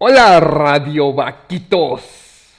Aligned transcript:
Hola, 0.00 0.38
Radio 0.38 1.12
Vaquitos. 1.12 2.54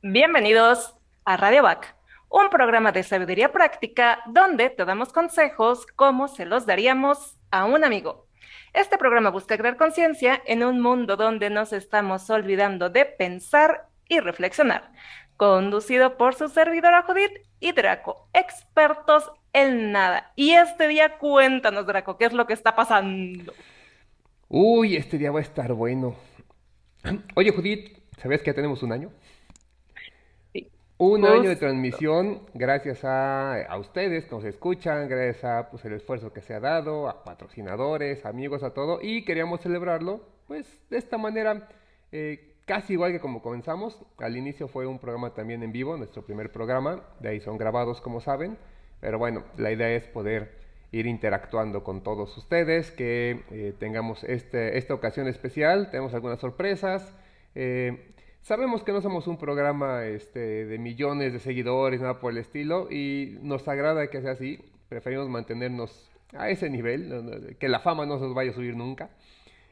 Bienvenidos 0.00 0.94
a 1.24 1.36
Radio 1.36 1.64
Vac, 1.64 1.96
un 2.28 2.50
programa 2.50 2.92
de 2.92 3.02
sabiduría 3.02 3.50
práctica 3.50 4.20
donde 4.26 4.70
te 4.70 4.84
damos 4.84 5.12
consejos 5.12 5.88
como 5.96 6.28
se 6.28 6.44
los 6.44 6.64
daríamos 6.64 7.36
a 7.50 7.64
un 7.64 7.82
amigo. 7.82 8.28
Este 8.74 8.96
programa 8.96 9.30
busca 9.30 9.58
crear 9.58 9.76
conciencia 9.76 10.40
en 10.46 10.62
un 10.62 10.80
mundo 10.80 11.16
donde 11.16 11.50
nos 11.50 11.72
estamos 11.72 12.30
olvidando 12.30 12.90
de 12.90 13.06
pensar 13.06 13.88
y 14.08 14.20
reflexionar. 14.20 14.92
Conducido 15.36 16.16
por 16.16 16.36
su 16.36 16.48
servidora 16.48 17.02
Judith 17.02 17.44
y 17.58 17.72
Draco, 17.72 18.28
expertos 18.32 19.32
en 19.52 19.90
nada. 19.90 20.30
Y 20.36 20.52
este 20.52 20.86
día 20.86 21.18
cuéntanos, 21.18 21.88
Draco, 21.88 22.18
¿qué 22.18 22.26
es 22.26 22.32
lo 22.32 22.46
que 22.46 22.52
está 22.52 22.76
pasando? 22.76 23.52
Uy, 24.48 24.94
este 24.94 25.18
día 25.18 25.32
va 25.32 25.40
a 25.40 25.42
estar 25.42 25.72
bueno. 25.72 26.14
Oye, 27.34 27.50
Judith, 27.50 27.98
¿sabes 28.18 28.40
que 28.42 28.50
ya 28.50 28.54
tenemos 28.54 28.82
un 28.82 28.92
año? 28.92 29.10
Sí. 30.52 30.68
Un 30.98 31.22
Justo. 31.22 31.34
año 31.34 31.48
de 31.48 31.56
transmisión, 31.56 32.42
gracias 32.54 33.04
a, 33.04 33.62
a 33.64 33.78
ustedes 33.78 34.26
que 34.26 34.34
nos 34.34 34.44
escuchan, 34.44 35.08
gracias 35.08 35.44
a 35.44 35.70
pues, 35.70 35.84
el 35.84 35.94
esfuerzo 35.94 36.32
que 36.32 36.42
se 36.42 36.54
ha 36.54 36.60
dado, 36.60 37.08
a 37.08 37.24
patrocinadores, 37.24 38.24
amigos, 38.24 38.62
a 38.62 38.72
todo, 38.72 39.00
y 39.02 39.24
queríamos 39.24 39.60
celebrarlo, 39.60 40.20
pues, 40.46 40.80
de 40.90 40.98
esta 40.98 41.18
manera, 41.18 41.68
eh, 42.12 42.54
casi 42.66 42.92
igual 42.92 43.12
que 43.12 43.20
como 43.20 43.42
comenzamos. 43.42 43.98
Al 44.18 44.36
inicio 44.36 44.68
fue 44.68 44.86
un 44.86 44.98
programa 45.00 45.34
también 45.34 45.62
en 45.62 45.72
vivo, 45.72 45.96
nuestro 45.96 46.22
primer 46.22 46.52
programa, 46.52 47.02
de 47.18 47.30
ahí 47.30 47.40
son 47.40 47.58
grabados, 47.58 48.00
como 48.00 48.20
saben, 48.20 48.56
pero 49.00 49.18
bueno, 49.18 49.42
la 49.56 49.72
idea 49.72 49.90
es 49.90 50.06
poder 50.06 50.61
ir 50.92 51.06
interactuando 51.06 51.82
con 51.82 52.02
todos 52.02 52.36
ustedes, 52.36 52.90
que 52.90 53.40
eh, 53.50 53.74
tengamos 53.78 54.22
este, 54.24 54.78
esta 54.78 54.94
ocasión 54.94 55.26
especial, 55.26 55.90
tenemos 55.90 56.14
algunas 56.14 56.38
sorpresas. 56.38 57.14
eh, 57.54 58.08
Sabemos 58.42 58.82
que 58.82 58.90
no 58.90 59.00
somos 59.00 59.28
un 59.28 59.38
programa 59.38 60.04
este, 60.04 60.66
de 60.66 60.76
millones 60.76 61.32
de 61.32 61.38
seguidores, 61.38 62.00
nada 62.00 62.18
por 62.18 62.32
el 62.32 62.38
estilo, 62.38 62.88
y 62.90 63.38
nos 63.40 63.68
agrada 63.68 64.08
que 64.08 64.20
sea 64.20 64.32
así. 64.32 64.58
Preferimos 64.88 65.28
mantenernos 65.28 66.10
a 66.36 66.50
ese 66.50 66.68
nivel, 66.68 67.56
que 67.60 67.68
la 67.68 67.78
fama 67.78 68.04
no 68.04 68.18
se 68.18 68.24
nos 68.24 68.34
vaya 68.34 68.50
a 68.50 68.54
subir 68.54 68.74
nunca. 68.74 69.10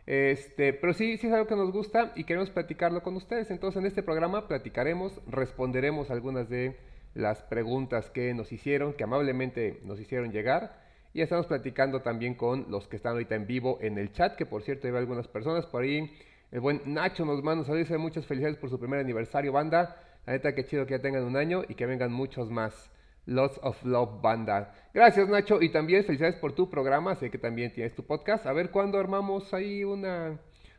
Este, 0.06 0.72
pero 0.72 0.92
sí, 0.92 1.16
sí 1.16 1.27
es 1.27 1.32
algo 1.32 1.48
que 1.48 1.56
nos 1.56 1.72
gusta 1.72 2.12
y 2.14 2.22
queremos 2.22 2.50
platicarlo 2.50 3.02
con 3.02 3.16
ustedes. 3.16 3.50
Entonces, 3.50 3.80
en 3.80 3.86
este 3.86 4.05
programa 4.05 4.46
platicaremos, 4.46 5.20
responderemos 5.27 6.12
algunas 6.12 6.48
de 6.48 6.77
las 7.14 7.42
preguntas 7.42 8.08
que 8.10 8.34
nos 8.34 8.52
hicieron, 8.52 8.92
que 8.92 9.02
amablemente 9.02 9.80
nos 9.84 9.98
hicieron 9.98 10.30
llegar. 10.30 10.80
Y 11.12 11.22
estamos 11.22 11.47
platicando 11.47 12.03
también 12.03 12.34
con 12.34 12.66
los 12.70 12.86
que 12.86 12.97
están 12.97 13.12
ahorita 13.12 13.34
en 13.34 13.47
vivo 13.47 13.78
en 13.80 13.98
el 13.98 14.12
chat, 14.12 14.36
que 14.36 14.47
por 14.47 14.62
cierto 14.62 14.86
hay 14.86 14.94
algunas 14.94 15.27
personas 15.27 15.67
por 15.67 15.83
ahí. 15.83 16.11
El 16.52 16.61
buen 16.61 16.83
Nacho 16.84 17.25
nos 17.25 17.42
manda 17.42 17.61
un 17.61 17.64
saludo 17.64 17.80
y 17.80 17.84
dice 17.84 17.98
muchas 17.98 18.27
felicidades 18.27 18.58
por 18.58 18.70
su 18.70 18.78
primer 18.78 19.00
aniversario, 19.00 19.52
banda. 19.52 19.97
La 20.27 20.34
neta, 20.34 20.55
que 20.55 20.64
chido 20.64 20.86
que 20.86 20.97
ya 20.97 21.02
tengan 21.02 21.25
un 21.25 21.36
año 21.36 21.62
y 21.69 21.75
que 21.75 21.86
vengan 21.86 22.12
muchos 22.12 22.50
más. 22.50 22.91
Lots 23.27 23.61
of 23.62 23.83
Love 23.84 24.20
Banda. 24.22 24.75
Gracias, 24.94 25.28
Nacho. 25.28 25.61
Y 25.61 25.70
también 25.70 26.05
felicidades 26.05 26.36
por 26.36 26.52
tu 26.52 26.70
programa. 26.70 27.14
Sé 27.17 27.30
que 27.30 27.39
también 27.39 27.72
tienes 27.72 27.95
tu 27.95 28.05
podcast. 28.05 28.47
A 28.47 28.52
ver 28.52 28.70
cuándo 28.70 28.98
armamos 28.98 29.52
ahí 29.55 29.84
una, 29.84 30.39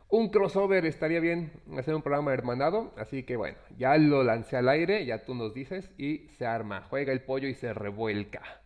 un 0.10 0.30
crossover. 0.30 0.86
Estaría 0.86 1.20
bien 1.20 1.52
hacer 1.78 1.96
un 1.96 2.02
programa 2.02 2.34
hermanado. 2.34 2.94
Así 2.98 3.24
que 3.24 3.36
bueno, 3.36 3.58
ya 3.78 3.98
lo 3.98 4.24
lancé 4.24 4.58
al 4.58 4.70
aire. 4.70 5.06
Ya 5.06 5.24
tú 5.26 5.36
nos 5.36 5.54
dices. 5.54 5.92
Y 5.98 6.30
se 6.38 6.46
arma. 6.46 6.84
Juega 6.90 7.14
el 7.14 7.22
pollo 7.22 7.48
y 7.48 7.54
se 7.54 7.74
revuelca. 7.74 8.61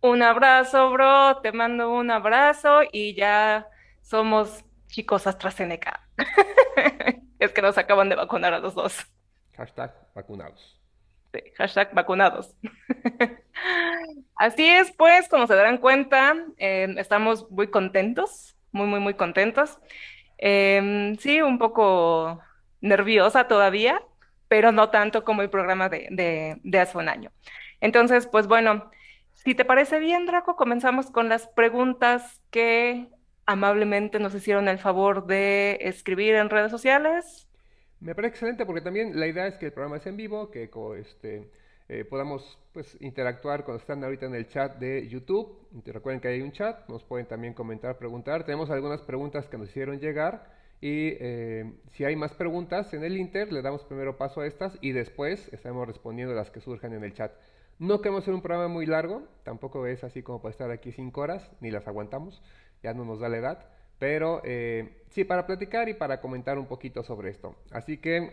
Un 0.00 0.22
abrazo, 0.22 0.90
bro. 0.90 1.40
Te 1.42 1.52
mando 1.52 1.90
un 1.92 2.10
abrazo 2.10 2.80
y 2.92 3.14
ya 3.14 3.68
somos 4.02 4.64
chicos 4.86 5.26
AstraZeneca. 5.26 6.08
Es 7.38 7.52
que 7.52 7.62
nos 7.62 7.78
acaban 7.78 8.08
de 8.08 8.16
vacunar 8.16 8.52
a 8.52 8.58
los 8.58 8.74
dos. 8.74 8.96
Hashtag 9.56 9.92
vacunados. 10.14 10.80
Sí, 11.32 11.40
hashtag 11.56 11.94
vacunados. 11.94 12.56
Así 14.36 14.66
es, 14.66 14.92
pues, 14.96 15.28
como 15.28 15.46
se 15.46 15.54
darán 15.54 15.78
cuenta, 15.78 16.34
eh, 16.58 16.94
estamos 16.96 17.50
muy 17.50 17.70
contentos, 17.70 18.56
muy, 18.72 18.86
muy, 18.86 19.00
muy 19.00 19.14
contentos. 19.14 19.78
Em, 20.38 21.16
sí, 21.16 21.42
un 21.42 21.58
poco 21.58 22.40
nerviosa 22.80 23.48
todavía, 23.48 24.00
pero 24.48 24.72
no 24.72 24.90
tanto 24.90 25.24
como 25.24 25.42
el 25.42 25.50
programa 25.50 25.88
de, 25.88 26.08
de, 26.10 26.60
de 26.62 26.78
hace 26.80 26.96
un 26.98 27.08
año. 27.08 27.30
Entonces, 27.80 28.26
pues 28.26 28.46
bueno, 28.46 28.90
si 29.44 29.54
te 29.54 29.64
parece 29.64 30.00
bien, 30.00 30.26
Draco, 30.26 30.56
comenzamos 30.56 31.12
con 31.12 31.28
las 31.28 31.46
preguntas 31.46 32.42
que 32.50 33.08
amablemente 33.46 34.18
nos 34.18 34.34
hicieron 34.34 34.66
el 34.66 34.78
favor 34.78 35.26
de 35.26 35.78
escribir 35.80 36.34
en 36.34 36.50
redes 36.50 36.72
sociales. 36.72 37.48
Me 38.00 38.16
parece 38.16 38.32
excelente 38.32 38.66
porque 38.66 38.80
también 38.80 39.18
la 39.18 39.28
idea 39.28 39.46
es 39.46 39.56
que 39.56 39.66
el 39.66 39.72
programa 39.72 39.98
es 39.98 40.06
en 40.06 40.16
vivo, 40.16 40.50
que 40.50 40.68
este, 40.98 41.50
eh, 41.88 42.04
podamos 42.04 42.58
pues, 42.72 42.96
interactuar 43.00 43.64
cuando 43.64 43.80
están 43.80 44.02
ahorita 44.02 44.26
en 44.26 44.34
el 44.34 44.48
chat 44.48 44.76
de 44.78 45.08
YouTube. 45.08 45.68
Recuerden 45.86 46.20
que 46.20 46.28
hay 46.28 46.42
un 46.42 46.50
chat, 46.50 46.88
nos 46.88 47.04
pueden 47.04 47.26
también 47.26 47.54
comentar, 47.54 47.96
preguntar. 47.96 48.44
Tenemos 48.44 48.70
algunas 48.70 49.02
preguntas 49.02 49.46
que 49.46 49.56
nos 49.56 49.68
hicieron 49.68 50.00
llegar 50.00 50.50
y 50.80 51.16
eh, 51.20 51.72
si 51.92 52.04
hay 52.04 52.16
más 52.16 52.34
preguntas 52.34 52.92
en 52.92 53.04
el 53.04 53.16
Inter, 53.16 53.52
le 53.52 53.62
damos 53.62 53.84
primero 53.84 54.18
paso 54.18 54.40
a 54.40 54.46
estas 54.48 54.76
y 54.80 54.90
después 54.90 55.48
estaremos 55.52 55.86
respondiendo 55.86 56.34
las 56.34 56.50
que 56.50 56.60
surjan 56.60 56.92
en 56.92 57.04
el 57.04 57.14
chat. 57.14 57.32
No 57.78 58.00
queremos 58.00 58.22
hacer 58.24 58.34
un 58.34 58.42
programa 58.42 58.68
muy 58.68 58.86
largo, 58.86 59.22
tampoco 59.44 59.86
es 59.86 60.02
así 60.04 60.22
como 60.22 60.42
para 60.42 60.50
estar 60.50 60.70
aquí 60.70 60.90
cinco 60.92 61.20
horas, 61.20 61.48
ni 61.60 61.70
las 61.70 61.86
aguantamos, 61.86 62.42
ya 62.82 62.92
no 62.94 63.04
nos 63.04 63.20
da 63.20 63.28
la 63.28 63.36
edad. 63.38 63.66
Pero 63.98 64.40
eh, 64.44 65.02
sí, 65.10 65.24
para 65.24 65.46
platicar 65.46 65.88
y 65.88 65.94
para 65.94 66.20
comentar 66.20 66.58
un 66.58 66.66
poquito 66.66 67.02
sobre 67.02 67.30
esto. 67.30 67.56
Así 67.72 67.98
que 67.98 68.32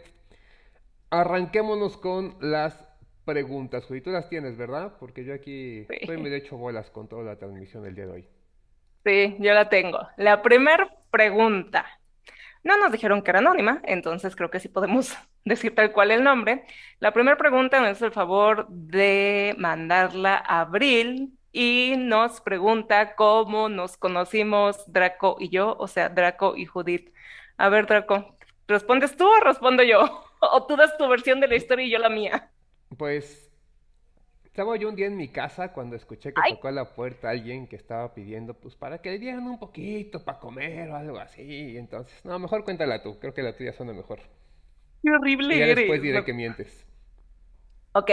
arranquémonos 1.09 1.97
con 1.97 2.35
las 2.39 2.87
preguntas. 3.25 3.85
Judith, 3.85 4.03
tú 4.03 4.11
las 4.11 4.29
tienes, 4.29 4.57
¿verdad? 4.57 4.93
Porque 4.99 5.23
yo 5.23 5.33
aquí 5.33 5.85
Sí. 5.89 5.97
estoy 6.01 6.17
medio 6.17 6.37
hecho 6.37 6.57
bolas 6.57 6.89
con 6.91 7.07
toda 7.07 7.23
la 7.23 7.37
transmisión 7.37 7.83
del 7.83 7.95
día 7.95 8.05
de 8.05 8.11
hoy. 8.11 8.29
Sí, 9.03 9.35
yo 9.39 9.53
la 9.53 9.69
tengo. 9.69 9.99
La 10.17 10.41
primera 10.41 10.89
pregunta. 11.11 11.85
No 12.63 12.77
nos 12.77 12.91
dijeron 12.91 13.21
que 13.21 13.29
era 13.31 13.39
anónima, 13.39 13.81
entonces 13.85 14.35
creo 14.35 14.49
que 14.49 14.59
sí 14.59 14.67
podemos 14.69 15.15
decir 15.45 15.73
tal 15.75 15.91
cual 15.93 16.11
el 16.11 16.23
nombre. 16.23 16.65
La 16.99 17.13
primera 17.13 17.37
pregunta 17.37 17.79
nos 17.79 17.89
hace 17.91 18.05
el 18.07 18.11
favor 18.11 18.67
de 18.69 19.55
mandarla 19.57 20.35
a 20.37 20.61
Abril 20.61 21.37
y 21.51 21.95
nos 21.97 22.41
pregunta 22.41 23.15
cómo 23.15 23.69
nos 23.69 23.97
conocimos 23.97 24.91
Draco 24.91 25.37
y 25.39 25.49
yo, 25.49 25.75
o 25.79 25.87
sea, 25.87 26.09
Draco 26.09 26.55
y 26.57 26.65
Judith. 26.65 27.13
A 27.57 27.69
ver, 27.69 27.85
Draco, 27.87 28.37
¿respondes 28.67 29.15
tú 29.15 29.25
o 29.27 29.39
respondo 29.41 29.83
yo? 29.83 30.23
O 30.47 30.67
tú 30.67 30.75
das 30.75 30.95
tu 30.97 31.07
versión 31.07 31.39
de 31.39 31.47
la 31.47 31.55
historia 31.55 31.85
y 31.85 31.89
yo 31.89 31.97
la 31.97 32.09
mía. 32.09 32.51
Pues 32.97 33.51
estaba 34.45 34.77
yo 34.77 34.89
un 34.89 34.95
día 34.95 35.07
en 35.07 35.17
mi 35.17 35.29
casa 35.29 35.73
cuando 35.73 35.95
escuché 35.95 36.33
que 36.33 36.43
Ay, 36.43 36.53
tocó 36.55 36.67
a 36.69 36.71
la 36.71 36.93
puerta 36.95 37.29
alguien 37.29 37.67
que 37.67 37.75
estaba 37.75 38.13
pidiendo 38.13 38.53
pues 38.55 38.75
para 38.75 38.99
que 39.01 39.11
le 39.11 39.19
dieran 39.19 39.45
un 39.47 39.59
poquito 39.59 40.23
para 40.25 40.39
comer 40.39 40.89
o 40.91 40.95
algo 40.95 41.19
así. 41.19 41.77
Entonces, 41.77 42.13
no, 42.25 42.39
mejor 42.39 42.63
cuéntala 42.63 43.03
tú, 43.03 43.19
creo 43.19 43.33
que 43.33 43.43
la 43.43 43.55
tuya 43.55 43.73
suena 43.73 43.93
mejor. 43.93 44.21
Qué 45.05 45.11
Y 45.11 45.15
horrible 45.15 45.57
ya 45.59 45.75
después 45.75 46.01
diré 46.01 46.19
No- 46.19 46.25
que 46.25 46.33
mientes. 46.33 46.85
Ok, 47.93 48.11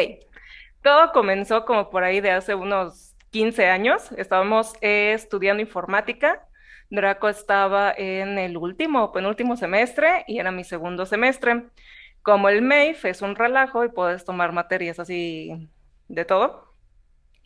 todo 0.82 1.12
comenzó 1.12 1.64
como 1.64 1.91
por 1.91 2.04
ahí 2.04 2.20
de 2.20 2.30
hace 2.30 2.54
unos 2.54 3.14
15 3.30 3.66
años. 3.69 4.12
Estábamos 4.12 4.75
eh, 4.80 5.12
estudiando 5.14 5.62
informática. 5.62 6.47
Draco 6.91 7.28
estaba 7.28 7.92
en 7.97 8.38
el 8.38 8.56
último 8.56 9.04
o 9.04 9.12
penúltimo 9.12 9.56
semestre 9.56 10.25
y 10.28 10.38
era 10.38 10.52
mi 10.52 10.64
segundo 10.64 11.06
semestre. 11.06 11.64
Como 12.22 12.48
el 12.48 12.62
MEIF 12.62 13.04
es 13.06 13.22
un 13.22 13.34
relajo 13.36 13.84
y 13.84 13.88
puedes 13.88 14.25
tomar 14.25 14.52
materias 14.52 15.00
así 15.00 15.69
de 16.08 16.25
todo, 16.25 16.75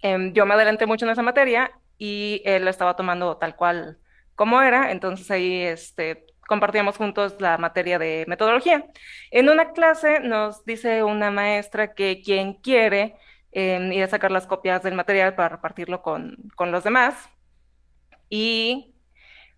em, 0.03 0.33
yo 0.35 0.47
me 0.47 0.55
adelanté 0.55 0.87
mucho 0.87 1.07
en 1.07 1.13
esa 1.13 1.23
materia 1.23 1.71
y 1.99 2.43
él 2.45 2.65
la 2.65 2.71
estaba 2.71 2.97
tomando 2.97 3.37
tal 3.39 3.57
cual 3.57 3.99
como 4.35 4.63
era. 4.63 4.93
Entonces 4.93 5.31
ahí 5.31 5.63
este, 5.63 6.27
compartíamos 6.47 6.97
juntos 6.97 7.37
la 7.41 7.59
materia 7.59 7.99
de 7.99 8.25
metodología. 8.29 8.87
En 9.31 9.49
una 9.49 9.73
clase 9.73 10.21
nos 10.21 10.65
dice 10.65 11.03
una 11.03 11.31
maestra 11.31 11.95
que 11.95 12.23
quien 12.23 12.55
quiere 12.55 13.17
eh, 13.53 13.91
ir 13.93 14.03
a 14.03 14.09
sacar 14.09 14.31
las 14.31 14.47
copias 14.47 14.83
del 14.83 14.95
material 14.95 15.35
para 15.35 15.51
repartirlo 15.51 16.03
con, 16.03 16.37
con 16.55 16.73
los 16.73 16.85
demás. 16.85 17.29
Y 18.29 18.97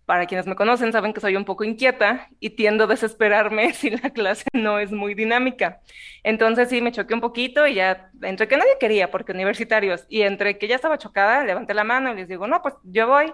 para 0.09 0.25
quienes 0.25 0.47
me 0.47 0.55
conocen 0.55 0.91
saben 0.91 1.13
que 1.13 1.21
soy 1.21 1.35
un 1.35 1.45
poco 1.45 1.63
inquieta 1.63 2.29
y 2.39 2.49
tiendo 2.51 2.85
a 2.85 2.87
desesperarme 2.87 3.73
si 3.75 3.91
la 3.91 4.09
clase 4.09 4.45
no 4.53 4.79
es 4.79 4.91
muy 4.91 5.13
dinámica. 5.13 5.81
Entonces 6.23 6.69
sí, 6.69 6.81
me 6.81 6.91
choqué 6.91 7.13
un 7.13 7.21
poquito 7.21 7.67
y 7.67 7.75
ya, 7.75 8.09
entre 8.23 8.47
que 8.47 8.57
nadie 8.57 8.77
quería, 8.79 9.11
porque 9.11 9.33
universitarios, 9.33 10.07
y 10.09 10.23
entre 10.23 10.57
que 10.57 10.67
ya 10.67 10.75
estaba 10.75 10.97
chocada, 10.97 11.45
levanté 11.45 11.75
la 11.75 11.83
mano 11.83 12.11
y 12.11 12.15
les 12.15 12.27
digo, 12.27 12.47
no, 12.47 12.59
pues 12.63 12.73
yo 12.83 13.05
voy. 13.07 13.31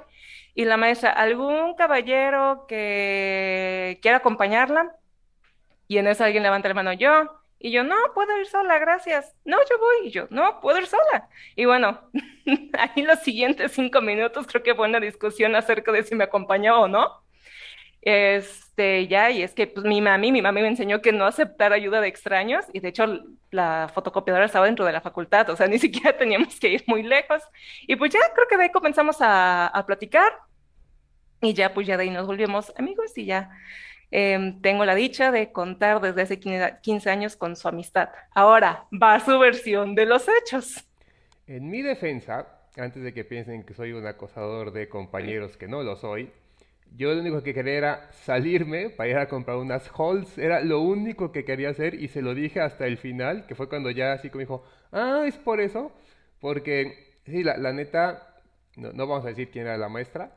Y 0.55 0.65
la 0.65 0.77
maestra, 0.77 1.11
¿algún 1.11 1.75
caballero 1.75 2.65
que 2.67 3.99
quiera 4.01 4.17
acompañarla? 4.17 4.95
Y 5.87 5.97
en 5.97 6.07
eso 6.07 6.23
alguien 6.23 6.43
levanta 6.43 6.69
la 6.69 6.73
mano, 6.73 6.93
yo. 6.93 7.41
Y 7.59 7.71
yo, 7.71 7.83
no, 7.83 7.95
puedo 8.13 8.37
ir 8.39 8.47
sola, 8.47 8.79
gracias. 8.79 9.35
No, 9.43 9.57
yo 9.69 9.77
voy. 9.77 10.07
Y 10.07 10.11
yo, 10.11 10.27
no, 10.29 10.61
puedo 10.61 10.79
ir 10.79 10.87
sola. 10.87 11.29
Y 11.55 11.65
bueno, 11.65 12.09
ahí 12.73 13.03
los 13.03 13.19
siguientes 13.19 13.73
cinco 13.73 14.01
minutos 14.01 14.47
creo 14.47 14.63
que 14.63 14.75
fue 14.75 14.87
una 14.87 14.99
discusión 14.99 15.55
acerca 15.55 15.91
de 15.91 16.03
si 16.03 16.15
me 16.15 16.23
acompañaba 16.23 16.79
o 16.79 16.87
no. 16.87 17.25
Este, 18.05 19.07
ya, 19.07 19.31
y 19.31 19.41
es 19.41 19.53
que 19.55 19.65
pues, 19.65 19.83
mi 19.85 19.99
mami, 19.99 20.31
mi 20.31 20.41
mami 20.41 20.61
me 20.61 20.67
enseñó 20.67 21.01
que 21.01 21.11
no 21.11 21.25
aceptar 21.25 21.73
ayuda 21.73 22.01
de 22.01 22.07
extraños, 22.07 22.65
y 22.71 22.79
de 22.79 22.89
hecho 22.89 23.07
la 23.49 23.89
fotocopiadora 23.93 24.45
estaba 24.45 24.67
dentro 24.67 24.85
de 24.85 24.93
la 24.93 25.01
facultad, 25.01 25.49
o 25.49 25.55
sea, 25.55 25.65
ni 25.67 25.79
siquiera 25.79 26.13
teníamos 26.17 26.59
que 26.59 26.69
ir 26.69 26.83
muy 26.87 27.01
lejos. 27.01 27.41
Y 27.87 27.95
pues 27.95 28.13
ya 28.13 28.19
creo 28.35 28.47
que 28.47 28.57
de 28.57 28.63
ahí 28.65 28.71
comenzamos 28.71 29.21
a, 29.21 29.67
a 29.67 29.85
platicar, 29.87 30.31
y 31.41 31.53
ya 31.53 31.73
pues 31.73 31.87
ya 31.87 31.97
de 31.97 32.03
ahí 32.03 32.09
nos 32.09 32.27
volvimos 32.27 32.73
amigos, 32.77 33.17
y 33.17 33.25
ya 33.25 33.51
em, 34.11 34.61
tengo 34.61 34.85
la 34.85 34.95
dicha 34.95 35.31
de 35.31 35.51
contar 35.51 36.01
desde 36.01 36.21
hace 36.21 36.39
15 36.39 37.09
años 37.09 37.35
con 37.35 37.55
su 37.55 37.67
amistad. 37.67 38.09
Ahora 38.33 38.85
va 38.91 39.19
su 39.19 39.37
versión 39.39 39.95
de 39.95 40.05
los 40.05 40.27
hechos. 40.27 40.85
En 41.47 41.69
mi 41.69 41.81
defensa, 41.81 42.47
antes 42.77 43.03
de 43.03 43.13
que 43.13 43.23
piensen 43.23 43.63
que 43.63 43.73
soy 43.73 43.93
un 43.93 44.05
acosador 44.07 44.71
de 44.71 44.89
compañeros, 44.89 45.57
que 45.57 45.67
no 45.67 45.83
lo 45.83 45.95
soy, 45.95 46.31
yo 46.97 47.13
lo 47.13 47.21
único 47.21 47.43
que 47.43 47.53
quería 47.53 47.73
era 47.73 48.11
salirme 48.11 48.89
para 48.89 49.09
ir 49.09 49.17
a 49.17 49.27
comprar 49.27 49.57
unas 49.57 49.89
halls, 49.97 50.37
era 50.37 50.61
lo 50.61 50.81
único 50.81 51.31
que 51.31 51.43
quería 51.43 51.69
hacer 51.69 51.95
y 51.95 52.07
se 52.07 52.21
lo 52.21 52.33
dije 52.33 52.61
hasta 52.61 52.87
el 52.87 52.97
final, 52.97 53.45
que 53.47 53.55
fue 53.55 53.67
cuando 53.69 53.91
ya 53.91 54.13
así 54.13 54.29
como 54.29 54.39
dijo, 54.39 54.63
ah, 54.91 55.23
es 55.27 55.37
por 55.37 55.59
eso, 55.59 55.91
porque 56.39 57.17
sí, 57.25 57.43
la, 57.43 57.57
la 57.57 57.73
neta, 57.73 58.41
no, 58.77 58.93
no, 58.93 59.07
vamos 59.07 59.25
a 59.25 59.29
decir 59.29 59.49
quién 59.51 59.65
era 59.67 59.77
la 59.77 59.89
maestra, 59.89 60.31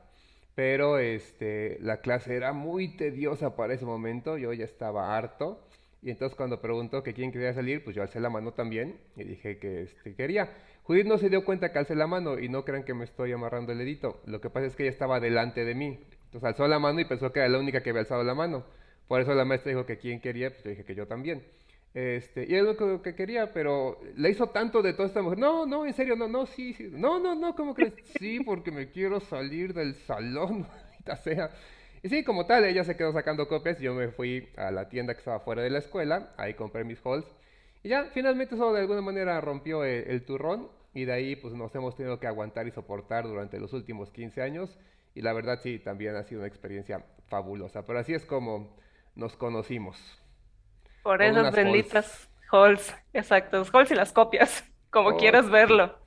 pero 0.58 0.98
este, 0.98 1.78
la 1.82 2.00
clase 2.00 2.34
era 2.34 2.52
muy 2.52 2.96
tediosa 2.96 3.54
para 3.54 3.74
ese 3.74 3.84
momento, 3.84 4.36
yo 4.38 4.52
ya 4.52 4.64
estaba 4.64 5.16
harto, 5.16 5.64
y 6.02 6.10
entonces 6.10 6.36
cuando 6.36 6.60
preguntó 6.60 7.04
que 7.04 7.14
quién 7.14 7.30
quería 7.30 7.54
salir, 7.54 7.84
pues 7.84 7.94
yo 7.94 8.02
alcé 8.02 8.18
la 8.18 8.28
mano 8.28 8.50
también 8.54 8.98
y 9.14 9.22
dije 9.22 9.60
que 9.60 9.82
este, 9.82 10.16
quería. 10.16 10.52
Judith 10.82 11.06
no 11.06 11.16
se 11.16 11.28
dio 11.28 11.44
cuenta 11.44 11.70
que 11.70 11.78
alcé 11.78 11.94
la 11.94 12.08
mano 12.08 12.40
y 12.40 12.48
no 12.48 12.64
crean 12.64 12.82
que 12.82 12.92
me 12.92 13.04
estoy 13.04 13.30
amarrando 13.30 13.70
el 13.70 13.78
dedito. 13.78 14.20
Lo 14.26 14.40
que 14.40 14.50
pasa 14.50 14.66
es 14.66 14.74
que 14.74 14.82
ella 14.82 14.90
estaba 14.90 15.20
delante 15.20 15.64
de 15.64 15.76
mí. 15.76 16.00
Entonces 16.24 16.42
alzó 16.42 16.66
la 16.66 16.80
mano 16.80 16.98
y 16.98 17.04
pensó 17.04 17.30
que 17.30 17.38
era 17.38 17.48
la 17.48 17.60
única 17.60 17.80
que 17.84 17.90
había 17.90 18.00
alzado 18.00 18.24
la 18.24 18.34
mano. 18.34 18.64
Por 19.06 19.20
eso 19.20 19.34
la 19.34 19.44
maestra 19.44 19.70
dijo 19.70 19.86
que 19.86 19.98
quién 19.98 20.20
quería, 20.20 20.50
pues 20.50 20.64
yo 20.64 20.70
dije 20.70 20.84
que 20.84 20.96
yo 20.96 21.06
también. 21.06 21.44
Este, 21.98 22.46
y 22.48 22.54
es 22.54 22.62
lo 22.62 23.02
que, 23.02 23.16
quería, 23.16 23.52
pero 23.52 24.00
le 24.14 24.30
hizo 24.30 24.50
tanto 24.50 24.82
de 24.82 24.92
toda 24.92 25.08
esta 25.08 25.20
mujer. 25.20 25.38
No, 25.38 25.66
no, 25.66 25.84
en 25.84 25.92
serio, 25.92 26.14
no, 26.14 26.28
no, 26.28 26.46
sí, 26.46 26.72
sí. 26.72 26.88
No, 26.92 27.18
no, 27.18 27.34
no, 27.34 27.56
¿cómo 27.56 27.74
crees? 27.74 27.92
Sí, 28.20 28.38
porque 28.38 28.70
me 28.70 28.88
quiero 28.88 29.18
salir 29.18 29.74
del 29.74 29.96
salón, 30.06 30.64
sea. 31.24 31.50
Y 32.00 32.08
sí, 32.08 32.22
como 32.22 32.46
tal, 32.46 32.64
ella 32.66 32.84
se 32.84 32.96
quedó 32.96 33.12
sacando 33.12 33.48
copias. 33.48 33.80
Yo 33.80 33.94
me 33.94 34.10
fui 34.10 34.48
a 34.56 34.70
la 34.70 34.88
tienda 34.88 35.12
que 35.14 35.18
estaba 35.18 35.40
fuera 35.40 35.62
de 35.62 35.70
la 35.70 35.80
escuela. 35.80 36.32
Ahí 36.36 36.54
compré 36.54 36.84
mis 36.84 37.04
halls. 37.04 37.26
Y 37.82 37.88
ya, 37.88 38.04
finalmente 38.14 38.54
eso 38.54 38.72
de 38.72 38.80
alguna 38.80 39.00
manera 39.00 39.40
rompió 39.40 39.82
el 39.82 40.24
turrón 40.24 40.68
y 40.94 41.04
de 41.04 41.12
ahí 41.12 41.34
pues 41.34 41.52
nos 41.54 41.74
hemos 41.74 41.96
tenido 41.96 42.20
que 42.20 42.28
aguantar 42.28 42.68
y 42.68 42.70
soportar 42.70 43.24
durante 43.24 43.58
los 43.58 43.72
últimos 43.72 44.12
15 44.12 44.40
años 44.40 44.78
y 45.16 45.22
la 45.22 45.32
verdad 45.32 45.58
sí, 45.62 45.80
también 45.80 46.14
ha 46.14 46.22
sido 46.22 46.42
una 46.42 46.48
experiencia 46.48 47.04
fabulosa, 47.26 47.84
pero 47.84 47.98
así 47.98 48.14
es 48.14 48.24
como 48.24 48.76
nos 49.16 49.36
conocimos. 49.36 49.96
Por 51.08 51.22
esas 51.22 51.54
benditas 51.54 52.28
halls, 52.52 52.94
exacto, 53.14 53.56
los 53.56 53.74
halls 53.74 53.90
y 53.90 53.94
las 53.94 54.12
copias, 54.12 54.62
como 54.90 55.16
quieras 55.16 55.48
verlo. 55.48 55.98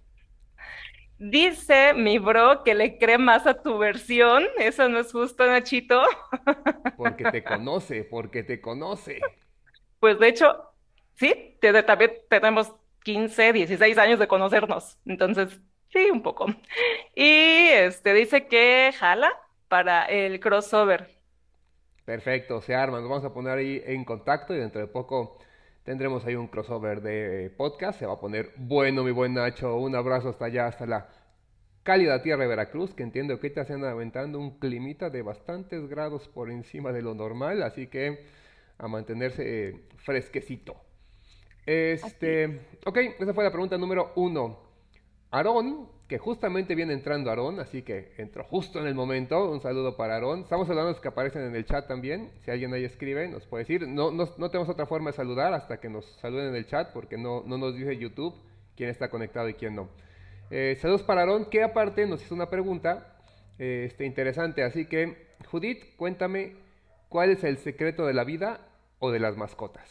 Dice 1.17 1.95
mi 1.95 2.19
bro 2.19 2.63
que 2.63 2.75
le 2.75 2.99
cree 2.99 3.17
más 3.17 3.47
a 3.47 3.63
tu 3.63 3.79
versión. 3.79 4.45
Eso 4.59 4.87
no 4.89 4.99
es 4.99 5.11
justo, 5.11 5.43
Nachito. 5.47 6.03
Porque 6.97 7.23
te 7.31 7.43
conoce, 7.43 8.03
porque 8.03 8.43
te 8.43 8.61
conoce. 8.61 9.19
Pues 9.99 10.19
de 10.19 10.27
hecho, 10.27 10.71
sí, 11.15 11.57
también 11.87 12.11
tenemos 12.29 12.71
15, 13.03 13.53
16 13.53 13.97
años 13.97 14.19
de 14.19 14.27
conocernos. 14.27 14.99
Entonces, 15.07 15.59
sí, 15.89 16.11
un 16.11 16.21
poco. 16.21 16.45
Y 17.15 17.69
este 17.69 18.13
dice 18.13 18.45
que 18.45 18.93
jala 18.95 19.33
para 19.67 20.05
el 20.05 20.39
crossover. 20.39 21.20
Perfecto, 22.05 22.61
se 22.61 22.75
arma. 22.75 22.99
Nos 22.99 23.09
vamos 23.09 23.25
a 23.25 23.33
poner 23.33 23.57
ahí 23.57 23.81
en 23.85 24.03
contacto 24.05 24.55
y 24.55 24.59
dentro 24.59 24.81
de 24.81 24.87
poco 24.87 25.37
tendremos 25.83 26.25
ahí 26.25 26.35
un 26.35 26.47
crossover 26.47 27.01
de 27.01 27.51
podcast. 27.55 27.99
Se 27.99 28.05
va 28.05 28.13
a 28.13 28.19
poner 28.19 28.51
bueno, 28.57 29.03
mi 29.03 29.11
buen 29.11 29.33
Nacho. 29.33 29.77
Un 29.77 29.95
abrazo 29.95 30.29
hasta 30.29 30.45
allá, 30.45 30.67
hasta 30.67 30.85
la 30.85 31.09
cálida 31.83 32.21
tierra 32.21 32.43
de 32.43 32.49
Veracruz, 32.49 32.93
que 32.93 33.03
entiendo 33.03 33.39
que 33.39 33.49
te 33.49 33.59
hacen 33.59 33.83
aventando 33.83 34.39
un 34.39 34.59
climita 34.59 35.09
de 35.09 35.21
bastantes 35.21 35.87
grados 35.87 36.27
por 36.27 36.49
encima 36.51 36.91
de 36.91 37.01
lo 37.01 37.13
normal, 37.13 37.63
así 37.63 37.87
que 37.87 38.25
a 38.77 38.87
mantenerse 38.87 39.69
eh, 39.69 39.81
fresquecito. 39.97 40.75
Este, 41.65 42.59
ok, 42.85 42.97
esa 43.19 43.33
fue 43.33 43.43
la 43.43 43.51
pregunta 43.51 43.77
número 43.77 44.11
uno. 44.15 44.59
Aarón, 45.29 45.87
que 46.11 46.17
justamente 46.17 46.75
viene 46.75 46.91
entrando 46.91 47.29
Aarón, 47.29 47.61
así 47.61 47.83
que 47.83 48.11
entró 48.17 48.43
justo 48.43 48.81
en 48.81 48.85
el 48.85 48.93
momento. 48.93 49.49
Un 49.49 49.61
saludo 49.61 49.95
para 49.95 50.15
Aarón. 50.15 50.41
Estamos 50.41 50.69
hablando 50.69 50.89
de 50.89 50.95
los 50.95 51.01
que 51.01 51.07
aparecen 51.07 51.43
en 51.43 51.55
el 51.55 51.63
chat 51.63 51.87
también. 51.87 52.33
Si 52.43 52.51
alguien 52.51 52.73
ahí 52.73 52.83
escribe, 52.83 53.29
nos 53.29 53.47
puede 53.47 53.63
decir. 53.63 53.87
No, 53.87 54.11
no, 54.11 54.27
tenemos 54.27 54.67
otra 54.67 54.85
forma 54.85 55.11
de 55.11 55.15
saludar 55.15 55.53
hasta 55.53 55.79
que 55.79 55.87
nos 55.87 56.03
saluden 56.19 56.49
en 56.49 56.55
el 56.55 56.67
chat, 56.67 56.91
porque 56.91 57.17
no, 57.17 57.43
no 57.45 57.57
nos 57.57 57.77
dice 57.77 57.95
YouTube 57.95 58.35
quién 58.75 58.89
está 58.89 59.09
conectado 59.09 59.47
y 59.47 59.53
quién 59.53 59.73
no. 59.73 59.87
Eh, 60.49 60.77
saludos 60.81 61.01
para 61.03 61.21
Aarón, 61.21 61.45
que 61.45 61.63
aparte 61.63 62.05
nos 62.05 62.21
hizo 62.21 62.35
una 62.35 62.49
pregunta 62.49 63.15
eh, 63.57 63.85
este, 63.87 64.05
interesante. 64.05 64.63
Así 64.63 64.87
que, 64.87 65.29
Judith, 65.49 65.95
cuéntame, 65.95 66.57
¿cuál 67.07 67.29
es 67.29 67.45
el 67.45 67.57
secreto 67.57 68.05
de 68.05 68.13
la 68.13 68.25
vida 68.25 68.59
o 68.99 69.11
de 69.11 69.19
las 69.19 69.37
mascotas? 69.37 69.89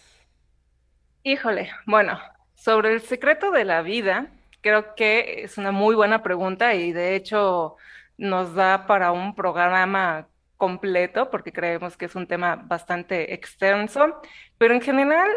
Híjole, 1.22 1.70
bueno, 1.86 2.20
sobre 2.52 2.92
el 2.92 3.00
secreto 3.00 3.52
de 3.52 3.64
la 3.64 3.80
vida, 3.80 4.30
creo 4.60 4.94
que 4.94 5.42
es 5.44 5.58
una 5.58 5.72
muy 5.72 5.94
buena 5.94 6.22
pregunta 6.22 6.74
y 6.74 6.92
de 6.92 7.16
hecho 7.16 7.76
nos 8.18 8.54
da 8.54 8.86
para 8.86 9.12
un 9.12 9.34
programa 9.34 10.28
completo 10.56 11.30
porque 11.30 11.52
creemos 11.52 11.96
que 11.96 12.04
es 12.06 12.14
un 12.14 12.26
tema 12.26 12.56
bastante 12.56 13.34
extenso, 13.34 14.20
pero 14.58 14.74
en 14.74 14.82
general 14.82 15.30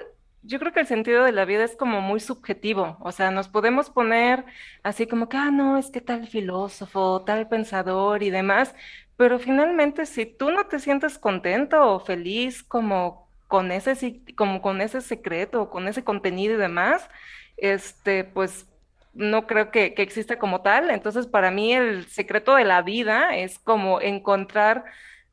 yo 0.44 0.60
creo 0.60 0.74
que 0.74 0.82
el 0.82 0.88
sentido 0.88 1.24
de 1.24 1.32
la 1.32 1.46
vida 1.46 1.64
es 1.64 1.76
como 1.78 2.02
muy 2.02 2.20
subjetivo, 2.20 2.98
o 3.00 3.12
sea, 3.14 3.32
nos 3.32 3.48
podemos 3.48 3.90
poner 3.90 4.46
así 4.84 5.08
como 5.08 5.30
que, 5.30 5.38
ah, 5.38 5.52
no, 5.52 5.78
es 5.78 5.90
que 5.90 6.02
tal 6.02 6.28
filósofo, 6.28 7.24
tal 7.26 7.48
pensador 7.48 8.24
y 8.24 8.30
demás, 8.30 8.76
pero 9.16 9.40
finalmente 9.40 10.06
si 10.06 10.26
tú 10.26 10.52
no 10.52 10.68
te 10.68 10.80
sientes 10.80 11.18
contento 11.18 11.82
o 11.94 12.00
feliz 12.00 12.64
como 12.64 13.30
con 13.48 13.72
ese, 13.72 14.22
como 14.36 14.62
con 14.62 14.82
ese 14.82 15.00
secreto, 15.02 15.70
con 15.70 15.88
ese 15.88 16.04
contenido 16.04 16.56
y 16.56 16.58
demás, 16.58 17.10
este, 17.58 18.24
pues 18.26 18.68
no 19.14 19.48
creo 19.48 19.72
que, 19.72 19.94
que 19.94 20.02
exista 20.02 20.40
como 20.40 20.62
tal. 20.62 20.90
Entonces, 20.92 21.28
para 21.28 21.52
mí 21.52 21.74
el 21.74 22.08
secreto 22.08 22.56
de 22.56 22.66
la 22.66 22.82
vida 22.82 23.36
es 23.38 23.60
como 23.60 24.02
encontrar 24.02 24.86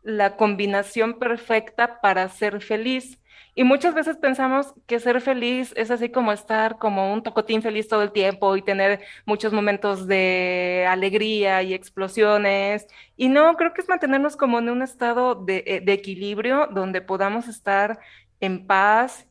la 0.03 0.37
combinación 0.37 1.19
perfecta 1.19 2.01
para 2.01 2.29
ser 2.29 2.61
feliz. 2.63 3.19
Y 3.55 3.65
muchas 3.65 3.95
veces 3.95 4.17
pensamos 4.17 4.75
que 4.87 5.01
ser 5.01 5.21
feliz 5.21 5.73
es 5.77 5.91
así 5.91 6.09
como 6.11 6.33
estar 6.33 6.79
como 6.79 7.13
un 7.13 7.23
tocotín 7.23 7.63
feliz 7.63 7.89
todo 7.89 8.03
el 8.03 8.13
tiempo 8.13 8.57
y 8.57 8.63
tener 8.63 9.01
muchos 9.27 9.53
momentos 9.53 10.07
de 10.07 10.87
alegría 10.89 11.63
y 11.63 11.75
explosiones. 11.75 12.87
Y 13.17 13.29
no, 13.29 13.57
creo 13.57 13.75
que 13.75 13.83
es 13.83 13.89
mantenernos 13.89 14.37
como 14.37 14.59
en 14.61 14.71
un 14.71 14.83
estado 14.83 15.35
de, 15.35 15.65
eh, 15.67 15.81
de 15.81 15.93
equilibrio 15.93 16.69
donde 16.73 17.01
podamos 17.01 17.49
estar 17.49 17.99
en 18.41 18.67
paz 18.67 19.27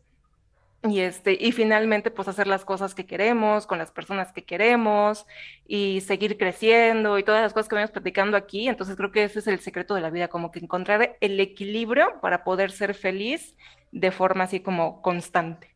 y 0.84 1.02
este 1.02 1.38
y 1.40 1.52
finalmente 1.52 2.10
pues 2.10 2.28
hacer 2.28 2.48
las 2.48 2.64
cosas 2.64 2.96
que 2.96 3.06
queremos 3.06 3.68
con 3.68 3.78
las 3.78 3.92
personas 3.92 4.32
que 4.32 4.46
queremos 4.46 5.26
y 5.68 6.02
seguir 6.02 6.38
creciendo 6.38 7.18
y 7.18 7.24
todas 7.24 7.42
las 7.42 7.54
cosas 7.54 7.68
que 7.68 7.76
vamos 7.76 7.92
platicando 7.92 8.38
aquí 8.38 8.70
entonces 8.70 8.96
creo 8.96 9.12
que 9.12 9.26
ese 9.26 9.40
es 9.40 9.48
el 9.48 9.60
secreto 9.60 9.94
de 9.94 10.02
la 10.02 10.10
vida 10.10 10.30
como 10.30 10.52
que 10.52 10.60
encontrar 10.60 11.18
el 11.20 11.40
equilibrio 11.40 12.22
para 12.22 12.46
poder 12.46 12.72
ser 12.72 12.94
feliz 12.94 13.58
de 13.92 14.12
forma 14.12 14.46
así 14.46 14.62
como 14.62 15.02
constante 15.02 15.76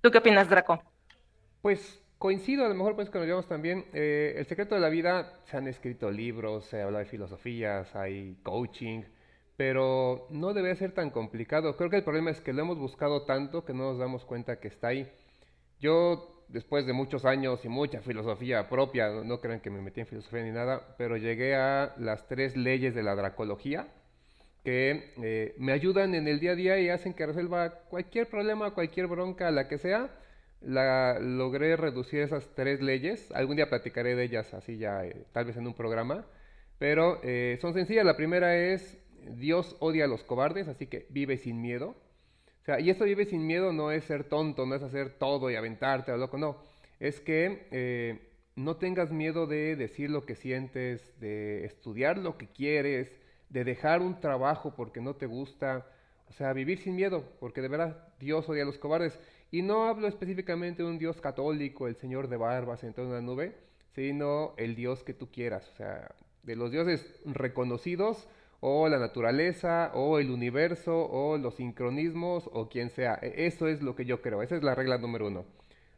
¿tú 0.00 0.10
qué 0.10 0.18
opinas 0.18 0.48
Draco? 0.48 0.82
Pues 1.62 2.02
coincido 2.18 2.64
a 2.64 2.68
lo 2.68 2.74
mejor 2.74 2.96
pues 2.96 3.10
que 3.10 3.18
nos 3.18 3.26
llevamos 3.26 3.46
también 3.46 3.86
eh, 3.92 4.34
el 4.36 4.46
secreto 4.46 4.74
de 4.74 4.80
la 4.80 4.88
vida 4.88 5.38
se 5.44 5.56
han 5.56 5.68
escrito 5.68 6.10
libros 6.10 6.64
se 6.64 6.82
habla 6.82 6.98
de 6.98 7.04
filosofías 7.04 7.94
hay 7.94 8.36
coaching 8.42 9.02
pero 9.58 10.28
no 10.30 10.54
debe 10.54 10.76
ser 10.76 10.92
tan 10.92 11.10
complicado. 11.10 11.76
Creo 11.76 11.90
que 11.90 11.96
el 11.96 12.04
problema 12.04 12.30
es 12.30 12.40
que 12.40 12.52
lo 12.52 12.62
hemos 12.62 12.78
buscado 12.78 13.24
tanto 13.24 13.64
que 13.64 13.74
no 13.74 13.90
nos 13.90 13.98
damos 13.98 14.24
cuenta 14.24 14.60
que 14.60 14.68
está 14.68 14.88
ahí. 14.88 15.10
Yo, 15.80 16.44
después 16.46 16.86
de 16.86 16.92
muchos 16.92 17.24
años 17.24 17.64
y 17.64 17.68
mucha 17.68 18.00
filosofía 18.00 18.68
propia, 18.68 19.10
no 19.24 19.40
crean 19.40 19.58
que 19.58 19.70
me 19.70 19.82
metí 19.82 19.98
en 19.98 20.06
filosofía 20.06 20.44
ni 20.44 20.52
nada, 20.52 20.94
pero 20.96 21.16
llegué 21.16 21.56
a 21.56 21.92
las 21.98 22.28
tres 22.28 22.56
leyes 22.56 22.94
de 22.94 23.02
la 23.02 23.16
dracología 23.16 23.88
que 24.62 25.12
eh, 25.22 25.56
me 25.58 25.72
ayudan 25.72 26.14
en 26.14 26.28
el 26.28 26.38
día 26.38 26.52
a 26.52 26.54
día 26.54 26.78
y 26.78 26.88
hacen 26.88 27.12
que 27.12 27.26
resuelva 27.26 27.80
cualquier 27.90 28.28
problema, 28.28 28.74
cualquier 28.74 29.08
bronca, 29.08 29.50
la 29.50 29.66
que 29.66 29.78
sea. 29.78 30.08
La, 30.60 31.18
logré 31.18 31.74
reducir 31.76 32.20
esas 32.20 32.48
tres 32.54 32.80
leyes. 32.80 33.32
Algún 33.32 33.56
día 33.56 33.68
platicaré 33.68 34.14
de 34.14 34.22
ellas 34.22 34.54
así 34.54 34.78
ya, 34.78 35.04
eh, 35.04 35.24
tal 35.32 35.46
vez 35.46 35.56
en 35.56 35.66
un 35.66 35.74
programa. 35.74 36.26
Pero 36.78 37.18
eh, 37.24 37.58
son 37.60 37.74
sencillas. 37.74 38.04
La 38.04 38.16
primera 38.16 38.56
es 38.56 38.98
Dios 39.28 39.76
odia 39.80 40.04
a 40.04 40.08
los 40.08 40.24
cobardes, 40.24 40.68
así 40.68 40.86
que 40.86 41.06
vive 41.10 41.36
sin 41.36 41.60
miedo. 41.60 41.96
O 42.62 42.64
sea, 42.64 42.80
y 42.80 42.90
esto 42.90 43.04
vive 43.04 43.24
sin 43.24 43.46
miedo 43.46 43.72
no 43.72 43.90
es 43.90 44.04
ser 44.04 44.24
tonto, 44.24 44.66
no 44.66 44.74
es 44.74 44.82
hacer 44.82 45.18
todo 45.18 45.50
y 45.50 45.56
aventarte 45.56 46.12
a 46.12 46.16
loco, 46.16 46.38
no. 46.38 46.58
Es 47.00 47.20
que 47.20 47.68
eh, 47.70 48.28
no 48.56 48.76
tengas 48.76 49.12
miedo 49.12 49.46
de 49.46 49.76
decir 49.76 50.10
lo 50.10 50.26
que 50.26 50.34
sientes, 50.34 51.18
de 51.20 51.64
estudiar 51.64 52.18
lo 52.18 52.36
que 52.36 52.48
quieres, 52.48 53.10
de 53.48 53.64
dejar 53.64 54.02
un 54.02 54.20
trabajo 54.20 54.74
porque 54.74 55.00
no 55.00 55.14
te 55.14 55.26
gusta, 55.26 55.86
o 56.28 56.32
sea, 56.32 56.52
vivir 56.52 56.78
sin 56.78 56.96
miedo, 56.96 57.24
porque 57.40 57.62
de 57.62 57.68
verdad 57.68 58.08
Dios 58.18 58.48
odia 58.48 58.64
a 58.64 58.66
los 58.66 58.78
cobardes. 58.78 59.18
Y 59.50 59.62
no 59.62 59.86
hablo 59.86 60.08
específicamente 60.08 60.82
de 60.82 60.88
un 60.88 60.98
Dios 60.98 61.20
católico, 61.20 61.86
el 61.86 61.96
Señor 61.96 62.28
de 62.28 62.36
barbas 62.36 62.80
sentado 62.80 63.06
en 63.06 63.12
una 63.14 63.22
nube, 63.22 63.54
sino 63.94 64.54
el 64.58 64.74
Dios 64.74 65.02
que 65.04 65.14
tú 65.14 65.30
quieras, 65.30 65.68
o 65.72 65.76
sea, 65.76 66.14
de 66.42 66.56
los 66.56 66.70
dioses 66.70 67.06
reconocidos, 67.24 68.28
o 68.60 68.88
la 68.88 68.98
naturaleza, 68.98 69.92
o 69.94 70.18
el 70.18 70.30
universo, 70.30 71.06
o 71.10 71.38
los 71.38 71.54
sincronismos, 71.56 72.48
o 72.52 72.68
quien 72.68 72.90
sea. 72.90 73.18
E, 73.22 73.46
eso 73.46 73.68
es 73.68 73.82
lo 73.82 73.94
que 73.94 74.04
yo 74.04 74.20
creo, 74.20 74.42
esa 74.42 74.56
es 74.56 74.62
la 74.62 74.74
regla 74.74 74.98
número 74.98 75.28
uno. 75.28 75.44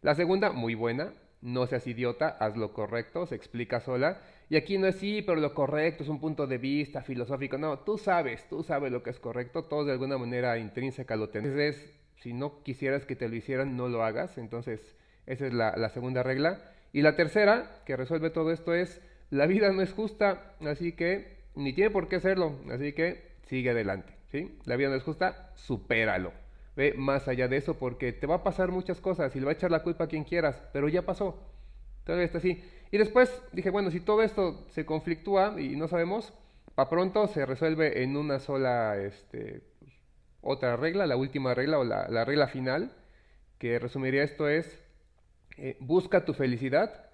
La 0.03 0.15
segunda, 0.15 0.53
muy 0.53 0.75
buena, 0.75 1.13
no 1.43 1.67
seas 1.67 1.87
idiota, 1.87 2.29
haz 2.29 2.57
lo 2.57 2.73
correcto, 2.73 3.27
se 3.27 3.35
explica 3.35 3.81
sola. 3.81 4.21
Y 4.49 4.57
aquí 4.57 4.79
no 4.79 4.87
es 4.87 4.97
sí, 4.97 5.23
pero 5.23 5.41
lo 5.41 5.55
correcto 5.55 6.03
es 6.03 6.09
un 6.09 6.21
punto 6.21 6.47
de 6.47 6.59
vista 6.59 7.03
filosófico. 7.03 7.57
No, 7.57 7.79
tú 7.81 7.99
sabes, 7.99 8.47
tú 8.49 8.63
sabes 8.63 8.93
lo 8.93 9.03
que 9.03 9.11
es 9.11 9.21
correcto, 9.21 9.65
todos 9.65 9.87
de 9.87 9.93
alguna 9.93 10.19
manera 10.19 10.59
intrínseca 10.59 11.17
lo 11.17 11.31
tenés. 11.31 11.53
Entonces, 11.53 12.01
si 12.17 12.33
no 12.33 12.63
quisieras 12.63 13.07
que 13.07 13.17
te 13.17 13.29
lo 13.29 13.37
hicieran, 13.37 13.77
no 13.77 13.89
lo 13.89 14.05
hagas. 14.05 14.37
Entonces, 14.39 14.97
esa 15.27 15.47
es 15.47 15.55
la, 15.55 15.75
la 15.77 15.89
segunda 15.91 16.23
regla. 16.23 16.61
Y 16.93 17.03
la 17.03 17.17
tercera, 17.17 17.83
que 17.87 17.97
resuelve 17.97 18.31
todo 18.31 18.51
esto, 18.51 18.75
es 18.75 19.01
la 19.31 19.47
vida 19.47 19.71
no 19.73 19.81
es 19.81 19.93
justa, 19.93 20.57
así 20.61 20.93
que 20.93 21.40
ni 21.61 21.73
tiene 21.73 21.91
por 21.91 22.09
qué 22.09 22.21
serlo, 22.21 22.57
así 22.71 22.93
que 22.93 23.31
sigue 23.47 23.71
adelante. 23.71 24.13
¿sí? 24.31 24.59
La 24.65 24.77
vida 24.77 24.89
no 24.89 24.97
es 24.97 25.03
justa, 25.03 25.53
supéralo. 25.55 26.33
Ve 26.77 26.95
más 26.97 27.29
allá 27.29 27.49
de 27.49 27.57
eso 27.57 27.79
porque 27.79 28.13
te 28.13 28.27
va 28.27 28.37
a 28.37 28.45
pasar 28.45 28.71
muchas 28.71 29.01
cosas 29.01 29.35
y 29.35 29.41
le 29.41 29.45
va 29.45 29.53
a 29.53 29.55
echar 29.55 29.71
la 29.71 29.83
culpa 29.83 30.05
a 30.05 30.09
quien 30.09 30.25
quieras, 30.25 30.63
pero 30.73 30.89
ya 30.89 31.03
pasó. 31.03 31.39
Todavía 32.05 32.27
está 32.27 32.39
así. 32.39 32.63
Y 32.91 32.99
después 32.99 33.31
dije, 33.53 33.71
bueno, 33.71 33.91
si 33.91 34.01
todo 34.01 34.23
esto 34.23 34.67
se 34.71 34.87
conflictúa 34.87 35.61
y 35.61 35.77
no 35.77 35.89
sabemos, 35.89 36.33
para 36.75 36.89
pronto 36.89 37.27
se 37.29 37.45
resuelve 37.45 38.03
en 38.03 38.17
una 38.17 38.39
sola, 38.39 38.97
este, 38.97 39.63
otra 40.41 40.77
regla, 40.77 41.07
la 41.07 41.17
última 41.17 41.55
regla 41.55 41.79
o 41.79 41.85
la, 41.85 42.25
regla 42.25 42.49
final, 42.49 42.93
que 43.59 43.79
resumiría 43.79 44.23
esto 44.23 44.49
es, 44.49 44.79
eh, 45.59 45.77
busca 45.81 46.25
tu 46.25 46.33
felicidad 46.33 47.10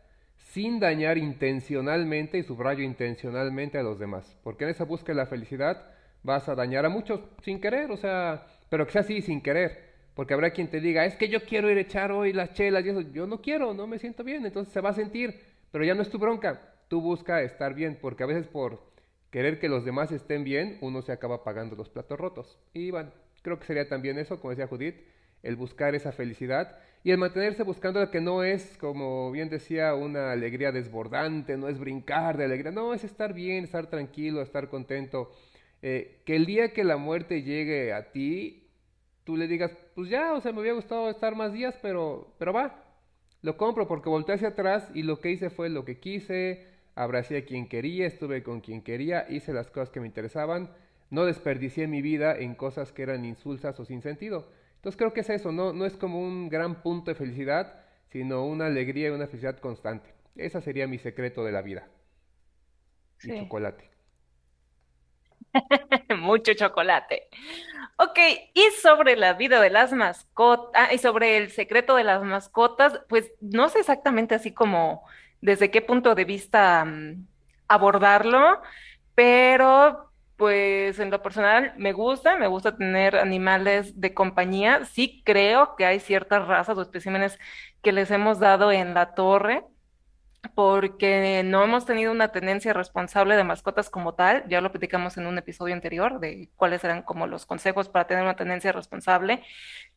sin 0.57 0.81
dañar 0.81 1.19
intencionalmente, 1.19 2.39
y 2.39 2.43
subrayo 2.43 2.83
intencionalmente 2.83 3.77
a 3.77 3.83
los 3.83 3.99
demás, 3.99 4.39
porque 4.43 4.65
en 4.65 4.71
esa 4.71 4.85
búsqueda 4.85 5.17
de 5.17 5.23
la 5.25 5.27
felicidad 5.27 5.91
vas 6.23 6.49
a 6.49 6.55
dañar 6.55 6.87
a 6.87 6.89
muchos 6.89 7.21
sin 7.43 7.61
querer, 7.61 7.91
o 7.91 7.99
sea, 7.99 8.47
pero 8.71 8.87
que 8.87 8.93
sea 8.93 9.03
así 9.03 9.21
sin 9.21 9.43
querer. 9.43 9.85
Porque 10.15 10.33
habrá 10.33 10.53
quien 10.53 10.71
te 10.71 10.81
diga, 10.81 11.05
es 11.05 11.15
que 11.17 11.29
yo 11.29 11.45
quiero 11.45 11.71
ir 11.71 11.77
a 11.77 11.83
echar 11.83 12.11
hoy 12.11 12.33
las 12.33 12.55
chelas 12.55 12.87
y 12.87 12.89
eso. 12.89 13.03
Yo 13.03 13.27
no 13.27 13.43
quiero, 13.43 13.75
no 13.75 13.87
me 13.87 13.99
siento 13.99 14.25
bien. 14.25 14.47
Entonces 14.47 14.73
se 14.73 14.81
va 14.81 14.89
a 14.89 14.95
sentir, 14.95 15.39
pero 15.71 15.85
ya 15.85 15.95
no 15.95 16.01
es 16.01 16.09
tu 16.09 16.19
bronca. 16.19 16.59
Tú 16.89 17.03
busca 17.03 17.43
estar 17.43 17.75
bien, 17.75 17.99
porque 18.01 18.23
a 18.23 18.27
veces 18.27 18.47
por 18.47 18.81
querer 19.31 19.59
que 19.59 19.69
los 19.69 19.85
demás 19.85 20.11
estén 20.11 20.43
bien, 20.43 20.79
uno 20.81 21.03
se 21.03 21.13
acaba 21.13 21.45
pagando 21.45 21.77
los 21.77 21.91
platos 21.91 22.19
rotos. 22.19 22.59
Y 22.73 22.91
bueno, 22.91 23.11
creo 23.43 23.59
que 23.59 23.67
sería 23.67 23.91
también 23.91 24.19
eso, 24.19 24.41
como 24.41 24.53
decía 24.53 24.69
Judith, 24.69 24.97
el 25.43 25.57
buscar 25.57 25.95
esa 25.95 26.13
felicidad 26.13 26.79
y 27.07 27.13
el 27.13 27.19
mantenerse 27.19 27.63
buscando 27.63 28.01
lo 28.01 28.11
que 28.11 28.21
no 28.21 28.43
es, 28.43 28.77
como 28.79 29.31
bien 29.31 29.49
decía, 29.49 29.95
una 29.95 30.33
alegría 30.33 30.73
desbordante, 30.73 31.57
no 31.57 31.69
es 31.69 31.79
brincar 31.79 32.37
de 32.37 32.47
alegría, 32.47 32.73
no, 32.73 32.95
es 32.95 33.05
estar 33.05 33.33
bien, 33.33 33.63
estar 33.63 33.87
tranquilo, 33.87 34.43
estar 34.43 34.69
contento. 34.69 35.31
Eh, 35.83 36.21
que 36.25 36.35
el 36.35 36.47
día 36.47 36.73
que 36.73 36.83
la 36.83 36.97
muerte 36.97 37.45
llegue 37.45 37.93
a 37.93 38.11
ti, 38.11 38.67
tú 39.23 39.37
le 39.37 39.47
digas, 39.47 39.71
pues 39.95 40.11
ya, 40.11 40.33
o 40.33 40.41
sea, 40.41 40.51
me 40.51 40.59
hubiera 40.59 40.75
gustado 40.75 41.09
estar 41.09 41.37
más 41.37 41.53
días, 41.53 41.79
pero, 41.81 42.35
pero 42.41 42.53
va, 42.53 42.83
lo 43.41 43.57
compro 43.57 43.87
porque 43.87 44.09
volteé 44.09 44.35
hacia 44.35 44.49
atrás 44.49 44.91
y 44.93 45.05
lo 45.05 45.21
que 45.21 45.31
hice 45.31 45.49
fue 45.49 45.69
lo 45.69 45.85
que 45.85 46.01
quise, 46.01 46.67
abracé 46.97 47.37
a 47.37 47.45
quien 47.45 47.69
quería, 47.69 48.09
estuve 48.09 48.43
con 48.43 48.61
quien 48.61 48.83
quería, 48.83 49.27
hice 49.31 49.53
las 49.53 49.71
cosas 49.71 49.91
que 49.91 50.01
me 50.01 50.09
interesaban, 50.09 50.71
no 51.11 51.25
desperdicié 51.25 51.87
mi 51.87 52.03
vida 52.03 52.37
en 52.37 52.57
cosas 52.57 52.91
que 52.91 53.05
eran 53.05 53.25
insulsas 53.25 53.79
o 53.79 53.85
sin 53.85 54.03
sentido. 54.03 54.49
Entonces 54.87 54.99
creo 54.99 55.13
que 55.13 55.23
es 55.23 55.31
eso, 55.31 55.51
no, 55.51 55.73
no 55.73 55.85
es 55.85 55.97
como 55.97 56.21
un 56.21 56.49
gran 56.49 56.81
punto 56.81 57.11
de 57.11 57.17
felicidad, 57.17 57.75
sino 58.13 58.47
una 58.47 58.67
alegría 58.67 59.09
y 59.09 59.11
una 59.11 59.27
felicidad 59.27 59.59
constante. 59.59 60.15
Ese 60.37 60.61
sería 60.61 60.87
mi 60.87 60.99
secreto 60.99 61.43
de 61.43 61.51
la 61.51 61.61
vida. 61.61 61.89
Y 63.25 63.37
chocolate. 63.37 63.91
Mucho 66.21 66.55
chocolate. 66.55 67.27
Ok, 67.99 68.17
y 68.55 68.63
sobre 68.81 69.17
la 69.17 69.33
vida 69.33 69.61
de 69.61 69.71
las 69.71 69.93
mascotas, 69.93 70.71
ah, 70.81 70.95
y 70.95 70.99
sobre 70.99 71.37
el 71.37 71.51
secreto 71.51 71.97
de 71.97 72.05
las 72.05 72.23
mascotas, 72.23 73.01
pues 73.09 73.33
no 73.41 73.69
sé 73.69 73.81
exactamente 73.81 74.37
así 74.37 74.55
como 74.55 75.03
desde 75.41 75.73
qué 75.73 75.83
punto 75.83 76.15
de 76.15 76.25
vista 76.25 76.85
mm, 76.85 77.27
abordarlo, 77.67 78.63
pero 79.17 80.13
pues 80.37 80.99
en 80.99 81.11
lo 81.11 81.23
personal 81.23 81.75
me 81.77 81.93
gusta, 81.93 82.37
me 82.37 82.47
gusta 82.47 82.77
tener 82.77 83.17
animales 83.17 84.01
de 84.01 84.15
compañía. 84.15 84.85
Sí 84.85 85.23
creo 85.25 85.77
que 85.77 85.87
hay 85.87 86.01
ciertas 86.01 86.47
razas 86.47 86.77
o 86.79 86.83
especímenes 86.83 87.39
que 87.83 87.93
les 87.93 88.11
hemos 88.11 88.39
dado 88.39 88.73
en 88.73 88.95
la 88.95 89.15
torre 89.15 89.65
porque 90.55 91.43
no 91.45 91.63
hemos 91.65 91.87
tenido 91.87 92.13
una 92.13 92.29
tenencia 92.33 92.73
responsable 92.73 93.37
de 93.37 93.45
mascotas 93.45 93.91
como 93.91 94.15
tal, 94.15 94.45
ya 94.49 94.61
lo 94.61 94.71
platicamos 94.71 95.17
en 95.17 95.27
un 95.27 95.39
episodio 95.39 95.75
anterior 95.75 96.21
de 96.21 96.51
cuáles 96.57 96.85
eran 96.85 97.03
como 97.03 97.27
los 97.27 97.47
consejos 97.47 97.89
para 97.89 98.07
tener 98.07 98.23
una 98.23 98.37
tenencia 98.37 98.73
responsable, 98.73 99.43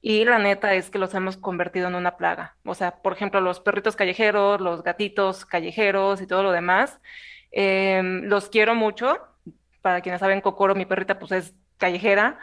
y 0.02 0.26
la 0.26 0.40
neta 0.40 0.74
es 0.74 0.90
que 0.90 1.00
los 1.00 1.14
hemos 1.14 1.38
convertido 1.38 1.88
en 1.88 1.96
una 1.96 2.18
plaga. 2.18 2.58
O 2.66 2.74
sea, 2.76 3.02
por 3.02 3.14
ejemplo, 3.14 3.42
los 3.42 3.60
perritos 3.60 3.96
callejeros, 3.96 4.62
los 4.62 4.84
gatitos 4.84 5.46
callejeros 5.46 6.22
y 6.22 6.28
todo 6.28 6.44
lo 6.44 6.52
demás, 6.52 7.00
em, 7.52 8.24
los 8.26 8.50
quiero 8.50 8.76
mucho. 8.76 9.18
Para 9.90 10.02
quienes 10.02 10.20
saben, 10.20 10.42
Cocoro, 10.42 10.76
mi 10.76 10.86
perrita, 10.86 11.18
pues 11.18 11.32
es 11.32 11.56
callejera, 11.80 12.38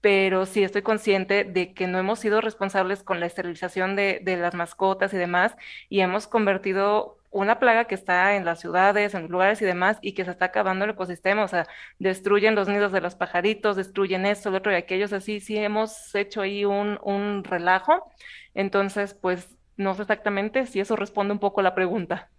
pero 0.00 0.46
sí 0.46 0.62
estoy 0.62 0.82
consciente 0.82 1.42
de 1.42 1.74
que 1.74 1.88
no 1.88 1.98
hemos 1.98 2.20
sido 2.20 2.40
responsables 2.40 3.02
con 3.02 3.18
la 3.18 3.26
esterilización 3.26 3.96
de, 3.96 4.20
de 4.22 4.36
las 4.36 4.54
mascotas 4.54 5.12
y 5.12 5.16
demás, 5.16 5.56
y 5.88 6.02
hemos 6.02 6.28
convertido 6.28 7.18
una 7.32 7.58
plaga 7.58 7.86
que 7.86 7.96
está 7.96 8.36
en 8.36 8.44
las 8.44 8.60
ciudades, 8.60 9.12
en 9.12 9.22
los 9.22 9.30
lugares 9.32 9.60
y 9.60 9.64
demás, 9.64 9.98
y 10.02 10.12
que 10.12 10.24
se 10.24 10.30
está 10.30 10.44
acabando 10.44 10.84
el 10.84 10.92
ecosistema, 10.92 11.42
o 11.42 11.48
sea, 11.48 11.66
destruyen 11.98 12.54
los 12.54 12.68
nidos 12.68 12.92
de 12.92 13.00
los 13.00 13.16
pajaritos, 13.16 13.74
destruyen 13.74 14.24
esto, 14.24 14.52
lo 14.52 14.58
otro 14.58 14.70
y 14.70 14.76
aquellos, 14.76 15.12
así, 15.12 15.40
sí 15.40 15.56
hemos 15.56 16.14
hecho 16.14 16.42
ahí 16.42 16.64
un, 16.64 17.00
un 17.02 17.42
relajo. 17.42 18.08
Entonces, 18.54 19.14
pues, 19.14 19.48
no 19.76 19.96
sé 19.96 20.02
exactamente 20.02 20.66
si 20.66 20.78
eso 20.78 20.94
responde 20.94 21.32
un 21.32 21.40
poco 21.40 21.58
a 21.58 21.64
la 21.64 21.74
pregunta. 21.74 22.30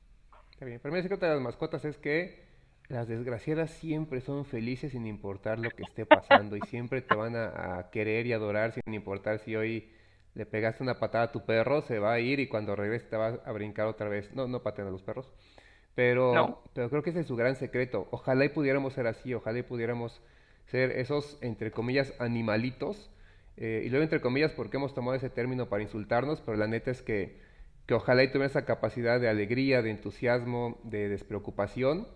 Está 0.53 0.63
bien, 0.63 0.79
pero 0.81 0.95
mi 0.95 1.01
secreto 1.01 1.25
de 1.25 1.33
las 1.33 1.41
mascotas 1.41 1.83
es 1.83 1.97
que 1.97 2.44
las 2.87 3.07
desgraciadas 3.07 3.71
siempre 3.71 4.21
son 4.21 4.45
felices 4.45 4.91
sin 4.91 5.05
importar 5.05 5.59
lo 5.59 5.69
que 5.71 5.83
esté 5.83 6.05
pasando 6.05 6.55
y 6.55 6.61
siempre 6.67 7.01
te 7.01 7.15
van 7.15 7.35
a, 7.35 7.79
a 7.79 7.89
querer 7.89 8.27
y 8.27 8.33
adorar 8.33 8.73
sin 8.73 8.93
importar 8.93 9.39
si 9.39 9.55
hoy 9.55 9.89
le 10.35 10.45
pegaste 10.45 10.83
una 10.83 10.99
patada 10.99 11.25
a 11.25 11.31
tu 11.31 11.45
perro, 11.45 11.81
se 11.81 11.97
va 11.97 12.13
a 12.13 12.19
ir 12.19 12.39
y 12.39 12.47
cuando 12.47 12.75
regrese 12.75 13.05
te 13.05 13.15
va 13.15 13.39
a 13.43 13.51
brincar 13.53 13.87
otra 13.87 14.09
vez. 14.09 14.31
No, 14.33 14.47
no 14.47 14.61
pateen 14.61 14.87
a 14.87 14.91
los 14.91 15.01
perros. 15.01 15.31
Pero, 15.95 16.61
pero 16.73 16.89
creo 16.89 17.01
que 17.01 17.11
ese 17.11 17.21
es 17.21 17.27
su 17.27 17.37
gran 17.37 17.55
secreto. 17.55 18.07
Ojalá 18.11 18.43
y 18.43 18.49
pudiéramos 18.49 18.93
ser 18.93 19.07
así, 19.07 19.33
ojalá 19.33 19.59
y 19.59 19.63
pudiéramos 19.63 20.21
ser 20.65 20.91
esos, 20.91 21.37
entre 21.41 21.71
comillas, 21.71 22.13
animalitos. 22.19 23.09
Eh, 23.55 23.83
y 23.85 23.89
luego, 23.89 24.03
entre 24.03 24.19
comillas, 24.19 24.51
porque 24.51 24.75
hemos 24.75 24.93
tomado 24.93 25.15
ese 25.15 25.29
término 25.29 25.69
para 25.69 25.83
insultarnos, 25.83 26.41
pero 26.41 26.57
la 26.57 26.67
neta 26.67 26.91
es 26.91 27.01
que, 27.01 27.39
que 27.85 27.93
ojalá 27.93 28.23
y 28.23 28.27
tuviera 28.27 28.47
esa 28.47 28.65
capacidad 28.65 29.21
de 29.21 29.29
alegría, 29.29 29.81
de 29.81 29.91
entusiasmo, 29.91 30.81
de 30.83 31.07
despreocupación, 31.07 32.07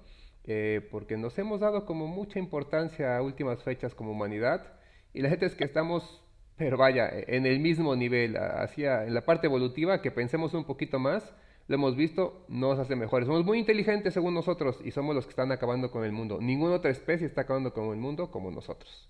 eh, 0.49 0.85
porque 0.91 1.15
nos 1.15 1.39
hemos 1.39 1.61
dado 1.61 1.85
como 1.85 2.07
mucha 2.07 2.39
importancia 2.39 3.15
a 3.15 3.21
últimas 3.21 3.63
fechas 3.63 3.95
como 3.95 4.11
humanidad. 4.11 4.73
Y 5.13 5.21
la 5.21 5.29
gente 5.29 5.45
es 5.45 5.55
que 5.55 5.63
estamos 5.63 6.21
pero 6.59 6.75
vaya, 6.75 7.09
en 7.09 7.45
el 7.45 7.61
mismo 7.61 7.95
nivel, 7.95 8.35
hacia, 8.35 9.05
en 9.05 9.13
la 9.13 9.23
parte 9.23 9.47
evolutiva, 9.47 10.01
que 10.01 10.11
pensemos 10.11 10.53
un 10.53 10.65
poquito 10.65 10.99
más, 10.99 11.33
lo 11.69 11.75
hemos 11.75 11.95
visto, 11.95 12.45
nos 12.49 12.77
hace 12.79 12.97
mejores. 12.97 13.27
Somos 13.27 13.45
muy 13.45 13.59
inteligentes 13.59 14.13
según 14.13 14.33
nosotros 14.33 14.77
y 14.83 14.91
somos 14.91 15.15
los 15.15 15.25
que 15.25 15.29
están 15.29 15.53
acabando 15.53 15.89
con 15.89 16.03
el 16.03 16.11
mundo. 16.11 16.39
Ninguna 16.41 16.75
otra 16.75 16.91
especie 16.91 17.27
está 17.27 17.41
acabando 17.41 17.71
con 17.71 17.91
el 17.91 17.95
mundo 17.95 18.29
como 18.29 18.51
nosotros. 18.51 19.09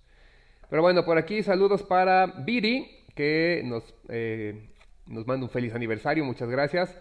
Pero 0.68 0.80
bueno, 0.82 1.04
por 1.04 1.18
aquí 1.18 1.42
saludos 1.42 1.82
para 1.82 2.26
Viri, 2.26 2.88
que 3.16 3.62
nos, 3.64 3.82
eh, 4.08 4.68
nos 5.08 5.26
manda 5.26 5.44
un 5.44 5.50
feliz 5.50 5.74
aniversario, 5.74 6.24
muchas 6.24 6.48
gracias. 6.48 6.96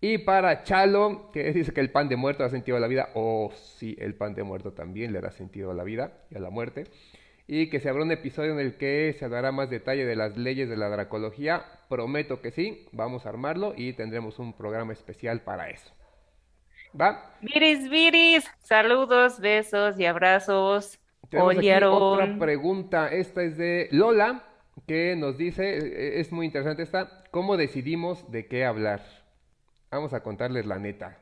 Y 0.00 0.18
para 0.18 0.62
Chalo, 0.64 1.30
que 1.32 1.52
dice 1.52 1.72
que 1.72 1.80
el 1.80 1.90
pan 1.90 2.08
de 2.08 2.16
muerto 2.16 2.44
ha 2.44 2.50
sentido 2.50 2.76
a 2.76 2.80
la 2.80 2.88
vida. 2.88 3.10
Oh, 3.14 3.52
sí, 3.54 3.96
el 3.98 4.14
pan 4.14 4.34
de 4.34 4.42
muerto 4.42 4.72
también 4.72 5.12
le 5.12 5.20
da 5.20 5.30
sentido 5.30 5.70
a 5.70 5.74
la 5.74 5.84
vida 5.84 6.12
y 6.30 6.36
a 6.36 6.40
la 6.40 6.50
muerte 6.50 6.86
y 7.46 7.68
que 7.68 7.80
se 7.80 7.88
habrá 7.88 8.02
un 8.02 8.12
episodio 8.12 8.52
en 8.52 8.60
el 8.60 8.76
que 8.76 9.14
se 9.18 9.28
dará 9.28 9.52
más 9.52 9.68
detalle 9.68 10.06
de 10.06 10.16
las 10.16 10.36
leyes 10.36 10.68
de 10.68 10.76
la 10.76 10.88
dracología. 10.88 11.64
Prometo 11.88 12.40
que 12.40 12.50
sí, 12.50 12.86
vamos 12.92 13.26
a 13.26 13.28
armarlo 13.28 13.74
y 13.76 13.92
tendremos 13.92 14.38
un 14.38 14.54
programa 14.54 14.92
especial 14.92 15.42
para 15.42 15.68
eso. 15.68 15.92
¿Va? 16.98 17.34
Viris, 17.42 17.90
Viris, 17.90 18.50
saludos, 18.60 19.40
besos 19.40 19.98
y 19.98 20.06
abrazos. 20.06 20.98
Tenemos 21.28 21.58
aquí 21.58 21.70
otra 21.72 22.38
pregunta, 22.38 23.08
esta 23.08 23.42
es 23.42 23.56
de 23.56 23.88
Lola, 23.90 24.44
que 24.86 25.16
nos 25.16 25.36
dice, 25.36 25.78
e-, 25.78 26.20
es 26.20 26.32
muy 26.32 26.46
interesante 26.46 26.82
esta, 26.82 27.24
¿cómo 27.30 27.56
decidimos 27.56 28.30
de 28.30 28.46
qué 28.46 28.64
hablar? 28.64 29.02
Vamos 29.94 30.12
a 30.12 30.24
contarles 30.24 30.66
la 30.66 30.80
neta, 30.80 31.18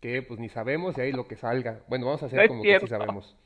que 0.00 0.20
pues 0.20 0.40
ni 0.40 0.48
sabemos 0.48 0.98
y 0.98 1.00
ahí 1.00 1.12
lo 1.12 1.28
que 1.28 1.36
salga. 1.36 1.82
Bueno, 1.86 2.06
vamos 2.06 2.24
a 2.24 2.26
hacer 2.26 2.48
como 2.48 2.60
que 2.60 2.80
sí 2.80 2.88
sabemos. 2.88 3.36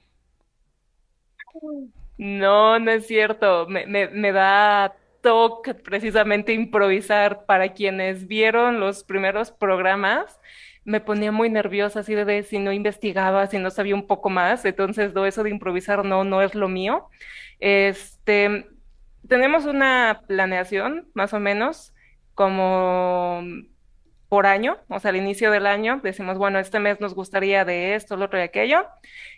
No, 2.16 2.78
no 2.78 2.90
es 2.90 3.06
cierto. 3.06 3.66
Me, 3.68 3.84
me, 3.84 4.08
me 4.08 4.32
da 4.32 4.96
toque 5.20 5.74
precisamente 5.74 6.54
improvisar. 6.54 7.44
Para 7.44 7.74
quienes 7.74 8.26
vieron 8.26 8.80
los 8.80 9.04
primeros 9.04 9.50
programas, 9.50 10.40
me 10.84 11.02
ponía 11.02 11.30
muy 11.30 11.50
nerviosa 11.50 12.00
así 12.00 12.14
de, 12.14 12.42
si 12.42 12.58
no 12.58 12.72
investigaba, 12.72 13.48
si 13.48 13.58
no 13.58 13.70
sabía 13.70 13.94
un 13.94 14.06
poco 14.06 14.30
más. 14.30 14.64
Entonces, 14.64 15.12
eso 15.14 15.42
de 15.42 15.50
improvisar 15.50 16.06
no, 16.06 16.24
no 16.24 16.40
es 16.40 16.54
lo 16.54 16.68
mío. 16.68 17.10
Este, 17.58 18.66
tenemos 19.28 19.66
una 19.66 20.22
planeación, 20.26 21.06
más 21.12 21.34
o 21.34 21.38
menos, 21.38 21.92
como 22.32 23.42
por 24.30 24.46
año, 24.46 24.78
o 24.88 25.00
sea, 25.00 25.10
al 25.10 25.16
inicio 25.16 25.50
del 25.50 25.66
año 25.66 26.00
decimos, 26.04 26.38
bueno, 26.38 26.60
este 26.60 26.78
mes 26.78 27.00
nos 27.00 27.14
gustaría 27.14 27.64
de 27.64 27.96
esto, 27.96 28.16
lo 28.16 28.26
otro 28.26 28.38
y 28.38 28.42
aquello, 28.42 28.86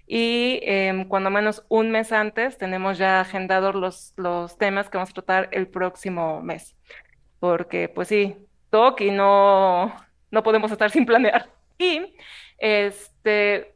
y 0.06 0.60
em, 0.64 1.08
cuando 1.08 1.30
menos 1.30 1.64
un 1.70 1.90
mes 1.90 2.12
antes 2.12 2.58
tenemos 2.58 2.98
ya 2.98 3.22
agendados 3.22 3.74
los, 3.74 4.12
los 4.18 4.58
temas 4.58 4.90
que 4.90 4.98
vamos 4.98 5.10
a 5.10 5.14
tratar 5.14 5.48
el 5.52 5.66
próximo 5.66 6.42
mes, 6.42 6.76
porque 7.40 7.88
pues 7.88 8.08
sí, 8.08 8.36
toque 8.68 9.06
y 9.06 9.10
no, 9.12 9.96
no 10.30 10.42
podemos 10.42 10.70
estar 10.70 10.90
sin 10.90 11.06
planear. 11.06 11.48
Y 11.78 12.14
este, 12.58 13.74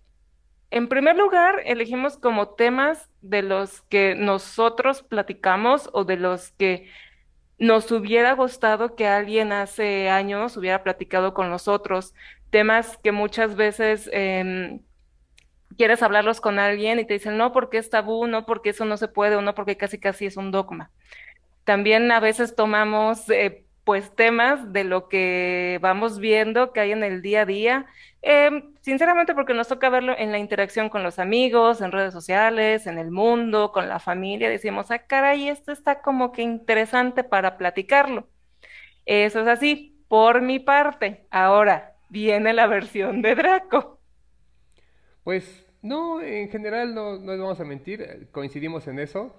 en 0.71 0.89
primer 0.89 1.17
lugar, 1.17 1.63
elegimos 1.65 2.19
como 2.19 2.51
temas 2.51 3.09
de 3.23 3.41
los 3.41 3.81
que 3.83 4.15
nosotros 4.15 5.03
platicamos 5.03 5.89
o 5.95 6.05
de 6.05 6.19
los 6.19 6.53
que 6.53 6.91
nos 7.59 7.91
hubiera 7.91 8.35
gustado 8.35 8.95
que 8.95 9.07
alguien 9.07 9.53
hace 9.53 10.09
años 10.09 10.57
hubiera 10.57 10.83
platicado 10.83 11.35
con 11.35 11.51
nosotros, 11.51 12.15
temas 12.51 12.99
que 12.99 13.13
muchas 13.13 13.57
veces 13.57 14.09
em, 14.13 14.81
quieres 15.77 16.03
hablarlos 16.03 16.41
con 16.41 16.59
alguien 16.59 16.99
y 16.99 17.07
te 17.07 17.15
dicen, 17.15 17.37
no, 17.37 17.53
porque 17.53 17.79
es 17.79 17.91
tabú, 17.91 18.27
no, 18.27 18.47
porque 18.47 18.71
eso 18.71 18.85
no 18.85 18.97
se 18.97 19.09
puede, 19.09 19.37
o 19.37 19.43
no, 19.43 19.55
porque 19.55 19.77
casi 19.77 19.99
casi 19.99 20.27
es 20.27 20.37
un 20.37 20.51
dogma. 20.51 20.91
También 21.65 22.11
a 22.13 22.21
veces 22.21 22.55
tomamos 22.55 23.29
eh, 23.31 23.66
pues 23.87 24.11
temas 24.17 24.73
de 24.73 24.83
lo 24.83 25.09
que 25.09 25.79
vamos 25.81 26.19
viendo 26.19 26.73
que 26.73 26.81
hay 26.81 26.91
en 26.91 27.05
el 27.05 27.23
día 27.23 27.43
a 27.43 27.47
día, 27.47 27.87
em, 28.21 28.75
sinceramente 28.81 29.33
porque 29.33 29.55
nos 29.55 29.69
toca 29.69 29.89
verlo 29.91 30.13
en 30.19 30.33
la 30.33 30.39
interacción 30.39 30.89
con 30.89 31.05
los 31.05 31.21
amigos, 31.21 31.81
en 31.81 31.93
redes 31.93 32.13
sociales, 32.13 32.89
en 32.89 32.99
el 32.99 33.13
mundo, 33.13 33.71
con 33.71 33.89
la 33.89 34.01
familia, 34.01 34.51
decimos, 34.51 34.91
ah, 34.91 35.07
caray, 35.07 35.49
esto 35.49 35.71
está 35.71 36.03
como 36.03 36.33
que 36.33 36.43
interesante 36.43 37.23
para 37.23 37.57
platicarlo. 37.57 38.29
Eso 39.05 39.41
es 39.43 39.47
así, 39.47 39.97
por 40.09 40.43
mi 40.43 40.59
parte. 40.59 41.29
Ahora 41.31 41.95
viene 42.09 42.53
la 42.55 42.67
versión 42.67 43.23
de 43.23 43.37
Draco. 43.37 44.01
Pues 45.23 45.65
no, 45.81 46.21
en 46.21 46.49
general 46.49 46.93
no, 46.93 47.19
no 47.19 47.39
vamos 47.39 47.61
a 47.61 47.65
mentir, 47.65 48.03
eh, 48.03 48.27
coincidimos 48.33 48.89
en 48.89 48.99
eso. 48.99 49.33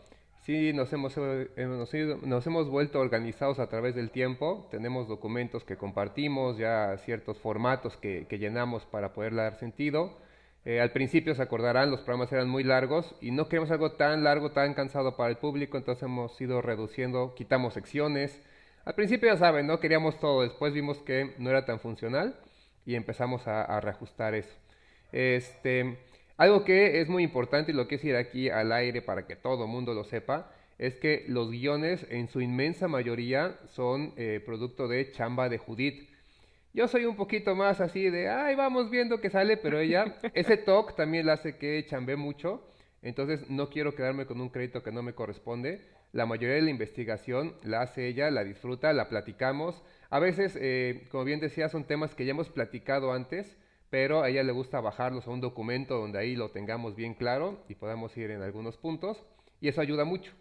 Sí, 0.48 0.72
nos 0.72 0.94
hemos, 0.94 1.14
eh, 1.18 1.50
hemos 1.58 1.94
nos 2.24 2.48
hemos 2.48 2.70
vuelto 2.70 3.02
organizados 3.02 3.60
a 3.60 3.68
través 3.68 3.96
del 3.96 4.12
tiempo. 4.12 4.66
Tenemos 4.72 5.10
documentos 5.10 5.66
que 5.66 5.76
compartimos, 5.76 6.58
ya 6.58 6.98
ciertos 7.00 7.38
formatos 7.38 7.98
que, 7.98 8.28
que 8.30 8.40
llenamos 8.40 8.86
para 8.86 9.12
poder 9.12 9.36
dar 9.36 9.56
sentido. 9.56 10.18
Eh, 10.64 10.80
al 10.80 10.94
principio 10.94 11.36
se 11.36 11.42
acordarán, 11.42 11.92
los 11.92 12.00
programas 12.00 12.32
eran 12.32 12.48
muy 12.48 12.64
largos 12.64 13.14
y 13.20 13.32
no 13.32 13.50
queremos 13.50 13.72
algo 13.72 13.92
tan 13.98 14.24
largo, 14.24 14.52
tan 14.52 14.74
cansado 14.74 15.18
para 15.18 15.32
el 15.32 15.36
público, 15.36 15.76
entonces 15.76 16.04
hemos 16.04 16.40
ido 16.40 16.62
reduciendo, 16.62 17.36
quitamos 17.36 17.74
secciones. 17.74 18.42
Al 18.86 18.96
principio 18.96 19.28
ya 19.30 19.38
saben, 19.38 19.68
no 19.68 19.82
queríamos 19.82 20.18
todo, 20.18 20.44
después 20.44 20.74
vimos 20.74 21.00
que 21.00 21.34
no 21.40 21.50
era 21.50 21.66
tan 21.66 21.82
funcional 21.82 22.40
y 22.86 22.96
empezamos 22.96 23.46
a, 23.50 23.64
a 23.64 23.82
reajustar 23.82 24.34
eso. 24.34 24.56
Este, 25.12 25.98
algo 26.38 26.64
que 26.64 27.02
es 27.02 27.10
muy 27.10 27.24
importante 27.24 27.72
y 27.72 27.76
lo 27.76 27.88
que 27.88 27.96
es 27.96 28.04
ir 28.04 28.16
aquí 28.16 28.50
al 28.50 28.72
aire 28.72 29.02
para 29.02 29.26
que 29.26 29.36
todo 29.36 29.66
el 29.66 29.70
mundo 29.70 29.94
lo 29.94 30.04
sepa, 30.04 30.52
es 30.78 30.96
que 30.96 31.26
los 31.28 31.50
guiones 31.50 32.06
en 32.10 32.28
su 32.28 32.42
inmensa 32.42 32.88
mayoría 32.88 33.58
son 33.68 34.14
eh, 34.16 34.42
producto 34.46 34.88
de 34.88 35.12
chamba 35.12 35.50
de 35.50 35.58
Judith. 35.58 36.08
Yo 36.74 36.88
soy 36.88 37.06
un 37.06 37.16
poquito 37.16 37.56
más 37.56 37.82
así 37.82 38.12
de, 38.12 38.30
ay, 38.30 38.56
vamos 38.56 38.92
viendo 38.92 39.20
que 39.20 39.32
sale, 39.32 39.58
pero 39.58 39.80
ella, 39.80 40.16
ese 40.36 40.58
talk 40.58 40.96
también 40.96 41.26
le 41.26 41.32
hace 41.32 41.58
que 41.58 41.84
chambé 41.90 42.16
mucho, 42.16 42.64
entonces 43.02 43.50
no 43.50 43.70
quiero 43.70 43.96
quedarme 43.96 44.28
con 44.28 44.40
un 44.40 44.50
crédito 44.50 44.84
que 44.84 44.92
no 44.92 45.02
me 45.02 45.14
corresponde. 45.14 45.82
La 46.12 46.26
mayoría 46.26 46.56
de 46.56 46.62
la 46.62 46.70
investigación 46.70 47.56
la 47.64 47.82
hace 47.82 48.08
ella, 48.08 48.30
la 48.32 48.44
disfruta, 48.44 48.94
la 48.94 49.10
platicamos. 49.10 49.84
A 50.10 50.20
veces, 50.20 50.58
eh, 50.60 51.08
como 51.10 51.24
bien 51.24 51.40
decía, 51.40 51.70
son 51.70 51.86
temas 51.86 52.16
que 52.16 52.26
ya 52.26 52.32
hemos 52.32 52.50
platicado 52.50 53.12
antes, 53.12 53.58
pero 53.90 54.22
a 54.22 54.30
ella 54.30 54.44
le 54.44 54.52
gusta 54.52 54.82
bajarlos 54.82 55.28
a 55.28 55.32
un 55.32 55.42
documento 55.42 55.98
donde 55.98 56.20
ahí 56.20 56.36
lo 56.36 56.52
tengamos 56.52 56.96
bien 56.96 57.14
claro 57.14 57.64
y 57.70 57.76
podamos 57.76 58.16
ir 58.18 58.32
en 58.32 58.42
algunos 58.42 58.78
puntos, 58.78 59.26
y 59.62 59.70
eso 59.70 59.82
ayuda 59.82 60.06
mucho. 60.06 60.34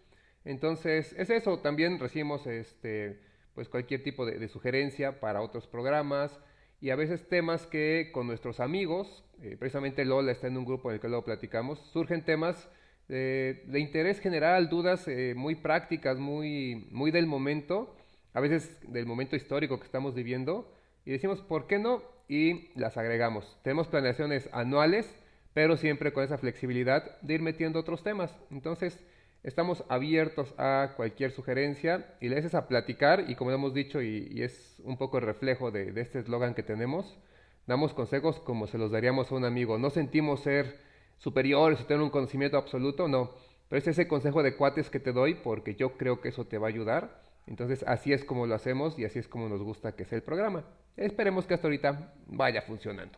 Entonces, 0.45 1.13
es 1.17 1.29
eso, 1.29 1.59
también 1.59 1.99
recibimos 1.99 2.45
este, 2.47 3.19
pues 3.53 3.69
cualquier 3.69 4.03
tipo 4.03 4.25
de, 4.25 4.47
sugerencia 4.47 5.19
para 5.19 5.41
otros 5.41 5.67
programas 5.67 6.39
y 6.79 6.91
a 6.91 6.95
veces 6.95 7.27
temas 7.27 7.65
que 7.65 8.11
con 8.13 8.27
nuestros 8.27 8.59
amigos, 8.59 9.23
eh, 9.41 9.55
precisamente 9.57 10.05
Lola 10.05 10.31
está 10.31 10.47
en 10.47 10.57
un 10.57 10.65
grupo 10.65 10.89
en 10.89 10.95
el 10.95 11.01
que 11.01 11.07
luego 11.07 11.25
platicamos, 11.25 11.79
surgen 11.91 12.23
temas 12.23 12.69
de, 13.07 13.63
de 13.65 13.79
interés 13.79 14.19
general, 14.19 14.69
dudas 14.69 15.07
eh, 15.07 15.33
muy 15.35 15.55
prácticas, 15.55 16.17
muy, 16.17 16.87
muy 16.91 17.11
del 17.11 17.25
momento, 17.25 17.95
a 18.33 18.39
veces 18.39 18.79
del 18.91 19.05
momento 19.05 19.35
histórico 19.35 19.79
que 19.79 19.85
estamos 19.85 20.13
viviendo, 20.13 20.71
y 21.03 21.11
decimos, 21.11 21.41
¿por 21.41 21.67
qué 21.67 21.79
no? 21.79 22.03
Y 22.27 22.69
las 22.79 22.97
agregamos. 22.97 23.57
Tenemos 23.63 23.87
planeaciones 23.87 24.49
anuales, 24.51 25.13
pero 25.53 25.77
siempre 25.77 26.13
con 26.13 26.23
esa 26.23 26.37
flexibilidad 26.37 27.19
de 27.21 27.35
ir 27.35 27.41
metiendo 27.41 27.79
otros 27.79 28.03
temas. 28.03 28.35
Entonces, 28.51 28.99
estamos 29.43 29.83
abiertos 29.89 30.53
a 30.57 30.93
cualquier 30.97 31.31
sugerencia 31.31 32.15
y 32.19 32.29
le 32.29 32.37
haces 32.37 32.53
a 32.53 32.67
platicar 32.67 33.25
y 33.29 33.35
como 33.35 33.51
hemos 33.51 33.73
dicho 33.73 34.01
y, 34.01 34.41
es 34.41 34.81
un 34.83 34.97
poco 34.97 35.19
el 35.19 35.25
reflejo 35.25 35.71
de, 35.71 35.91
de 35.91 36.01
este 36.01 36.19
eslogan 36.19 36.53
que 36.53 36.63
tenemos, 36.63 37.17
damos 37.65 37.93
consejos 37.93 38.39
como 38.39 38.67
se 38.67 38.77
los 38.77 38.91
daríamos 38.91 39.31
a 39.31 39.35
un 39.35 39.45
amigo. 39.45 39.77
No 39.77 39.89
sentimos 39.89 40.41
ser 40.41 40.79
superiores 41.17 41.81
o 41.81 41.85
tener 41.85 42.03
un 42.03 42.09
conocimiento 42.09 42.57
absoluto, 42.57 43.07
no. 43.07 43.31
Pero 43.69 43.79
es 43.79 43.87
ese 43.87 44.07
consejo 44.07 44.43
de 44.43 44.55
cuates 44.55 44.89
que 44.89 44.99
te 44.99 45.11
doy 45.11 45.35
porque 45.35 45.75
yo 45.75 45.97
creo 45.97 46.21
que 46.21 46.29
eso 46.29 46.45
te 46.45 46.57
va 46.57 46.67
a 46.67 46.69
ayudar. 46.69 47.26
Entonces 47.47 47.83
así 47.87 48.13
es 48.13 48.23
como 48.23 48.45
lo 48.45 48.55
hacemos 48.55 48.99
y 48.99 49.05
así 49.05 49.19
es 49.19 49.27
como 49.27 49.49
nos 49.49 49.61
gusta 49.61 49.95
que 49.95 50.05
sea 50.05 50.17
el 50.17 50.23
programa. 50.23 50.65
Esperemos 50.97 51.47
que 51.47 51.53
hasta 51.53 51.67
ahorita 51.67 52.13
vaya 52.27 52.61
funcionando. 52.61 53.17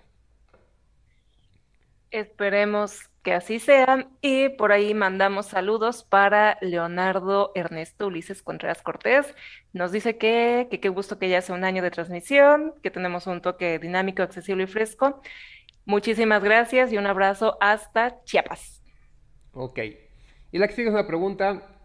Esperemos 2.11 3.09
que 3.23 3.33
así 3.33 3.59
sea. 3.59 4.07
Y 4.21 4.49
por 4.49 4.71
ahí 4.71 4.93
mandamos 4.93 5.47
saludos 5.47 6.03
para 6.03 6.57
Leonardo 6.61 7.51
Ernesto 7.55 8.07
Ulises 8.07 8.41
Contreras 8.41 8.81
Cortés. 8.81 9.33
Nos 9.73 9.91
dice 9.91 10.17
que, 10.17 10.67
que 10.69 10.79
qué 10.79 10.89
gusto 10.89 11.19
que 11.19 11.29
ya 11.29 11.41
sea 11.41 11.55
un 11.55 11.63
año 11.63 11.83
de 11.83 11.91
transmisión, 11.91 12.73
que 12.81 12.91
tenemos 12.91 13.27
un 13.27 13.41
toque 13.41 13.79
dinámico, 13.79 14.23
accesible 14.23 14.63
y 14.63 14.67
fresco. 14.67 15.21
Muchísimas 15.85 16.43
gracias 16.43 16.91
y 16.91 16.97
un 16.97 17.07
abrazo 17.07 17.57
hasta 17.61 18.23
Chiapas. 18.23 18.83
Ok. 19.53 19.79
Y 20.51 20.57
la 20.57 20.67
que 20.67 20.73
sigue 20.73 20.89
es 20.89 20.93
una 20.93 21.07
pregunta 21.07 21.78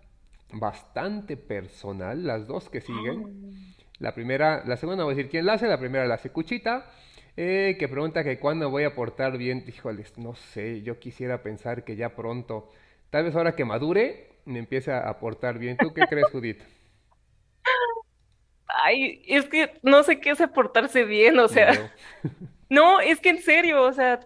bastante 0.60 1.36
personal, 1.36 2.26
las 2.26 2.46
dos 2.46 2.70
que 2.70 2.80
siguen. 2.80 3.76
La 3.98 4.14
primera, 4.14 4.64
la 4.66 4.76
segunda 4.76 5.04
voy 5.04 5.14
a 5.14 5.16
decir 5.16 5.30
quién 5.30 5.46
la 5.46 5.54
hace, 5.54 5.66
la 5.66 5.78
primera 5.78 6.06
la 6.06 6.14
hace 6.14 6.30
Cuchita, 6.30 6.90
eh, 7.36 7.76
que 7.78 7.88
pregunta 7.88 8.24
que 8.24 8.38
cuándo 8.38 8.70
voy 8.70 8.84
a 8.84 8.94
portar 8.94 9.38
bien. 9.38 9.64
Híjoles, 9.66 10.18
no 10.18 10.34
sé, 10.34 10.82
yo 10.82 10.98
quisiera 10.98 11.42
pensar 11.42 11.84
que 11.84 11.96
ya 11.96 12.14
pronto, 12.16 12.68
tal 13.10 13.24
vez 13.24 13.34
ahora 13.36 13.54
que 13.54 13.64
madure, 13.64 14.28
me 14.44 14.58
empiece 14.58 14.92
a 14.92 15.18
portar 15.18 15.58
bien. 15.58 15.76
¿Tú 15.76 15.92
qué 15.94 16.02
crees, 16.08 16.26
Judith? 16.30 16.62
Ay, 18.66 19.22
es 19.26 19.46
que 19.46 19.78
no 19.82 20.02
sé 20.02 20.20
qué 20.20 20.30
es 20.30 20.42
portarse 20.54 21.04
bien, 21.04 21.38
o 21.38 21.48
sea, 21.48 21.92
no, 22.68 23.00
es 23.00 23.20
que 23.20 23.30
en 23.30 23.42
serio, 23.42 23.82
o 23.82 23.92
sea, 23.92 24.20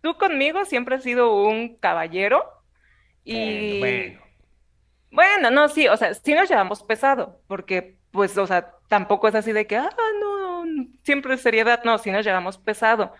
tú 0.00 0.16
conmigo 0.16 0.64
siempre 0.64 0.96
has 0.96 1.02
sido 1.02 1.34
un 1.44 1.76
caballero 1.76 2.44
Bueno, 3.24 3.78
bueno. 3.78 4.29
Bueno, 5.10 5.50
no, 5.50 5.68
sí, 5.68 5.88
o 5.88 5.96
sea, 5.96 6.14
sí 6.14 6.34
nos 6.34 6.48
llevamos 6.48 6.82
pesado, 6.82 7.40
porque 7.46 7.98
pues, 8.12 8.36
o 8.38 8.46
sea, 8.46 8.72
tampoco 8.88 9.28
es 9.28 9.34
así 9.34 9.52
de 9.52 9.66
que, 9.66 9.76
ah, 9.76 9.90
no, 10.20 10.64
siempre 11.04 11.34
es 11.34 11.42
seriedad, 11.42 11.82
no, 11.84 11.98
sí 11.98 12.10
nos 12.10 12.24
llevamos 12.24 12.58
pesado, 12.58 13.12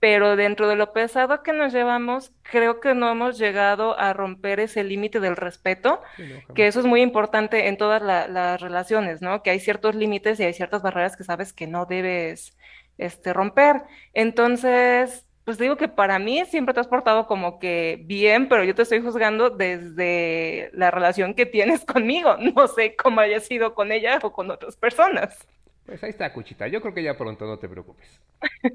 pero 0.00 0.36
dentro 0.36 0.68
de 0.68 0.76
lo 0.76 0.92
pesado 0.92 1.42
que 1.42 1.52
nos 1.52 1.72
llevamos, 1.72 2.32
creo 2.42 2.80
que 2.80 2.94
no 2.94 3.10
hemos 3.10 3.38
llegado 3.38 3.98
a 3.98 4.12
romper 4.12 4.60
ese 4.60 4.84
límite 4.84 5.20
del 5.20 5.36
respeto, 5.36 6.02
Sí, 6.16 6.24
no, 6.48 6.54
que 6.54 6.68
eso 6.68 6.80
es 6.80 6.86
muy 6.86 7.02
importante 7.02 7.68
en 7.68 7.76
todas 7.78 8.02
la- 8.02 8.28
las 8.28 8.60
relaciones, 8.60 9.22
¿no? 9.22 9.42
Que 9.42 9.50
hay 9.50 9.60
ciertos 9.60 9.94
límites 9.96 10.38
y 10.40 10.44
hay 10.44 10.54
ciertas 10.54 10.82
barreras 10.82 11.16
que 11.16 11.24
sabes 11.24 11.52
que 11.52 11.66
no 11.66 11.86
debes, 11.86 12.56
este, 12.96 13.32
romper. 13.32 13.82
Entonces, 14.14 15.26
pues 15.48 15.56
digo 15.56 15.78
que 15.78 15.88
para 15.88 16.18
mí 16.18 16.44
siempre 16.44 16.74
te 16.74 16.80
has 16.80 16.88
portado 16.88 17.26
como 17.26 17.58
que 17.58 18.02
bien, 18.04 18.50
pero 18.50 18.64
yo 18.64 18.74
te 18.74 18.82
estoy 18.82 19.00
juzgando 19.00 19.48
desde 19.48 20.68
la 20.74 20.90
relación 20.90 21.32
que 21.32 21.46
tienes 21.46 21.84
conmigo. 21.86 22.36
No 22.36 22.68
sé 22.68 22.94
cómo 22.96 23.20
haya 23.22 23.40
sido 23.40 23.74
con 23.74 23.90
ella 23.90 24.18
o 24.22 24.30
con 24.30 24.50
otras 24.50 24.76
personas. 24.76 25.48
Pues 25.86 26.02
ahí 26.04 26.10
está, 26.10 26.32
Cuchita. 26.32 26.68
Yo 26.68 26.80
creo 26.80 26.94
que 26.94 27.02
ya 27.02 27.16
pronto, 27.16 27.46
no 27.46 27.58
te 27.58 27.68
preocupes. 27.68 28.20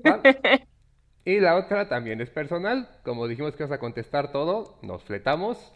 ¿Va? 0.08 0.22
Y 1.26 1.40
la 1.40 1.56
otra 1.56 1.88
también 1.90 2.22
es 2.22 2.30
personal. 2.30 2.90
Como 3.04 3.28
dijimos 3.28 3.56
que 3.56 3.64
vas 3.64 3.72
a 3.72 3.80
contestar 3.80 4.32
todo, 4.32 4.80
nos 4.82 5.04
fletamos. 5.04 5.74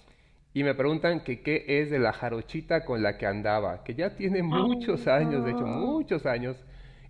y 0.54 0.64
me 0.64 0.76
preguntan 0.76 1.24
que 1.24 1.42
qué 1.44 1.66
es 1.68 1.92
de 1.92 2.00
la 2.00 2.14
jarochita 2.14 2.86
con 2.86 3.04
la 3.04 3.18
que 3.18 3.28
andaba, 3.28 3.84
que 3.84 3.96
ya 3.96 4.16
tiene 4.16 4.44
muchos 4.44 5.08
años, 5.08 5.46
de 5.46 5.52
hecho, 5.52 5.66
muchos 5.68 6.26
años. 6.26 6.58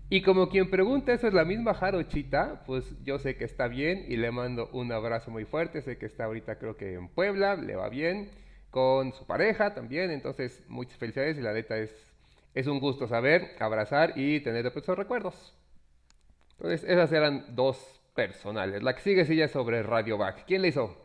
Y 0.10 0.22
como 0.22 0.48
quien 0.48 0.70
pregunta 0.70 1.12
eso 1.12 1.28
es 1.28 1.34
la 1.34 1.44
misma 1.44 1.74
jarochita, 1.74 2.64
pues 2.66 2.96
yo 3.04 3.20
sé 3.20 3.36
que 3.36 3.44
está 3.44 3.68
bien 3.68 4.06
y 4.08 4.16
le 4.16 4.32
mando 4.32 4.70
un 4.72 4.92
abrazo 4.94 5.32
muy 5.32 5.44
fuerte, 5.44 5.82
sé 5.82 5.98
que 5.98 6.06
está 6.06 6.26
ahorita 6.26 6.58
creo 6.60 6.78
que 6.78 6.94
en 6.94 7.10
Puebla, 7.10 7.56
le 7.56 7.76
va 7.76 7.90
bien, 7.90 8.30
con 8.72 9.12
su 9.12 9.26
pareja 9.26 9.74
también, 9.74 10.12
entonces 10.12 10.64
muchas 10.70 10.98
felicidades 10.98 11.38
y 11.38 11.42
la 11.42 11.52
neta 11.52 11.78
es, 11.78 11.94
es 12.54 12.68
un 12.68 12.80
gusto 12.80 13.08
saber, 13.08 13.56
abrazar 13.60 14.14
y 14.16 14.40
tener 14.40 14.66
esos 14.66 14.98
recuerdos. 14.98 15.54
Entonces 16.52 16.90
esas 16.90 17.12
eran 17.12 17.46
dos 17.56 18.00
personales. 18.16 18.82
La 18.84 18.96
que 18.96 19.02
sigue 19.02 19.26
sí 19.26 19.36
ya 19.36 19.46
es 19.46 19.52
sobre 19.52 19.84
Radio 19.84 20.18
Back. 20.18 20.46
¿Quién 20.48 20.62
le 20.62 20.70
hizo? 20.70 20.96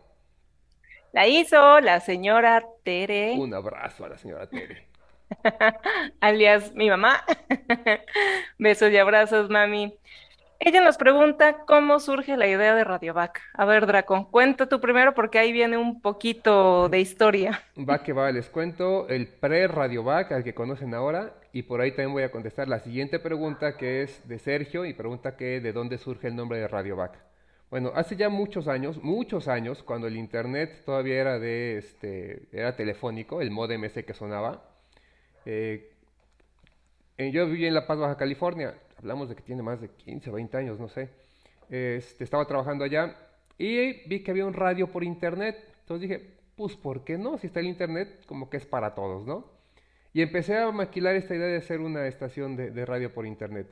La 1.13 1.27
hizo 1.27 1.81
la 1.81 2.01
señora 2.01 2.65
Tere. 2.85 3.35
Un 3.37 3.53
abrazo 3.53 4.05
a 4.05 4.11
la 4.11 4.17
señora 4.17 4.49
Tere. 4.49 4.92
alias 6.21 6.73
mi 6.75 6.89
mamá. 6.89 7.25
Besos 8.59 8.91
y 8.91 8.97
abrazos, 8.99 9.51
mami. 9.51 9.99
Ella 10.65 10.81
nos 10.81 10.97
pregunta 10.97 11.65
cómo 11.67 11.99
surge 11.99 12.37
la 12.37 12.47
idea 12.47 12.73
de 12.77 12.85
Radiovac. 12.85 13.41
A 13.55 13.65
ver, 13.65 13.85
Draco, 13.85 14.29
cuenta 14.31 14.69
tú 14.69 14.81
primero 14.81 15.13
porque 15.13 15.41
ahí 15.41 15.51
viene 15.51 15.77
un 15.77 16.01
poquito 16.01 16.89
de 16.89 17.01
historia. 17.01 17.61
Va 17.77 18.05
que 18.05 18.13
va, 18.13 18.31
les 18.31 18.49
cuento 18.49 19.09
el 19.09 19.27
pre-Radiovac 19.27 20.31
al 20.31 20.45
que 20.45 20.55
conocen 20.55 20.95
ahora 20.95 21.35
y 21.53 21.65
por 21.65 21.81
ahí 21.81 21.91
también 21.91 22.13
voy 22.13 22.23
a 22.23 22.31
contestar 22.31 22.69
la 22.69 22.79
siguiente 22.79 23.19
pregunta 23.19 23.77
que 23.77 24.03
es 24.03 24.29
de 24.29 24.39
Sergio 24.39 24.85
y 24.85 24.95
pregunta 24.95 25.37
que 25.37 25.61
de 25.61 25.73
dónde 25.73 25.99
surge 25.99 26.29
el 26.29 26.37
nombre 26.37 26.59
de 26.59 26.69
Radiovac. 26.69 27.19
Bueno, 27.69 27.91
hace 27.97 28.15
ya 28.15 28.29
muchos 28.29 28.69
años, 28.69 29.03
muchos 29.03 29.49
años, 29.49 29.83
cuando 29.83 30.07
el 30.07 30.17
internet 30.17 30.83
todavía 30.85 31.21
era 31.21 31.39
de 31.41 31.79
este, 31.79 32.43
era 32.53 32.77
telefónico, 32.77 33.41
el 33.41 33.51
modem 33.51 33.83
ese 33.85 34.05
que 34.05 34.15
sonaba, 34.15 34.63
eh, 35.47 35.91
yo 37.19 37.47
vivía 37.47 37.69
en 37.69 37.75
La 37.75 37.87
Paz, 37.87 37.99
Baja 37.99 38.17
California. 38.17 38.75
Hablamos 38.99 39.29
de 39.29 39.35
que 39.35 39.43
tiene 39.43 39.63
más 39.63 39.81
de 39.81 39.89
15, 39.89 40.31
20 40.31 40.57
años, 40.57 40.81
no 40.81 40.89
sé. 40.89 41.11
Este, 41.71 42.25
estaba 42.25 42.47
trabajando 42.47 42.85
allá 42.85 43.17
y 43.59 44.09
vi 44.09 44.23
que 44.23 44.31
había 44.31 44.47
un 44.47 44.55
radio 44.55 44.89
por 44.89 45.05
internet. 45.05 45.57
Entonces 45.81 46.09
dije, 46.09 46.31
pues, 46.57 46.77
¿por 46.77 47.05
qué 47.05 47.19
no? 47.19 47.39
Si 47.39 47.47
está 47.47 47.61
el 47.61 47.67
internet, 47.67 48.25
como 48.27 48.51
que 48.51 48.57
es 48.57 48.67
para 48.67 48.95
todos, 48.95 49.27
¿no? 49.27 49.51
Y 50.13 50.23
empecé 50.23 50.59
a 50.59 50.71
maquilar 50.71 51.17
esta 51.17 51.35
idea 51.35 51.47
de 51.47 51.57
hacer 51.57 51.81
una 51.81 52.07
estación 52.07 52.57
de, 52.57 52.85
radio 52.85 53.15
por 53.15 53.27
internet. 53.27 53.69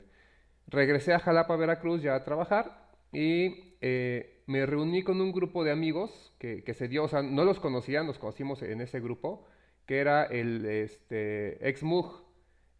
Regresé 0.67 1.13
a 1.13 1.19
Jalapa, 1.19 1.55
Veracruz, 1.55 2.01
ya 2.01 2.15
a 2.15 2.23
trabajar 2.23 2.89
y 3.11 3.75
eh, 3.81 4.41
me 4.47 4.65
reuní 4.65 5.03
con 5.03 5.21
un 5.21 5.31
grupo 5.31 5.63
de 5.63 5.71
amigos 5.71 6.33
que, 6.39 6.63
que, 6.63 6.73
se 6.73 6.87
dio, 6.87 7.03
o 7.03 7.07
sea, 7.07 7.21
no 7.21 7.43
los 7.43 7.59
conocía, 7.59 8.03
nos 8.03 8.17
conocimos 8.17 8.63
en 8.63 8.81
ese 8.81 8.99
grupo 8.99 9.45
que 9.85 9.99
era 9.99 10.23
el 10.23 10.65
este, 10.65 11.67
ex-MUG, 11.67 12.21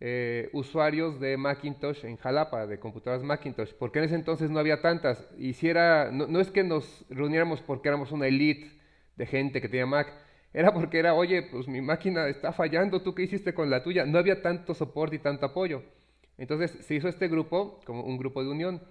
eh, 0.03 0.49
usuarios 0.53 1.19
de 1.19 1.37
Macintosh 1.37 2.05
en 2.05 2.17
Jalapa, 2.17 2.65
de 2.65 2.79
computadoras 2.79 3.23
Macintosh, 3.23 3.73
porque 3.77 3.99
en 3.99 4.05
ese 4.05 4.15
entonces 4.15 4.49
no 4.49 4.59
había 4.59 4.81
tantas. 4.81 5.29
Y 5.37 5.53
si 5.53 5.69
era, 5.69 6.09
no, 6.11 6.39
es 6.39 6.49
que 6.49 6.63
nos 6.63 7.05
reuniéramos 7.09 7.61
porque 7.61 7.89
éramos 7.89 8.11
una 8.11 8.25
elite 8.27 8.71
de 9.15 9.25
gente 9.27 9.61
que 9.61 9.69
tenía 9.69 9.85
Mac, 9.85 10.11
era 10.53 10.73
porque 10.73 10.97
era, 10.97 11.13
oye, 11.13 11.43
pues 11.43 11.67
mi 11.67 11.81
máquina 11.81 12.27
está 12.27 12.51
fallando, 12.51 13.03
¿tú 13.03 13.13
qué 13.13 13.23
hiciste 13.23 13.53
con 13.53 13.69
la 13.69 13.83
tuya? 13.83 14.05
No 14.05 14.17
había 14.17 14.41
tanto 14.41 14.73
soporte 14.73 15.17
y 15.17 15.19
tanto 15.19 15.45
apoyo. 15.45 15.83
Entonces 16.37 16.71
se 16.85 16.95
hizo 16.95 17.07
este 17.07 17.27
grupo, 17.27 17.79
como 17.85 18.03
un 18.03 18.17
grupo 18.17 18.43
de 18.43 18.49
unión. 18.49 18.81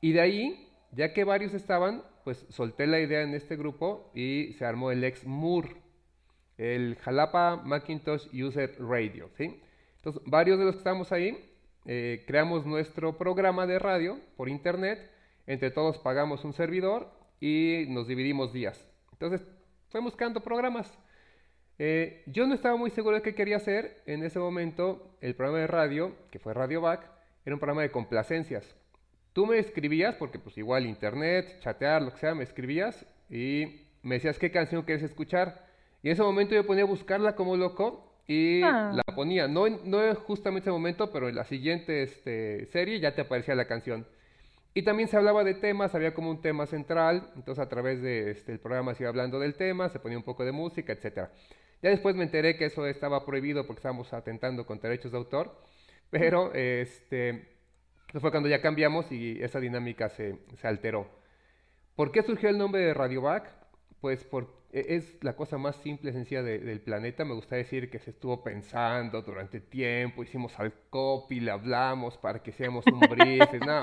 Y 0.00 0.12
de 0.12 0.20
ahí, 0.20 0.68
ya 0.92 1.12
que 1.12 1.24
varios 1.24 1.52
estaban, 1.52 2.04
pues 2.22 2.46
solté 2.48 2.86
la 2.86 3.00
idea 3.00 3.22
en 3.22 3.34
este 3.34 3.56
grupo 3.56 4.12
y 4.14 4.52
se 4.54 4.64
armó 4.64 4.92
el 4.92 5.02
ex-MUR, 5.02 5.79
el 6.60 6.96
Jalapa 6.96 7.56
Macintosh 7.56 8.28
User 8.34 8.76
Radio, 8.78 9.30
¿sí? 9.38 9.62
Entonces, 9.96 10.22
varios 10.26 10.58
de 10.58 10.66
los 10.66 10.74
que 10.74 10.80
estamos 10.80 11.10
ahí, 11.10 11.38
eh, 11.86 12.22
creamos 12.26 12.66
nuestro 12.66 13.16
programa 13.16 13.66
de 13.66 13.78
radio 13.78 14.18
por 14.36 14.50
internet, 14.50 15.10
entre 15.46 15.70
todos 15.70 15.96
pagamos 15.96 16.44
un 16.44 16.52
servidor 16.52 17.10
y 17.40 17.86
nos 17.88 18.06
dividimos 18.06 18.52
días. 18.52 18.86
Entonces, 19.12 19.42
fue 19.88 20.02
buscando 20.02 20.42
programas. 20.42 20.98
Eh, 21.78 22.22
yo 22.26 22.46
no 22.46 22.54
estaba 22.54 22.76
muy 22.76 22.90
seguro 22.90 23.16
de 23.16 23.22
qué 23.22 23.34
quería 23.34 23.56
hacer. 23.56 24.02
En 24.04 24.22
ese 24.22 24.38
momento, 24.38 25.16
el 25.22 25.34
programa 25.34 25.60
de 25.60 25.66
radio, 25.66 26.14
que 26.30 26.38
fue 26.38 26.52
Radio 26.52 26.82
Back, 26.82 27.10
era 27.46 27.54
un 27.54 27.60
programa 27.60 27.80
de 27.80 27.90
complacencias. 27.90 28.76
Tú 29.32 29.46
me 29.46 29.58
escribías, 29.58 30.14
porque 30.16 30.38
pues 30.38 30.58
igual 30.58 30.84
internet, 30.84 31.56
chatear, 31.60 32.02
lo 32.02 32.12
que 32.12 32.18
sea, 32.18 32.34
me 32.34 32.44
escribías 32.44 33.06
y 33.30 33.86
me 34.02 34.16
decías 34.16 34.38
qué 34.38 34.50
canción 34.50 34.82
quieres 34.82 35.04
escuchar. 35.04 35.69
Y 36.02 36.08
en 36.08 36.12
ese 36.12 36.22
momento 36.22 36.54
yo 36.54 36.66
ponía 36.66 36.84
a 36.84 36.86
buscarla 36.86 37.34
como 37.34 37.56
loco 37.56 38.10
y 38.26 38.62
ah. 38.62 38.92
la 38.94 39.14
ponía. 39.14 39.48
No, 39.48 39.68
no 39.68 40.14
justamente 40.14 40.68
ese 40.68 40.70
momento, 40.70 41.10
pero 41.12 41.28
en 41.28 41.34
la 41.34 41.44
siguiente 41.44 42.02
este, 42.02 42.66
serie 42.66 43.00
ya 43.00 43.14
te 43.14 43.22
aparecía 43.22 43.54
la 43.54 43.66
canción. 43.66 44.06
Y 44.72 44.82
también 44.82 45.08
se 45.08 45.16
hablaba 45.16 45.42
de 45.42 45.54
temas, 45.54 45.94
había 45.94 46.14
como 46.14 46.30
un 46.30 46.40
tema 46.40 46.64
central, 46.66 47.32
entonces 47.34 47.60
a 47.60 47.68
través 47.68 48.00
del 48.00 48.28
este, 48.28 48.56
programa 48.58 48.94
se 48.94 49.02
iba 49.02 49.10
hablando 49.10 49.40
del 49.40 49.54
tema, 49.54 49.88
se 49.88 49.98
ponía 49.98 50.16
un 50.16 50.22
poco 50.22 50.44
de 50.44 50.52
música, 50.52 50.92
etc. 50.92 51.28
Ya 51.82 51.90
después 51.90 52.14
me 52.14 52.22
enteré 52.22 52.56
que 52.56 52.66
eso 52.66 52.86
estaba 52.86 53.26
prohibido 53.26 53.66
porque 53.66 53.80
estábamos 53.80 54.12
atentando 54.12 54.64
contra 54.64 54.88
derechos 54.88 55.10
de 55.10 55.18
autor, 55.18 55.60
pero 56.08 56.54
este, 56.54 57.48
fue 58.20 58.30
cuando 58.30 58.48
ya 58.48 58.62
cambiamos 58.62 59.10
y 59.10 59.42
esa 59.42 59.58
dinámica 59.58 60.08
se, 60.08 60.38
se 60.56 60.68
alteró. 60.68 61.10
¿Por 61.96 62.12
qué 62.12 62.22
surgió 62.22 62.48
el 62.48 62.56
nombre 62.56 62.80
de 62.80 62.94
Radiovac? 62.94 63.50
Pues 64.00 64.22
por 64.22 64.59
es 64.72 65.22
la 65.22 65.34
cosa 65.34 65.58
más 65.58 65.76
simple 65.76 66.10
y 66.10 66.12
sencilla 66.12 66.42
del 66.42 66.80
planeta. 66.80 67.24
Me 67.24 67.34
gusta 67.34 67.56
decir 67.56 67.90
que 67.90 67.98
se 67.98 68.10
estuvo 68.10 68.42
pensando 68.42 69.22
durante 69.22 69.60
tiempo, 69.60 70.22
hicimos 70.22 70.58
al 70.58 70.72
copy, 70.90 71.48
hablamos 71.48 72.16
para 72.16 72.42
que 72.42 72.52
seamos 72.52 72.84
un 72.86 73.00
brief. 73.00 73.52
no. 73.66 73.80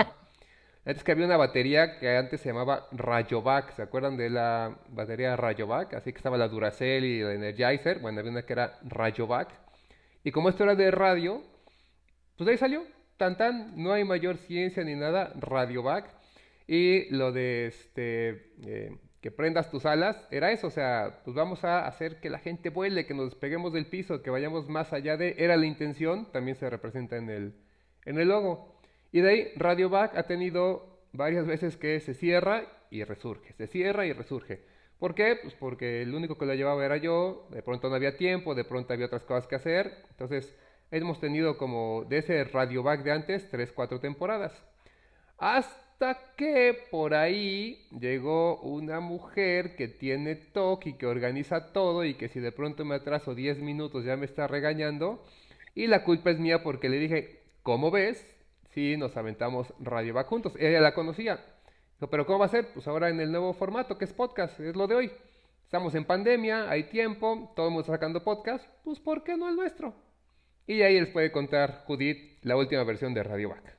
Es 0.86 1.04
que 1.04 1.12
había 1.12 1.26
una 1.26 1.36
batería 1.36 2.00
que 2.00 2.16
antes 2.16 2.40
se 2.40 2.50
llamaba 2.50 2.88
Rayovac. 2.94 3.76
¿Se 3.76 3.82
acuerdan 3.82 4.16
de 4.16 4.30
la 4.30 4.80
batería 4.90 5.36
Rayovac? 5.36 5.94
Así 5.94 6.14
que 6.14 6.18
estaba 6.18 6.38
la 6.38 6.48
Duracell 6.48 7.04
y 7.04 7.22
la 7.22 7.34
Energizer. 7.34 8.00
Bueno, 8.00 8.20
había 8.20 8.32
una 8.32 8.44
que 8.44 8.54
era 8.54 8.80
Rayovac. 8.84 9.50
Y 10.24 10.32
como 10.32 10.48
esto 10.48 10.64
era 10.64 10.76
de 10.76 10.90
radio, 10.92 11.44
pues 12.38 12.46
de 12.46 12.52
ahí 12.54 12.58
salió. 12.58 12.84
Tan 13.18 13.36
tan, 13.36 13.82
no 13.84 13.92
hay 13.92 14.04
mayor 14.06 14.38
ciencia 14.38 14.84
ni 14.84 14.96
nada. 14.96 15.34
Radiovac. 15.36 16.06
Y 16.68 17.10
lo 17.14 17.32
de 17.32 17.68
este. 17.68 18.54
Eh, 18.66 18.98
que 19.22 19.32
prendas 19.32 19.72
tus 19.72 19.86
alas, 19.86 20.28
era 20.30 20.52
eso, 20.52 20.68
o 20.68 20.72
sea, 20.72 21.22
pues 21.24 21.36
vamos 21.36 21.64
a 21.64 21.88
hacer 21.88 22.20
que 22.20 22.30
la 22.30 22.40
gente 22.40 22.70
vuele, 22.70 23.06
que 23.06 23.14
nos 23.14 23.32
despeguemos 23.32 23.74
del 23.74 23.88
piso, 23.88 24.22
que 24.22 24.30
vayamos 24.30 24.70
más 24.70 24.94
allá 24.94 25.18
de, 25.18 25.36
era 25.38 25.58
la 25.58 25.66
intención, 25.66 26.32
también 26.32 26.56
se 26.56 26.70
representa 26.70 27.18
en 27.18 27.30
el, 27.30 27.56
en 28.06 28.20
el 28.20 28.28
logo. 28.28 28.80
Y 29.12 29.22
de 29.22 29.30
ahí 29.30 29.52
Radio 29.56 29.90
Back 29.90 30.16
ha 30.16 30.24
tenido 30.24 31.00
varias 31.14 31.48
veces 31.48 31.78
que 31.78 32.00
se 32.00 32.14
cierra 32.14 32.66
y 32.92 33.04
resurge, 33.04 33.54
se 33.54 33.68
cierra 33.68 34.06
y 34.06 34.14
resurge. 34.14 34.64
¿Por 35.00 35.16
qué? 35.16 35.38
Pues 35.42 35.54
porque 35.56 36.02
el 36.02 36.14
único 36.14 36.38
que 36.38 36.46
lo 36.46 36.54
llevaba 36.54 36.86
era 36.86 36.98
yo, 36.98 37.48
de 37.52 37.64
pronto 37.64 37.90
no 37.90 37.96
había 37.96 38.18
tiempo, 38.18 38.56
de 38.56 38.66
pronto 38.66 38.94
había 38.94 39.08
otras 39.08 39.24
cosas 39.24 39.48
que 39.48 39.56
hacer, 39.56 40.06
entonces 40.10 40.56
hemos 40.92 41.20
tenido 41.20 41.58
como 41.58 42.06
de 42.06 42.20
ese 42.20 42.44
Radio 42.46 42.84
Back 42.84 43.04
de 43.04 43.12
antes, 43.12 43.50
tres, 43.50 43.72
cuatro 43.72 44.00
temporadas. 44.00 44.64
Hasta 45.38 45.87
hasta 46.00 46.36
que 46.36 46.78
por 46.92 47.16
ahí 47.16 47.88
llegó 48.00 48.62
una 48.62 49.00
mujer 49.00 49.76
que 49.76 49.88
tiene 49.88 50.36
TOC 50.36 50.86
y 50.86 50.94
que 50.94 51.08
organiza 51.08 51.74
todo 51.74 52.06
y 52.06 52.14
que 52.14 52.28
si 52.28 52.40
de 52.40 52.52
pronto 52.52 52.86
me 52.86 52.94
atraso 52.94 53.34
10 53.34 53.62
minutos 53.62 54.06
ya 54.06 54.16
me 54.16 54.26
está 54.26 54.46
regañando. 54.46 55.24
Y 55.74 55.88
la 55.88 56.04
culpa 56.04 56.30
es 56.30 56.38
mía 56.38 56.62
porque 56.62 56.88
le 56.88 57.00
dije, 57.00 57.40
¿cómo 57.64 57.90
ves? 57.90 58.24
Si 58.70 58.96
nos 58.96 59.18
aventamos 59.18 59.74
Radio 59.80 60.14
Back 60.14 60.28
juntos. 60.28 60.54
Ella 60.60 60.82
la 60.82 60.94
conocía. 60.94 61.44
pero 62.12 62.28
¿cómo 62.28 62.40
va 62.40 62.46
a 62.46 62.50
ser? 62.50 62.68
Pues 62.76 62.88
ahora 62.88 63.10
en 63.10 63.20
el 63.20 63.32
nuevo 63.32 63.54
formato 63.54 63.98
que 63.98 64.06
es 64.06 64.14
podcast, 64.14 64.60
es 64.60 64.76
lo 64.76 64.86
de 64.86 64.94
hoy. 64.94 65.12
Estamos 65.64 65.96
en 65.96 66.06
pandemia, 66.06 66.70
hay 66.70 66.84
tiempo, 66.84 67.52
todo 67.56 67.66
el 67.66 67.72
mundo 67.72 67.82
está 67.82 67.94
sacando 67.94 68.24
podcast, 68.24 68.64
pues 68.84 69.00
¿por 69.00 69.24
qué 69.24 69.36
no 69.36 69.50
el 69.50 69.56
nuestro? 69.56 69.96
Y 70.68 70.84
ahí 70.84 71.00
les 71.00 71.10
puede 71.10 71.32
contar 71.32 71.86
Judith 71.88 72.38
la 72.44 72.56
última 72.56 72.84
versión 72.84 73.16
de 73.16 73.24
Radio 73.24 73.50
Back. 73.50 73.77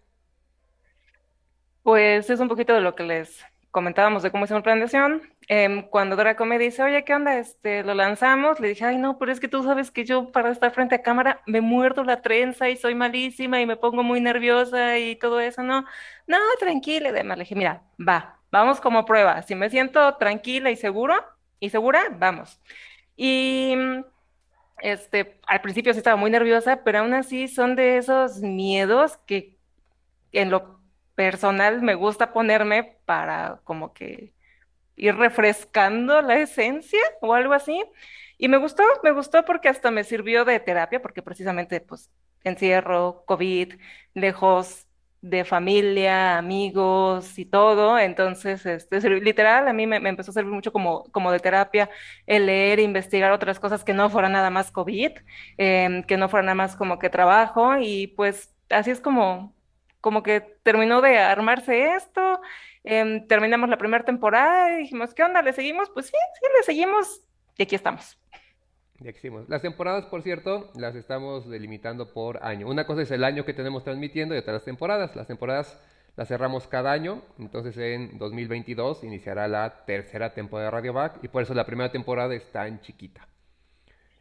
Pues 1.88 2.28
es 2.28 2.38
un 2.38 2.48
poquito 2.48 2.74
de 2.74 2.82
lo 2.82 2.94
que 2.94 3.02
les 3.02 3.42
comentábamos 3.70 4.22
de 4.22 4.30
cómo 4.30 4.44
hicimos 4.44 4.60
la 4.60 4.64
planeación. 4.64 5.22
Em, 5.48 5.88
cuando 5.88 6.16
Draco 6.16 6.44
me 6.44 6.58
dice, 6.58 6.82
oye, 6.82 7.02
¿qué 7.02 7.14
onda? 7.14 7.38
Este, 7.38 7.82
lo 7.82 7.94
lanzamos, 7.94 8.60
le 8.60 8.68
dije, 8.68 8.84
ay, 8.84 8.98
no, 8.98 9.16
pero 9.16 9.32
es 9.32 9.40
que 9.40 9.48
tú 9.48 9.62
sabes 9.62 9.90
que 9.90 10.04
yo 10.04 10.30
para 10.30 10.50
estar 10.50 10.70
frente 10.70 10.96
a 10.96 11.02
cámara 11.02 11.40
me 11.46 11.62
muerdo 11.62 12.04
la 12.04 12.20
trenza 12.20 12.68
y 12.68 12.76
soy 12.76 12.94
malísima 12.94 13.62
y 13.62 13.64
me 13.64 13.78
pongo 13.78 14.02
muy 14.02 14.20
nerviosa 14.20 14.98
y 14.98 15.16
todo 15.16 15.40
eso, 15.40 15.62
¿no? 15.62 15.86
No, 16.26 16.36
tranquila, 16.58 17.08
y 17.08 17.12
demás. 17.12 17.38
Le 17.38 17.44
dije, 17.44 17.54
mira, 17.54 17.82
va, 17.98 18.38
vamos 18.52 18.82
como 18.82 19.06
prueba. 19.06 19.40
Si 19.40 19.54
me 19.54 19.70
siento 19.70 20.14
tranquila 20.16 20.70
y 20.70 20.76
seguro 20.76 21.14
y 21.58 21.70
segura, 21.70 22.02
vamos. 22.18 22.60
Y 23.16 23.74
este, 24.82 25.40
al 25.46 25.62
principio 25.62 25.94
sí 25.94 26.00
estaba 26.00 26.16
muy 26.16 26.30
nerviosa, 26.30 26.84
pero 26.84 26.98
aún 26.98 27.14
así 27.14 27.48
son 27.48 27.76
de 27.76 27.96
esos 27.96 28.40
miedos 28.40 29.16
que 29.26 29.56
en 30.32 30.50
lo 30.50 30.77
personal 31.18 31.82
me 31.82 31.96
gusta 31.96 32.32
ponerme 32.32 32.96
para 33.04 33.60
como 33.64 33.92
que 33.92 34.32
ir 34.94 35.16
refrescando 35.16 36.22
la 36.22 36.38
esencia 36.38 37.00
o 37.20 37.34
algo 37.34 37.54
así. 37.54 37.84
Y 38.38 38.46
me 38.48 38.56
gustó, 38.56 38.84
me 39.02 39.10
gustó 39.10 39.44
porque 39.44 39.68
hasta 39.68 39.90
me 39.90 40.04
sirvió 40.04 40.44
de 40.44 40.60
terapia, 40.60 41.02
porque 41.02 41.20
precisamente, 41.22 41.80
pues, 41.80 42.08
encierro, 42.44 43.24
COVID, 43.26 43.74
lejos 44.14 44.86
de 45.20 45.44
familia, 45.44 46.38
amigos 46.38 47.36
y 47.36 47.44
todo. 47.46 47.98
Entonces, 47.98 48.64
este, 48.64 49.00
literal, 49.20 49.66
a 49.66 49.72
mí 49.72 49.88
me, 49.88 49.96
empezó 49.96 50.30
a 50.30 50.34
servir 50.34 50.52
mucho 50.52 50.72
como, 50.72 51.02
como 51.10 51.32
de 51.32 51.40
terapia 51.40 51.90
el 52.26 52.46
leer 52.46 52.78
investigar 52.78 53.32
otras 53.32 53.58
cosas 53.58 53.82
que 53.82 53.92
no 53.92 54.08
fueran 54.08 54.32
nada 54.32 54.50
más 54.50 54.70
COVID, 54.70 55.12
em, 55.56 56.04
que 56.04 56.16
no 56.16 56.28
fueran 56.28 56.46
nada 56.46 56.54
más 56.54 56.76
como 56.76 57.00
que 57.00 57.10
trabajo. 57.10 57.76
Y 57.80 58.08
pues 58.08 58.54
así 58.70 58.92
es 58.92 59.00
como, 59.00 59.57
como 60.00 60.22
que 60.22 60.40
terminó 60.62 61.00
de 61.00 61.18
armarse 61.18 61.94
esto. 61.94 62.40
Em, 62.84 63.26
terminamos 63.26 63.68
la 63.68 63.78
primera 63.78 64.04
temporada 64.04 64.72
y 64.72 64.82
dijimos, 64.82 65.14
¿qué 65.14 65.22
onda? 65.22 65.42
¿Le 65.42 65.52
seguimos? 65.52 65.90
Pues 65.90 66.06
sí, 66.06 66.16
sí, 66.34 66.46
le 66.56 66.62
seguimos 66.62 67.20
y 67.56 67.62
aquí 67.64 67.74
estamos. 67.74 68.18
Ya 69.00 69.10
hicimos. 69.10 69.48
Las 69.48 69.62
temporadas, 69.62 70.06
por 70.06 70.22
cierto, 70.22 70.70
las 70.74 70.94
estamos 70.96 71.48
delimitando 71.48 72.12
por 72.12 72.44
año. 72.44 72.68
Una 72.68 72.86
cosa 72.86 73.02
es 73.02 73.10
el 73.12 73.22
año 73.22 73.44
que 73.44 73.54
tenemos 73.54 73.84
transmitiendo 73.84 74.34
y 74.34 74.38
otras 74.38 74.64
temporadas. 74.64 75.14
Las 75.14 75.28
temporadas 75.28 75.78
las 76.16 76.26
cerramos 76.26 76.66
cada 76.66 76.90
año, 76.90 77.22
entonces 77.38 77.78
en 77.78 78.18
2022 78.18 79.04
iniciará 79.04 79.46
la 79.46 79.84
tercera 79.84 80.34
temporada 80.34 80.66
de 80.66 80.70
Radio 80.72 80.92
Back 80.92 81.20
y 81.22 81.28
por 81.28 81.44
eso 81.44 81.54
la 81.54 81.64
primera 81.64 81.92
temporada 81.92 82.34
es 82.34 82.50
tan 82.50 82.80
chiquita. 82.80 83.28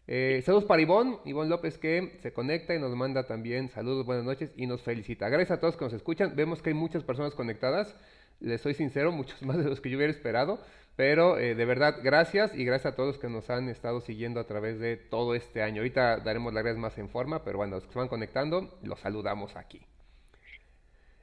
Eh, 0.09 0.41
saludos 0.45 0.63
para 0.63 0.81
Ivonne, 0.81 1.17
Ivonne 1.25 1.49
López 1.49 1.77
que 1.77 2.17
se 2.21 2.31
conecta 2.31 2.73
y 2.73 2.79
nos 2.79 2.95
manda 2.95 3.27
también 3.27 3.67
saludos, 3.67 4.05
buenas 4.05 4.23
noches 4.23 4.51
y 4.55 4.65
nos 4.65 4.81
felicita. 4.81 5.27
Gracias 5.27 5.57
a 5.57 5.59
todos 5.59 5.75
que 5.75 5.83
nos 5.83 5.93
escuchan. 5.93 6.33
Vemos 6.35 6.61
que 6.61 6.69
hay 6.69 6.73
muchas 6.73 7.03
personas 7.03 7.35
conectadas. 7.35 7.93
Les 8.39 8.61
soy 8.61 8.73
sincero, 8.73 9.11
muchos 9.13 9.41
más 9.41 9.57
de 9.57 9.65
los 9.65 9.81
que 9.81 9.89
yo 9.89 9.97
hubiera 9.97 10.11
esperado. 10.11 10.59
Pero 10.95 11.37
eh, 11.37 11.53
de 11.53 11.65
verdad, 11.65 11.97
gracias 12.01 12.55
y 12.55 12.63
gracias 12.63 12.93
a 12.93 12.95
todos 12.95 13.19
que 13.19 13.29
nos 13.29 13.49
han 13.49 13.69
estado 13.69 14.01
siguiendo 14.01 14.39
a 14.39 14.47
través 14.47 14.79
de 14.79 14.95
todo 14.95 15.35
este 15.35 15.61
año. 15.61 15.81
Ahorita 15.81 16.17
daremos 16.17 16.53
las 16.53 16.63
gracias 16.63 16.81
más 16.81 16.97
en 16.97 17.09
forma, 17.09 17.43
pero 17.43 17.57
bueno, 17.57 17.75
los 17.75 17.85
que 17.85 17.93
se 17.93 17.99
van 17.99 18.07
conectando, 18.07 18.79
los 18.81 18.99
saludamos 18.99 19.55
aquí. 19.55 19.85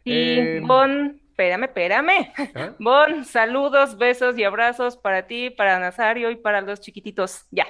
Y 0.05 0.39
em, 0.39 0.67
Bon, 0.67 1.21
espérame, 1.31 1.65
espérame. 1.65 2.33
¿Ah? 2.55 2.75
Bon, 2.79 3.25
saludos, 3.25 3.97
besos 3.97 4.39
y 4.39 4.45
abrazos 4.45 4.97
para 4.97 5.27
ti, 5.27 5.51
para 5.51 5.81
Nazario 5.81 6.31
y 6.31 6.37
para 6.37 6.61
los 6.61 6.81
chiquititos. 6.81 7.47
Ya. 7.51 7.67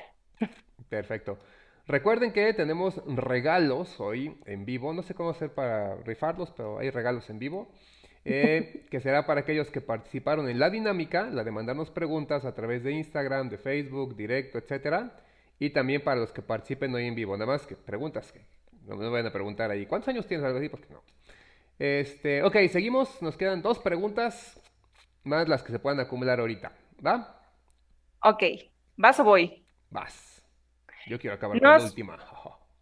Perfecto. 0.95 1.39
Recuerden 1.87 2.33
que 2.33 2.55
tenemos 2.55 3.03
regalos 3.07 4.01
hoy 4.01 4.39
en 4.47 4.65
vivo. 4.65 4.93
No 4.93 5.03
sé 5.03 5.15
cómo 5.15 5.31
hacer 5.31 5.51
para 5.51 5.97
rifarlos, 5.97 6.51
pero 6.53 6.79
hay 6.79 6.91
regalos 6.91 7.29
en 7.31 7.39
vivo. 7.39 7.69
Eh, 8.27 8.87
que 8.91 9.01
será 9.01 9.27
para 9.27 9.41
aquellos 9.43 9.71
que 9.71 9.83
participaron 9.83 10.49
en 10.49 10.59
la 10.59 10.71
dinámica, 10.71 11.27
la 11.27 11.45
de 11.45 11.51
mandarnos 11.51 11.91
preguntas 11.91 12.47
a 12.47 12.55
través 12.55 12.83
de 12.83 12.93
Instagram, 12.93 13.51
de 13.51 13.59
Facebook, 13.59 14.17
directo, 14.17 14.57
etcétera, 14.57 15.15
y 15.59 15.69
también 15.69 16.03
para 16.03 16.21
los 16.21 16.33
que 16.33 16.41
participen 16.41 16.95
hoy 16.95 17.07
en 17.07 17.15
vivo, 17.15 17.37
nada 17.37 17.53
más 17.53 17.67
que 17.67 17.77
preguntas 17.77 18.33
que 18.33 18.41
no 18.87 18.97
me 18.97 19.11
vayan 19.11 19.27
a 19.27 19.31
preguntar 19.31 19.71
ahí, 19.71 19.85
¿cuántos 19.85 20.09
años 20.09 20.27
tienes? 20.27 20.47
Algo 20.47 20.59
así, 20.59 20.71
porque 20.71 20.89
no. 20.91 21.03
Este, 21.79 22.43
ok, 22.43 22.57
seguimos, 22.71 23.21
nos 23.21 23.37
quedan 23.37 23.61
dos 23.61 23.79
preguntas 23.79 24.59
más 25.23 25.47
las 25.47 25.63
que 25.63 25.73
se 25.73 25.79
puedan 25.79 26.01
acumular 26.01 26.41
ahorita, 26.41 26.73
¿va? 27.07 27.43
Ok, 28.23 28.43
¿vas 28.97 29.21
o 29.21 29.25
voy? 29.25 29.67
Vas. 29.91 30.34
Yo 31.07 31.19
quiero 31.19 31.37
acabar 31.37 31.59
con 31.59 31.69
la 31.69 31.83
última. 31.83 32.19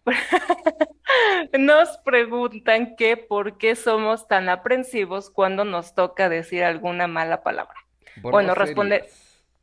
Nos 1.58 1.98
preguntan 1.98 2.96
que 2.96 3.16
por 3.16 3.58
qué 3.58 3.76
somos 3.76 4.26
tan 4.28 4.48
aprensivos 4.48 5.30
cuando 5.30 5.64
nos 5.64 5.94
toca 5.94 6.28
decir 6.28 6.64
alguna 6.64 7.06
mala 7.06 7.42
palabra. 7.42 7.74
Bueno, 8.22 8.54
responder. 8.54 9.06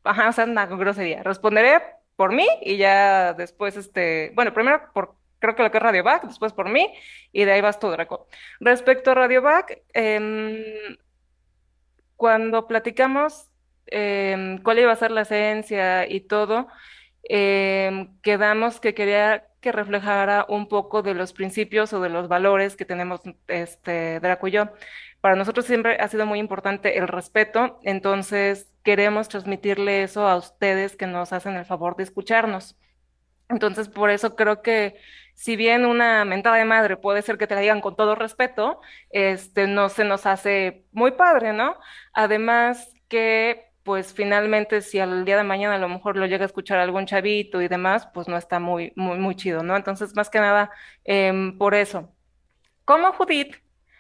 Ajá, 0.03 0.29
o 0.29 0.31
sea, 0.31 0.45
una 0.45 0.65
grosería. 0.65 1.23
Responderé 1.23 1.81
por 2.15 2.33
mí 2.33 2.47
y 2.61 2.77
ya 2.77 3.33
después, 3.33 3.77
este, 3.77 4.31
bueno, 4.35 4.53
primero 4.53 4.81
por, 4.93 5.15
creo 5.39 5.55
que 5.55 5.63
lo 5.63 5.71
que 5.71 5.77
es 5.77 5.83
Radio 5.83 6.03
Back, 6.03 6.23
después 6.23 6.53
por 6.53 6.69
mí 6.69 6.93
y 7.31 7.45
de 7.45 7.53
ahí 7.53 7.61
vas 7.61 7.79
tú, 7.79 7.89
Draco. 7.89 8.27
Respecto 8.59 9.11
a 9.11 9.15
Radio 9.15 9.41
Back, 9.41 9.81
em, 9.93 10.63
cuando 12.15 12.67
platicamos 12.67 13.49
em, 13.87 14.61
cuál 14.61 14.79
iba 14.79 14.91
a 14.91 14.95
ser 14.95 15.11
la 15.11 15.21
esencia 15.21 16.07
y 16.07 16.21
todo, 16.21 16.67
em, 17.23 18.15
quedamos 18.21 18.79
que 18.79 18.93
quería 18.93 19.45
que 19.61 19.71
reflejara 19.71 20.45
un 20.47 20.67
poco 20.67 21.01
de 21.01 21.13
los 21.13 21.33
principios 21.33 21.91
o 21.93 22.01
de 22.01 22.09
los 22.09 22.27
valores 22.27 22.75
que 22.75 22.85
tenemos 22.85 23.21
este, 23.47 24.19
Draco 24.19 24.47
y 24.47 24.51
yo. 24.51 24.69
Para 25.21 25.35
nosotros 25.35 25.65
siempre 25.65 25.97
ha 25.99 26.07
sido 26.07 26.25
muy 26.25 26.39
importante 26.39 26.97
el 26.97 27.07
respeto, 27.07 27.79
entonces 27.83 28.71
queremos 28.83 29.27
transmitirle 29.27 30.03
eso 30.03 30.27
a 30.27 30.37
ustedes 30.37 30.95
que 30.95 31.07
nos 31.07 31.33
hacen 31.33 31.55
el 31.55 31.65
favor 31.65 31.97
de 31.97 32.03
escucharnos. 32.03 32.77
Entonces, 33.49 33.89
por 33.89 34.09
eso 34.11 34.35
creo 34.35 34.61
que 34.61 34.97
si 35.33 35.55
bien 35.55 35.85
una 35.85 36.25
mentada 36.25 36.57
de 36.57 36.65
madre 36.65 36.97
puede 36.97 37.21
ser 37.21 37.37
que 37.37 37.47
te 37.47 37.55
la 37.55 37.61
digan 37.61 37.81
con 37.81 37.95
todo 37.95 38.15
respeto, 38.15 38.81
este 39.09 39.67
no 39.67 39.89
se 39.89 40.03
nos 40.05 40.25
hace 40.25 40.85
muy 40.91 41.11
padre, 41.11 41.53
¿no? 41.53 41.75
Además 42.13 42.93
que 43.07 43.68
pues 43.89 44.13
finalmente 44.13 44.81
si 44.83 44.99
al 44.99 45.25
día 45.25 45.35
de 45.35 45.43
mañana 45.43 45.73
a 45.73 45.79
lo 45.79 45.89
mejor 45.89 46.15
lo 46.15 46.27
llega 46.27 46.43
a 46.43 46.45
escuchar 46.45 46.77
algún 46.77 47.07
chavito 47.07 47.59
y 47.59 47.67
demás, 47.67 48.07
pues 48.13 48.27
no 48.27 48.37
está 48.37 48.59
muy, 48.59 48.93
muy, 48.95 49.17
muy 49.17 49.35
chido, 49.35 49.63
¿no? 49.63 49.75
Entonces, 49.75 50.15
más 50.15 50.29
que 50.29 50.39
nada, 50.39 50.69
em, 51.03 51.57
por 51.57 51.73
eso. 51.73 52.13
Como 52.85 53.11
Judith, 53.13 53.55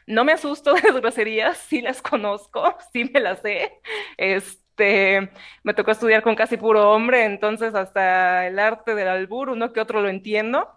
no 0.05 0.23
me 0.23 0.33
asusto 0.33 0.75
de 0.75 0.83
las 0.83 1.01
groserías, 1.01 1.57
sí 1.69 1.81
las 1.81 2.03
conozco, 2.03 2.77
sí 2.93 3.09
me 3.11 3.19
las 3.19 3.41
sé. 3.41 3.79
Este, 4.15 5.31
me 5.63 5.73
tocó 5.73 5.89
estudiar 5.89 6.21
con 6.21 6.35
casi 6.35 6.55
puro 6.57 6.91
hombre, 6.91 7.25
entonces 7.25 7.73
hasta 7.73 8.45
el 8.45 8.59
arte 8.59 8.93
del 8.93 9.07
albur, 9.07 9.49
uno 9.49 9.73
que 9.73 9.81
otro 9.81 10.03
lo 10.03 10.09
entiendo, 10.09 10.69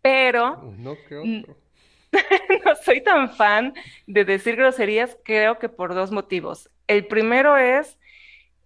pero... 0.00 0.62
No 0.78 0.94
que 1.08 1.16
otro. 1.16 1.56
no 2.64 2.76
soy 2.84 3.00
tan 3.00 3.34
fan 3.34 3.74
de 4.06 4.24
decir 4.24 4.54
groserías, 4.54 5.18
creo 5.24 5.58
que 5.58 5.68
por 5.68 5.92
dos 5.92 6.12
motivos. 6.12 6.70
El 6.86 7.08
primero 7.08 7.56
es 7.56 7.98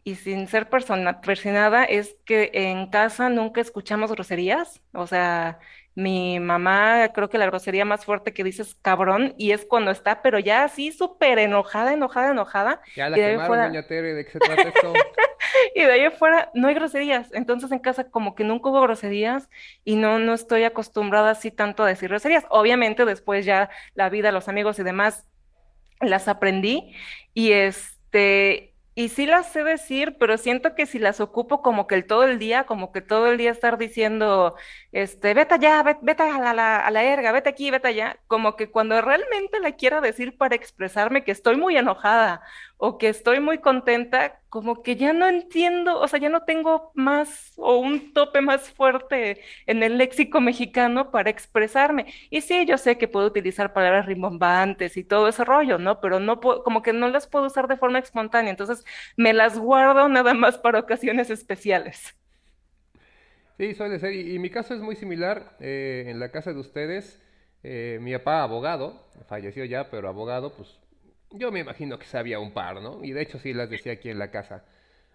y 0.06 0.14
sin 0.14 0.46
ser 0.46 0.68
persona, 0.68 1.20
persinada, 1.20 1.82
es 1.82 2.16
que 2.24 2.52
en 2.54 2.86
casa 2.90 3.28
nunca 3.28 3.60
escuchamos 3.60 4.12
groserías. 4.12 4.80
O 4.92 5.08
sea, 5.08 5.58
mi 5.96 6.38
mamá, 6.38 7.10
creo 7.12 7.28
que 7.28 7.38
la 7.38 7.46
grosería 7.46 7.84
más 7.84 8.04
fuerte 8.04 8.32
que 8.32 8.44
dice 8.44 8.62
es 8.62 8.76
cabrón, 8.76 9.34
y 9.36 9.50
es 9.50 9.66
cuando 9.66 9.90
está, 9.90 10.22
pero 10.22 10.38
ya 10.38 10.62
así 10.62 10.92
súper 10.92 11.40
enojada, 11.40 11.92
enojada, 11.92 12.30
enojada. 12.30 12.80
Ya 12.94 13.10
la 13.10 13.16
quemaron, 13.16 13.72
doña 13.72 13.84
Tere, 13.88 14.14
¿de 14.14 14.24
qué 14.24 14.30
se 14.30 14.38
trata 14.38 14.62
esto? 14.62 14.92
y 15.74 15.80
de 15.80 15.90
ahí 15.90 16.04
afuera 16.04 16.52
no 16.54 16.68
hay 16.68 16.74
groserías. 16.74 17.26
Entonces 17.32 17.72
en 17.72 17.80
casa 17.80 18.08
como 18.08 18.36
que 18.36 18.44
nunca 18.44 18.68
hubo 18.68 18.82
groserías 18.82 19.50
y 19.82 19.96
no, 19.96 20.20
no 20.20 20.34
estoy 20.34 20.62
acostumbrada 20.62 21.32
así 21.32 21.50
tanto 21.50 21.82
a 21.82 21.88
decir 21.88 22.10
groserías. 22.10 22.44
Obviamente 22.50 23.04
después 23.04 23.44
ya 23.44 23.70
la 23.94 24.08
vida, 24.08 24.30
los 24.30 24.48
amigos 24.48 24.78
y 24.78 24.84
demás 24.84 25.26
las 26.00 26.28
aprendí 26.28 26.94
y 27.34 27.50
este 27.50 28.75
y 28.98 29.10
sí 29.10 29.26
las 29.26 29.52
sé 29.52 29.62
decir, 29.62 30.16
pero 30.18 30.38
siento 30.38 30.74
que 30.74 30.86
si 30.86 30.98
las 30.98 31.20
ocupo 31.20 31.62
como 31.62 31.86
que 31.86 31.94
el 31.96 32.06
todo 32.06 32.24
el 32.24 32.38
día, 32.40 32.64
como 32.66 32.92
que 32.92 33.02
todo 33.02 33.28
el 33.30 33.38
día 33.38 33.52
estar 33.52 33.78
diciendo, 33.78 34.56
este, 34.92 35.34
vete 35.34 35.54
allá, 35.54 35.82
vete, 35.82 36.24
la, 36.24 36.50
a, 36.50 36.54
la, 36.54 36.78
a 36.78 36.90
la 36.90 37.04
erga, 37.04 37.30
vete 37.32 37.50
aquí, 37.50 37.70
vete 37.70 37.88
allá, 37.88 38.18
como 38.26 38.56
que 38.56 38.70
cuando 38.70 39.00
realmente 39.02 39.60
la 39.60 39.72
quiero 39.72 40.00
decir 40.00 40.38
para 40.38 40.56
expresarme 40.56 41.24
que 41.24 41.32
estoy 41.32 41.56
muy 41.58 41.76
enojada 41.76 42.42
o 42.78 42.98
que 42.98 43.08
estoy 43.08 43.40
muy 43.40 43.58
contenta, 43.58 44.40
como 44.48 44.82
que 44.82 44.96
ya 44.96 45.12
no 45.12 45.26
entiendo, 45.26 45.98
o 46.00 46.08
sea, 46.08 46.18
ya 46.18 46.28
no 46.28 46.42
tengo 46.44 46.92
más 46.94 47.52
o 47.56 47.78
un 47.78 48.12
tope 48.12 48.40
más 48.40 48.70
fuerte 48.70 49.40
en 49.66 49.82
el 49.82 49.98
léxico 49.98 50.40
mexicano 50.40 51.10
para 51.10 51.30
expresarme. 51.30 52.06
Y 52.30 52.42
sí, 52.42 52.66
yo 52.66 52.76
sé 52.78 52.98
que 52.98 53.08
puedo 53.08 53.26
utilizar 53.26 53.72
palabras 53.72 54.06
rimbombantes 54.06 54.96
y 54.96 55.04
todo 55.04 55.28
ese 55.28 55.44
rollo, 55.44 55.78
¿no? 55.78 56.00
Pero 56.00 56.20
no 56.20 56.40
puedo, 56.40 56.62
como 56.64 56.82
que 56.82 56.92
no 56.92 57.08
las 57.08 57.26
puedo 57.26 57.46
usar 57.46 57.68
de 57.68 57.76
forma 57.76 57.98
espontánea, 57.98 58.50
entonces 58.50 58.84
me 59.16 59.32
las 59.32 59.58
guardo 59.58 60.08
nada 60.08 60.34
más 60.34 60.58
para 60.58 60.80
ocasiones 60.80 61.30
especiales. 61.30 62.16
Sí, 63.58 63.74
suele 63.74 63.98
ser, 63.98 64.12
y, 64.12 64.38
mi 64.38 64.50
caso 64.50 64.74
es 64.74 64.80
muy 64.80 64.96
similar, 64.96 65.56
eh, 65.60 66.04
en 66.08 66.20
la 66.20 66.30
casa 66.30 66.52
de 66.52 66.60
ustedes, 66.60 67.22
eh, 67.62 67.98
mi 68.02 68.12
papá 68.12 68.42
abogado, 68.42 69.02
falleció 69.28 69.64
ya, 69.64 69.88
pero 69.90 70.08
abogado, 70.08 70.52
pues 70.54 70.78
yo 71.38 71.52
me 71.52 71.60
imagino 71.60 71.98
que 71.98 72.06
sabía 72.06 72.38
un 72.38 72.52
par, 72.52 72.80
¿no? 72.80 73.02
Y 73.04 73.12
de 73.12 73.22
hecho 73.22 73.38
sí 73.38 73.52
las 73.52 73.70
decía 73.70 73.92
aquí 73.92 74.10
en 74.10 74.18
la 74.18 74.30
casa. 74.30 74.64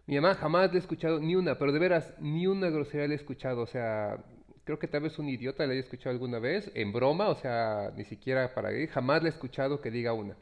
Mi 0.08 0.16
mamá 0.16 0.36
jamás 0.36 0.72
le 0.72 0.78
he 0.78 0.80
escuchado 0.80 1.20
ni 1.20 1.36
una, 1.36 1.58
pero 1.58 1.72
de 1.72 1.80
veras, 1.80 2.14
ni 2.20 2.48
una 2.48 2.70
grosería 2.70 3.08
le 3.08 3.14
he 3.14 3.18
escuchado. 3.18 3.62
O 3.62 3.68
sea, 3.68 4.18
creo 4.64 4.80
que 4.80 4.88
tal 4.88 5.02
vez 5.02 5.20
un 5.20 5.30
idiota 5.30 5.66
le 5.66 5.74
haya 5.74 5.82
escuchado 5.82 6.12
alguna 6.12 6.40
vez, 6.40 6.72
en 6.76 6.92
broma, 6.92 7.30
o 7.30 7.36
sea, 7.36 7.92
ni 7.96 8.06
siquiera 8.06 8.54
para 8.54 8.74
ir, 8.74 8.90
jamás 8.90 9.22
le 9.22 9.30
he 9.30 9.32
escuchado 9.32 9.82
que 9.82 9.92
diga 9.92 10.14
una. 10.14 10.36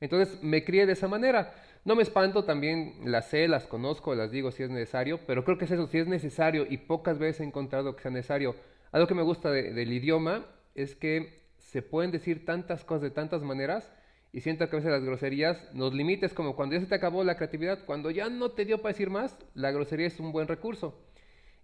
Entonces 0.00 0.42
me 0.42 0.64
crié 0.64 0.86
de 0.86 0.92
esa 0.92 1.08
manera. 1.08 1.54
No 1.84 1.94
me 1.94 2.02
espanto, 2.02 2.44
también 2.44 2.96
las 3.04 3.28
sé, 3.28 3.46
las 3.48 3.66
conozco, 3.66 4.14
las 4.14 4.30
digo 4.32 4.50
si 4.50 4.62
es 4.64 4.70
necesario, 4.70 5.20
pero 5.26 5.44
creo 5.44 5.56
que 5.56 5.66
es 5.66 5.70
eso, 5.70 5.86
si 5.86 5.98
es 5.98 6.08
necesario 6.08 6.66
y 6.68 6.78
pocas 6.78 7.18
veces 7.18 7.40
he 7.40 7.44
encontrado 7.44 7.94
que 7.94 8.02
sea 8.02 8.10
necesario. 8.10 8.56
Algo 8.90 9.06
que 9.06 9.14
me 9.14 9.22
gusta 9.22 9.50
del 9.50 9.92
idioma 9.92 10.46
es 10.74 10.96
que 10.96 11.46
se 11.58 11.82
pueden 11.82 12.10
decir 12.10 12.44
tantas 12.44 12.84
cosas 12.84 13.02
de 13.02 13.10
tantas 13.10 13.42
maneras 13.42 13.92
y 14.36 14.42
siento 14.42 14.68
que 14.68 14.76
a 14.76 14.80
veces 14.80 14.92
las 14.92 15.02
groserías 15.02 15.56
nos 15.72 15.94
limites 15.94 16.34
como 16.34 16.54
cuando 16.54 16.74
ya 16.74 16.82
se 16.82 16.86
te 16.86 16.94
acabó 16.94 17.24
la 17.24 17.36
creatividad, 17.38 17.86
cuando 17.86 18.10
ya 18.10 18.28
no 18.28 18.50
te 18.50 18.66
dio 18.66 18.82
para 18.82 18.92
decir 18.92 19.08
más, 19.08 19.34
la 19.54 19.70
grosería 19.70 20.06
es 20.08 20.20
un 20.20 20.30
buen 20.30 20.46
recurso. 20.46 20.94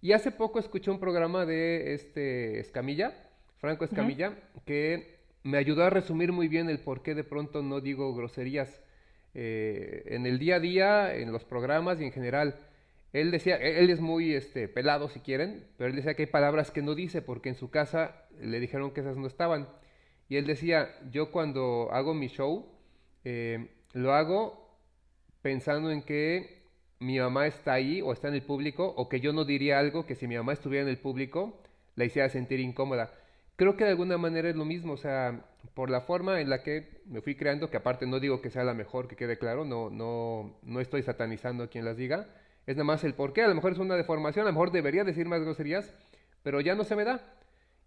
Y 0.01 0.13
hace 0.13 0.31
poco 0.31 0.57
escuché 0.57 0.89
un 0.89 0.99
programa 0.99 1.45
de 1.45 1.93
este 1.93 2.59
Escamilla, 2.59 3.13
Franco 3.59 3.85
Escamilla, 3.85 4.33
que 4.65 5.19
me 5.43 5.59
ayudó 5.59 5.83
a 5.83 5.91
resumir 5.91 6.31
muy 6.31 6.47
bien 6.47 6.67
el 6.67 6.79
por 6.79 7.03
qué 7.03 7.13
de 7.13 7.23
pronto 7.23 7.61
no 7.61 7.79
digo 7.79 8.15
groserías 8.15 8.81
eh, 9.35 10.05
en 10.07 10.25
el 10.25 10.39
día 10.39 10.55
a 10.55 10.59
día, 10.59 11.15
en 11.15 11.31
los 11.31 11.43
programas 11.43 12.01
y 12.01 12.05
en 12.05 12.11
general. 12.11 12.55
Él 13.11 13.29
decía, 13.29 13.55
e-, 13.57 13.81
él 13.83 13.91
es 13.91 13.99
muy 13.99 14.33
este, 14.33 14.67
pelado 14.67 15.09
si 15.09 15.19
quieren, 15.19 15.63
pero 15.77 15.91
él 15.91 15.95
decía 15.95 16.15
que 16.15 16.23
hay 16.23 16.27
palabras 16.31 16.71
que 16.71 16.81
no 16.81 16.95
dice 16.95 17.21
porque 17.21 17.49
en 17.49 17.55
su 17.55 17.69
casa 17.69 18.25
le 18.41 18.59
dijeron 18.59 18.95
que 18.95 19.01
esas 19.01 19.15
no 19.15 19.27
estaban. 19.27 19.67
Y 20.33 20.37
él 20.37 20.47
decía, 20.47 20.89
yo 21.11 21.29
cuando 21.29 21.89
hago 21.91 22.15
mi 22.15 22.27
show, 22.27 22.65
eh, 23.23 23.67
lo 23.93 24.15
hago 24.15 24.79
pensando 25.43 25.91
en 25.91 26.01
que 26.01 26.63
mi 26.97 27.19
mamá 27.19 27.45
está 27.45 27.73
ahí 27.73 28.01
o 28.01 28.11
está 28.11 28.29
en 28.29 28.33
el 28.33 28.41
público, 28.41 28.95
o 28.97 29.07
que 29.09 29.19
yo 29.19 29.31
no 29.31 29.45
diría 29.45 29.77
algo 29.77 30.07
que 30.07 30.15
si 30.15 30.27
mi 30.27 30.35
mamá 30.35 30.53
estuviera 30.53 30.81
en 30.81 30.89
el 30.89 30.97
público 30.97 31.61
la 31.93 32.05
hiciera 32.05 32.29
sentir 32.29 32.59
incómoda. 32.61 33.13
Creo 33.57 33.77
que 33.77 33.83
de 33.83 33.91
alguna 33.91 34.17
manera 34.17 34.49
es 34.49 34.55
lo 34.55 34.65
mismo, 34.65 34.93
o 34.93 34.97
sea, 34.97 35.45
por 35.75 35.91
la 35.91 36.01
forma 36.01 36.41
en 36.41 36.49
la 36.49 36.63
que 36.63 37.03
me 37.05 37.21
fui 37.21 37.35
creando, 37.35 37.69
que 37.69 37.77
aparte 37.77 38.07
no 38.07 38.19
digo 38.19 38.41
que 38.41 38.49
sea 38.49 38.63
la 38.63 38.73
mejor, 38.73 39.07
que 39.07 39.15
quede 39.15 39.37
claro, 39.37 39.65
no, 39.65 39.91
no, 39.91 40.57
no 40.63 40.79
estoy 40.79 41.03
satanizando 41.03 41.65
a 41.65 41.67
quien 41.67 41.85
las 41.85 41.95
diga, 41.95 42.27
es 42.65 42.75
nada 42.75 42.85
más 42.85 43.03
el 43.03 43.13
por 43.13 43.33
qué, 43.33 43.43
a 43.43 43.47
lo 43.49 43.53
mejor 43.53 43.73
es 43.73 43.77
una 43.77 43.95
deformación, 43.95 44.47
a 44.47 44.49
lo 44.49 44.53
mejor 44.53 44.71
debería 44.71 45.03
decir 45.03 45.27
más 45.27 45.43
groserías, 45.43 45.93
pero 46.41 46.59
ya 46.59 46.73
no 46.73 46.85
se 46.85 46.95
me 46.95 47.03
da. 47.03 47.21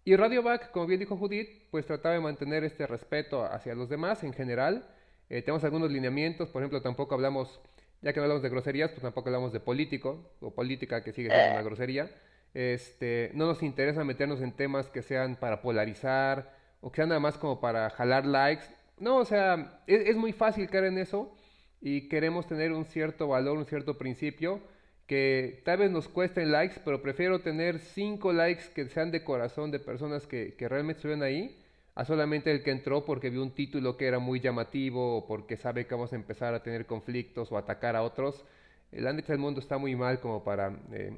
Y 0.07 0.15
Radio 0.15 0.41
Back, 0.41 0.71
como 0.71 0.87
bien 0.87 1.01
dijo 1.01 1.17
Judith, 1.17 1.49
pues 1.69 1.85
trataba 1.85 2.15
de 2.15 2.21
mantener 2.21 2.63
este 2.63 2.87
respeto 2.87 3.43
hacia 3.43 3.75
los 3.75 3.89
demás 3.89 4.23
en 4.23 4.31
general. 4.31 4.87
Eh, 5.29 5.41
tenemos 5.41 5.65
algunos 5.65 5.91
lineamientos, 5.91 6.47
por 6.47 6.61
ejemplo, 6.61 6.81
tampoco 6.81 7.13
hablamos, 7.13 7.59
ya 8.01 8.13
que 8.13 8.21
no 8.21 8.23
hablamos 8.23 8.41
de 8.41 8.47
groserías, 8.47 8.89
pues 8.91 9.01
tampoco 9.01 9.27
hablamos 9.27 9.51
de 9.51 9.59
político 9.59 10.31
o 10.39 10.51
política, 10.55 11.03
que 11.03 11.11
sigue 11.11 11.29
siendo 11.29 11.51
una 11.51 11.61
grosería. 11.61 12.09
Este, 12.53 13.31
no 13.33 13.47
nos 13.47 13.61
interesa 13.61 14.05
meternos 14.05 14.39
en 14.39 14.53
temas 14.53 14.87
que 14.87 15.01
sean 15.01 15.35
para 15.35 15.61
polarizar 15.61 16.53
o 16.79 16.89
que 16.89 16.95
sean 16.95 17.09
nada 17.09 17.19
más 17.19 17.37
como 17.37 17.59
para 17.59 17.89
jalar 17.89 18.25
likes. 18.25 18.63
No, 18.99 19.17
o 19.17 19.25
sea, 19.25 19.81
es, 19.87 20.07
es 20.07 20.15
muy 20.15 20.31
fácil 20.31 20.69
caer 20.69 20.85
en 20.85 20.99
eso 20.99 21.35
y 21.81 22.07
queremos 22.07 22.47
tener 22.47 22.71
un 22.71 22.85
cierto 22.85 23.27
valor, 23.27 23.57
un 23.57 23.65
cierto 23.65 23.97
principio 23.97 24.61
que 25.07 25.61
tal 25.63 25.79
vez 25.79 25.89
nos 25.89 26.09
cuesten 26.09 26.51
likes, 26.51 26.81
pero 26.83 27.01
prefiero 27.01 27.39
tener 27.39 27.79
cinco 27.79 28.33
likes 28.33 28.65
que 28.75 28.87
sean 28.89 29.09
de 29.09 29.23
corazón 29.23 29.71
de 29.71 29.79
personas 29.79 30.27
que, 30.27 30.53
que 30.55 30.67
realmente 30.67 30.99
estuvieron 30.99 31.23
ahí, 31.23 31.57
a 31.95 32.05
solamente 32.05 32.51
el 32.51 32.61
que 32.61 32.71
entró 32.71 33.05
porque 33.05 33.29
vio 33.29 33.41
un 33.41 33.51
título 33.51 33.97
que 33.97 34.05
era 34.05 34.19
muy 34.19 34.39
llamativo 34.39 35.17
o 35.17 35.25
porque 35.25 35.57
sabe 35.57 35.87
que 35.87 35.95
vamos 35.95 36.13
a 36.13 36.17
empezar 36.17 36.53
a 36.53 36.61
tener 36.61 36.85
conflictos 36.85 37.51
o 37.51 37.57
atacar 37.57 37.95
a 37.95 38.03
otros. 38.03 38.45
El 38.91 39.07
índice 39.07 39.31
del 39.31 39.39
mundo 39.39 39.59
está 39.61 39.77
muy 39.77 39.95
mal 39.95 40.19
como 40.19 40.43
para 40.43 40.77
eh, 40.91 41.17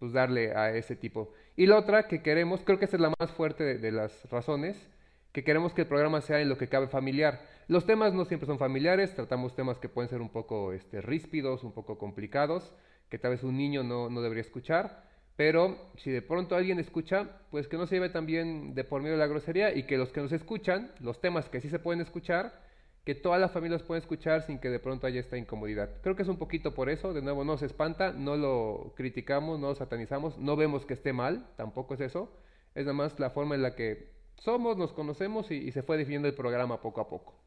pues 0.00 0.12
darle 0.12 0.52
a 0.56 0.74
ese 0.74 0.96
tipo. 0.96 1.32
Y 1.56 1.66
la 1.66 1.76
otra 1.76 2.08
que 2.08 2.22
queremos, 2.22 2.62
creo 2.64 2.78
que 2.78 2.86
esa 2.86 2.96
es 2.96 3.02
la 3.02 3.12
más 3.20 3.30
fuerte 3.32 3.62
de, 3.62 3.78
de 3.78 3.92
las 3.92 4.28
razones, 4.30 4.88
que 5.32 5.44
queremos 5.44 5.74
que 5.74 5.82
el 5.82 5.86
programa 5.86 6.22
sea 6.22 6.40
en 6.40 6.48
lo 6.48 6.56
que 6.58 6.68
cabe 6.68 6.88
familiar. 6.88 7.40
Los 7.68 7.84
temas 7.84 8.14
no 8.14 8.24
siempre 8.24 8.46
son 8.46 8.58
familiares, 8.58 9.14
tratamos 9.14 9.54
temas 9.54 9.78
que 9.78 9.88
pueden 9.88 10.08
ser 10.08 10.22
un 10.22 10.30
poco 10.30 10.72
este, 10.72 11.02
ríspidos, 11.02 11.62
un 11.62 11.72
poco 11.72 11.98
complicados, 11.98 12.72
que 13.08 13.18
tal 13.18 13.32
vez 13.32 13.42
un 13.42 13.56
niño 13.56 13.82
no, 13.82 14.10
no 14.10 14.20
debería 14.20 14.42
escuchar, 14.42 15.04
pero 15.36 15.76
si 15.98 16.10
de 16.10 16.22
pronto 16.22 16.56
alguien 16.56 16.78
escucha, 16.78 17.40
pues 17.50 17.68
que 17.68 17.76
no 17.76 17.86
se 17.86 17.96
lleve 17.96 18.08
también 18.08 18.74
de 18.74 18.84
por 18.84 19.02
medio 19.02 19.14
de 19.16 19.20
la 19.20 19.26
grosería 19.26 19.74
y 19.74 19.84
que 19.84 19.98
los 19.98 20.10
que 20.10 20.22
nos 20.22 20.32
escuchan, 20.32 20.90
los 21.00 21.20
temas 21.20 21.48
que 21.48 21.60
sí 21.60 21.68
se 21.68 21.78
pueden 21.78 22.00
escuchar, 22.00 22.64
que 23.04 23.14
todas 23.14 23.40
las 23.40 23.52
familias 23.52 23.82
pueden 23.82 24.02
escuchar 24.02 24.42
sin 24.42 24.58
que 24.58 24.70
de 24.70 24.80
pronto 24.80 25.06
haya 25.06 25.20
esta 25.20 25.36
incomodidad. 25.36 25.90
Creo 26.02 26.16
que 26.16 26.22
es 26.22 26.28
un 26.28 26.38
poquito 26.38 26.74
por 26.74 26.88
eso, 26.88 27.12
de 27.12 27.22
nuevo 27.22 27.44
no 27.44 27.58
se 27.58 27.66
espanta, 27.66 28.12
no 28.12 28.36
lo 28.36 28.94
criticamos, 28.96 29.60
no 29.60 29.68
lo 29.68 29.74
satanizamos, 29.74 30.38
no 30.38 30.56
vemos 30.56 30.86
que 30.86 30.94
esté 30.94 31.12
mal, 31.12 31.46
tampoco 31.56 31.94
es 31.94 32.00
eso, 32.00 32.32
es 32.74 32.84
nada 32.84 32.94
más 32.94 33.20
la 33.20 33.30
forma 33.30 33.54
en 33.54 33.62
la 33.62 33.76
que 33.76 34.10
somos, 34.36 34.76
nos 34.76 34.92
conocemos 34.92 35.50
y 35.50 35.70
se 35.70 35.82
fue 35.82 35.98
definiendo 35.98 36.28
el 36.28 36.34
programa 36.34 36.80
poco 36.80 37.00
a 37.00 37.08
poco. 37.08 37.45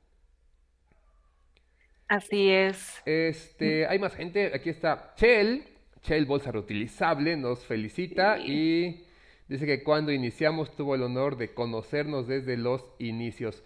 Así 2.09 2.49
es. 2.49 3.01
Este, 3.05 3.85
hay 3.85 3.99
más 3.99 4.15
gente. 4.15 4.51
Aquí 4.53 4.71
está 4.71 5.13
Chell. 5.15 5.63
Chell, 6.01 6.25
bolsa 6.25 6.51
reutilizable, 6.51 7.37
nos 7.37 7.59
felicita 7.65 8.39
y 8.39 9.05
dice 9.47 9.65
que 9.65 9.83
cuando 9.83 10.11
iniciamos 10.11 10.75
tuvo 10.75 10.95
el 10.95 11.03
honor 11.03 11.37
de 11.37 11.53
conocernos 11.53 12.27
desde 12.27 12.57
los 12.57 12.83
inicios. 12.97 13.61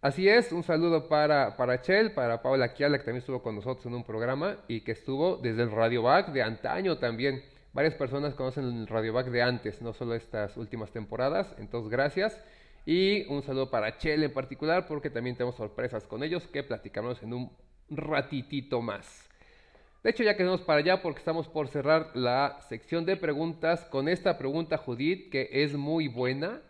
Así 0.00 0.28
es, 0.28 0.52
un 0.52 0.62
saludo 0.62 1.08
para, 1.08 1.56
para 1.56 1.80
Chell, 1.80 2.12
para 2.12 2.40
Paula 2.40 2.72
Kiala, 2.72 2.98
que 2.98 3.04
también 3.04 3.20
estuvo 3.20 3.42
con 3.42 3.56
nosotros 3.56 3.86
en 3.86 3.94
un 3.94 4.04
programa 4.04 4.58
y 4.68 4.82
que 4.82 4.92
estuvo 4.92 5.38
desde 5.38 5.62
el 5.62 5.72
Radio 5.72 6.02
Back 6.02 6.28
de 6.28 6.42
antaño 6.42 6.98
también. 6.98 7.42
Varias 7.72 7.94
personas 7.94 8.34
conocen 8.34 8.64
el 8.64 8.86
Radio 8.86 9.12
Back 9.12 9.26
de 9.28 9.42
antes, 9.42 9.82
no 9.82 9.92
solo 9.92 10.14
estas 10.14 10.56
últimas 10.56 10.92
temporadas. 10.92 11.52
Entonces, 11.58 11.90
gracias. 11.90 12.40
Y 12.86 13.26
un 13.26 13.42
saludo 13.42 13.70
para 13.70 13.98
Chell 13.98 14.22
en 14.22 14.32
particular, 14.32 14.86
porque 14.86 15.10
también 15.10 15.36
tenemos 15.36 15.56
sorpresas 15.56 16.06
con 16.06 16.22
ellos 16.22 16.46
que 16.46 16.62
platicamos 16.62 17.22
en 17.22 17.34
un 17.34 17.50
ratitito 17.90 18.80
más. 18.80 19.28
De 20.02 20.10
hecho, 20.10 20.22
ya 20.22 20.36
quedamos 20.36 20.62
para 20.62 20.80
allá 20.80 21.02
porque 21.02 21.18
estamos 21.18 21.48
por 21.48 21.68
cerrar 21.68 22.10
la 22.14 22.60
sección 22.68 23.04
de 23.04 23.16
preguntas 23.16 23.84
con 23.86 24.08
esta 24.08 24.38
pregunta, 24.38 24.78
Judith, 24.78 25.30
que 25.30 25.48
es 25.50 25.74
muy 25.74 26.08
buena. 26.08 26.62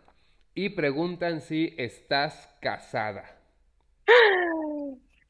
Y 0.55 0.69
preguntan 0.69 1.41
si 1.41 1.73
estás 1.77 2.49
casada. 2.59 3.39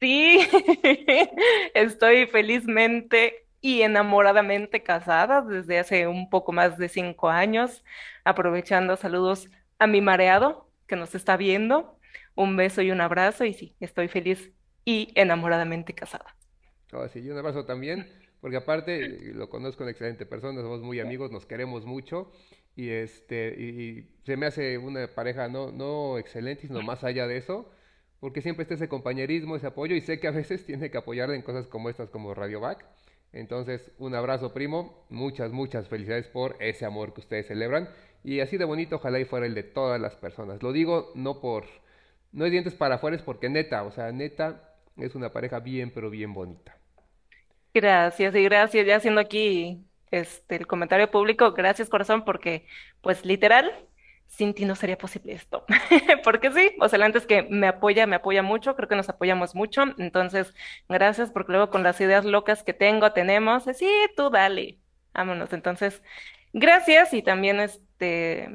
Sí, 0.00 0.40
estoy 1.74 2.26
felizmente 2.26 3.46
y 3.60 3.82
enamoradamente 3.82 4.82
casada 4.82 5.42
desde 5.42 5.78
hace 5.78 6.06
un 6.06 6.30
poco 6.30 6.52
más 6.52 6.78
de 6.78 6.88
cinco 6.88 7.28
años, 7.28 7.84
aprovechando 8.24 8.96
saludos 8.96 9.50
a 9.78 9.86
mi 9.86 10.00
mareado 10.00 10.70
que 10.86 10.96
nos 10.96 11.14
está 11.14 11.36
viendo. 11.36 11.98
Un 12.34 12.56
beso 12.56 12.80
y 12.80 12.90
un 12.90 13.02
abrazo 13.02 13.44
y 13.44 13.52
sí, 13.52 13.76
estoy 13.78 14.08
feliz 14.08 14.50
y 14.84 15.12
enamoradamente 15.14 15.94
casada. 15.94 16.34
Oh, 16.92 17.06
sí, 17.08 17.20
y 17.20 17.30
un 17.30 17.38
abrazo 17.38 17.64
también, 17.64 18.08
porque 18.40 18.56
aparte 18.56 19.32
lo 19.34 19.48
conozco 19.48 19.84
una 19.84 19.92
excelente 19.92 20.26
persona, 20.26 20.60
somos 20.60 20.80
muy 20.80 21.00
amigos, 21.00 21.30
nos 21.30 21.46
queremos 21.46 21.84
mucho 21.84 22.32
y 22.76 22.90
este 22.90 23.54
y 23.58 24.08
se 24.24 24.36
me 24.36 24.46
hace 24.46 24.78
una 24.78 25.06
pareja 25.08 25.48
no 25.48 25.72
no 25.72 26.18
excelente, 26.18 26.66
sino 26.66 26.82
más 26.82 27.04
allá 27.04 27.26
de 27.26 27.36
eso, 27.36 27.70
porque 28.20 28.42
siempre 28.42 28.62
está 28.62 28.74
ese 28.74 28.88
compañerismo, 28.88 29.56
ese 29.56 29.66
apoyo 29.66 29.94
y 29.94 30.00
sé 30.00 30.18
que 30.20 30.28
a 30.28 30.32
veces 30.32 30.66
tiene 30.66 30.90
que 30.90 30.98
apoyarle 30.98 31.36
en 31.36 31.42
cosas 31.42 31.66
como 31.66 31.90
estas 31.90 32.10
como 32.10 32.34
Radio 32.34 32.60
Back. 32.60 32.84
Entonces, 33.32 33.92
un 33.98 34.14
abrazo 34.16 34.52
primo, 34.52 35.06
muchas 35.08 35.52
muchas 35.52 35.88
felicidades 35.88 36.26
por 36.26 36.56
ese 36.60 36.84
amor 36.84 37.14
que 37.14 37.20
ustedes 37.20 37.46
celebran 37.46 37.88
y 38.24 38.40
así 38.40 38.56
de 38.56 38.64
bonito 38.64 38.96
ojalá 38.96 39.20
y 39.20 39.24
fuera 39.24 39.46
el 39.46 39.54
de 39.54 39.62
todas 39.62 40.00
las 40.00 40.16
personas. 40.16 40.62
Lo 40.62 40.72
digo 40.72 41.12
no 41.14 41.40
por 41.40 41.64
no 42.32 42.44
hay 42.44 42.50
dientes 42.50 42.74
para 42.74 42.96
afuera, 42.96 43.16
es 43.16 43.22
porque 43.22 43.48
neta, 43.48 43.82
o 43.82 43.90
sea, 43.90 44.12
neta 44.12 44.69
es 44.96 45.14
una 45.14 45.32
pareja 45.32 45.60
bien, 45.60 45.92
pero 45.92 46.10
bien 46.10 46.32
bonita. 46.32 46.76
Gracias 47.72 48.34
y 48.34 48.42
gracias. 48.44 48.86
Ya 48.86 48.96
haciendo 48.96 49.20
aquí 49.20 49.84
este 50.10 50.56
el 50.56 50.66
comentario 50.66 51.10
público, 51.10 51.52
gracias 51.52 51.88
corazón, 51.88 52.24
porque 52.24 52.66
pues 53.00 53.24
literal, 53.24 53.72
sin 54.26 54.54
ti 54.54 54.64
no 54.64 54.74
sería 54.76 54.98
posible 54.98 55.32
esto. 55.32 55.64
porque 56.24 56.50
sí, 56.52 56.72
o 56.80 56.88
sea, 56.88 57.04
antes 57.04 57.26
que 57.26 57.42
me 57.44 57.68
apoya, 57.68 58.06
me 58.06 58.16
apoya 58.16 58.42
mucho, 58.42 58.76
creo 58.76 58.88
que 58.88 58.96
nos 58.96 59.08
apoyamos 59.08 59.54
mucho. 59.54 59.84
Entonces, 59.98 60.54
gracias, 60.88 61.30
porque 61.30 61.52
luego 61.52 61.70
con 61.70 61.82
las 61.82 62.00
ideas 62.00 62.24
locas 62.24 62.62
que 62.64 62.74
tengo, 62.74 63.12
tenemos, 63.12 63.64
sí, 63.74 63.88
tú 64.16 64.30
dale, 64.30 64.78
vámonos. 65.12 65.52
Entonces, 65.52 66.02
gracias 66.52 67.14
y 67.14 67.22
también 67.22 67.60
este 67.60 68.48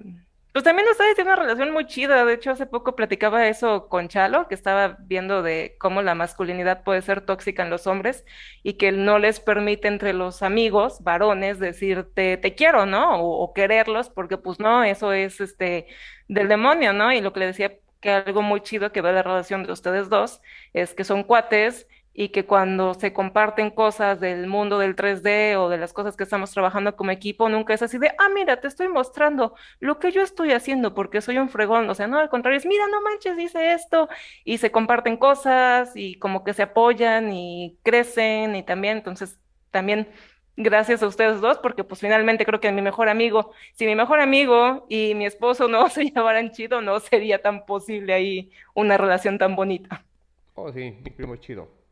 pues 0.56 0.64
también 0.64 0.88
ustedes 0.90 1.16
tienen 1.16 1.34
una 1.34 1.42
relación 1.42 1.74
muy 1.74 1.86
chida. 1.86 2.24
De 2.24 2.34
hecho, 2.34 2.52
hace 2.52 2.66
poco 2.66 2.96
platicaba 2.96 3.46
eso 3.50 3.90
con 3.90 4.08
Chalo, 4.08 4.48
que 4.48 4.56
estaba 4.56 4.96
viendo 5.02 5.44
de 5.44 5.76
cómo 5.80 6.02
la 6.02 6.16
masculinidad 6.16 6.84
puede 6.86 7.02
ser 7.02 7.20
tóxica 7.26 7.62
en 7.64 7.70
los 7.70 7.88
hombres 7.88 8.24
y 8.64 8.76
que 8.76 8.94
no 8.94 9.20
les 9.20 9.42
permite 9.42 9.90
entre 9.90 10.14
los 10.14 10.42
amigos, 10.44 11.04
varones, 11.04 11.60
decirte 11.60 12.38
te 12.38 12.56
quiero, 12.56 12.86
¿no? 12.86 13.20
O, 13.20 13.44
o 13.44 13.54
quererlos, 13.54 14.10
porque 14.10 14.38
pues 14.38 14.58
no, 14.62 14.86
eso 14.86 15.12
es 15.12 15.42
este 15.42 15.88
del 16.30 16.48
demonio, 16.48 16.94
¿no? 16.94 17.12
Y 17.12 17.20
lo 17.20 17.34
que 17.34 17.42
le 17.42 17.48
decía 17.48 17.78
que 18.00 18.12
algo 18.12 18.42
muy 18.42 18.62
chido 18.62 18.94
que 18.94 19.02
ve 19.02 19.12
la 19.12 19.24
relación 19.24 19.64
de 19.66 19.74
ustedes 19.74 20.08
dos 20.10 20.42
es 20.72 20.94
que 20.94 21.04
son 21.04 21.24
cuates 21.24 21.86
y 22.18 22.30
que 22.30 22.46
cuando 22.46 22.94
se 22.94 23.12
comparten 23.12 23.70
cosas 23.70 24.22
del 24.22 24.48
mundo 24.48 24.80
del 24.80 24.96
3D 24.96 25.58
o 25.58 25.68
de 25.68 25.78
las 25.78 25.92
cosas 25.92 26.16
que 26.16 26.24
estamos 26.24 26.52
trabajando 26.52 26.96
como 26.96 27.12
equipo, 27.12 27.50
nunca 27.50 27.74
es 27.74 27.82
así 27.82 27.98
de, 27.98 28.10
ah, 28.18 28.30
mira, 28.34 28.62
te 28.62 28.70
estoy 28.70 28.88
mostrando 28.88 29.54
lo 29.82 30.00
que 30.00 30.12
yo 30.12 30.22
estoy 30.22 30.54
haciendo 30.54 30.94
porque 30.94 31.20
soy 31.22 31.38
un 31.38 31.50
fregón, 31.50 31.90
o 31.90 31.94
sea, 31.94 32.08
no, 32.08 32.18
al 32.18 32.30
contrario, 32.30 32.58
es, 32.58 32.66
mira, 32.66 32.88
no 32.88 33.02
manches, 33.02 33.36
dice 33.36 33.74
esto, 33.74 34.08
y 34.46 34.60
se 34.60 34.72
comparten 34.72 35.18
cosas 35.18 35.92
y 35.96 36.18
como 36.18 36.46
que 36.46 36.54
se 36.54 36.64
apoyan 36.64 37.34
y 37.34 37.78
crecen 37.84 38.56
y 38.56 38.64
también, 38.64 38.98
entonces, 38.98 39.38
también 39.72 40.08
gracias 40.56 41.04
a 41.04 41.08
ustedes 41.08 41.42
dos, 41.42 41.58
porque 41.58 41.84
pues 41.84 42.00
finalmente 42.00 42.46
creo 42.46 42.62
que 42.62 42.72
mi 42.72 42.82
mejor 42.82 43.10
amigo, 43.10 43.52
si 43.74 43.86
mi 43.86 43.96
mejor 43.96 44.22
amigo 44.22 44.86
y 44.88 45.16
mi 45.16 45.26
esposo 45.26 45.68
no 45.68 45.90
se 45.90 46.06
llevaran 46.06 46.52
chido, 46.52 46.80
no 46.82 46.98
sería 47.02 47.42
tan 47.42 47.66
posible 47.66 48.14
ahí 48.14 48.52
una 48.74 48.98
relación 48.98 49.38
tan 49.38 49.58
bonita. 49.58 50.06
Oh, 50.54 50.72
sí, 50.72 50.96
mi 51.04 51.12
primo 51.12 51.34
es 51.34 51.42
chido. 51.42 51.85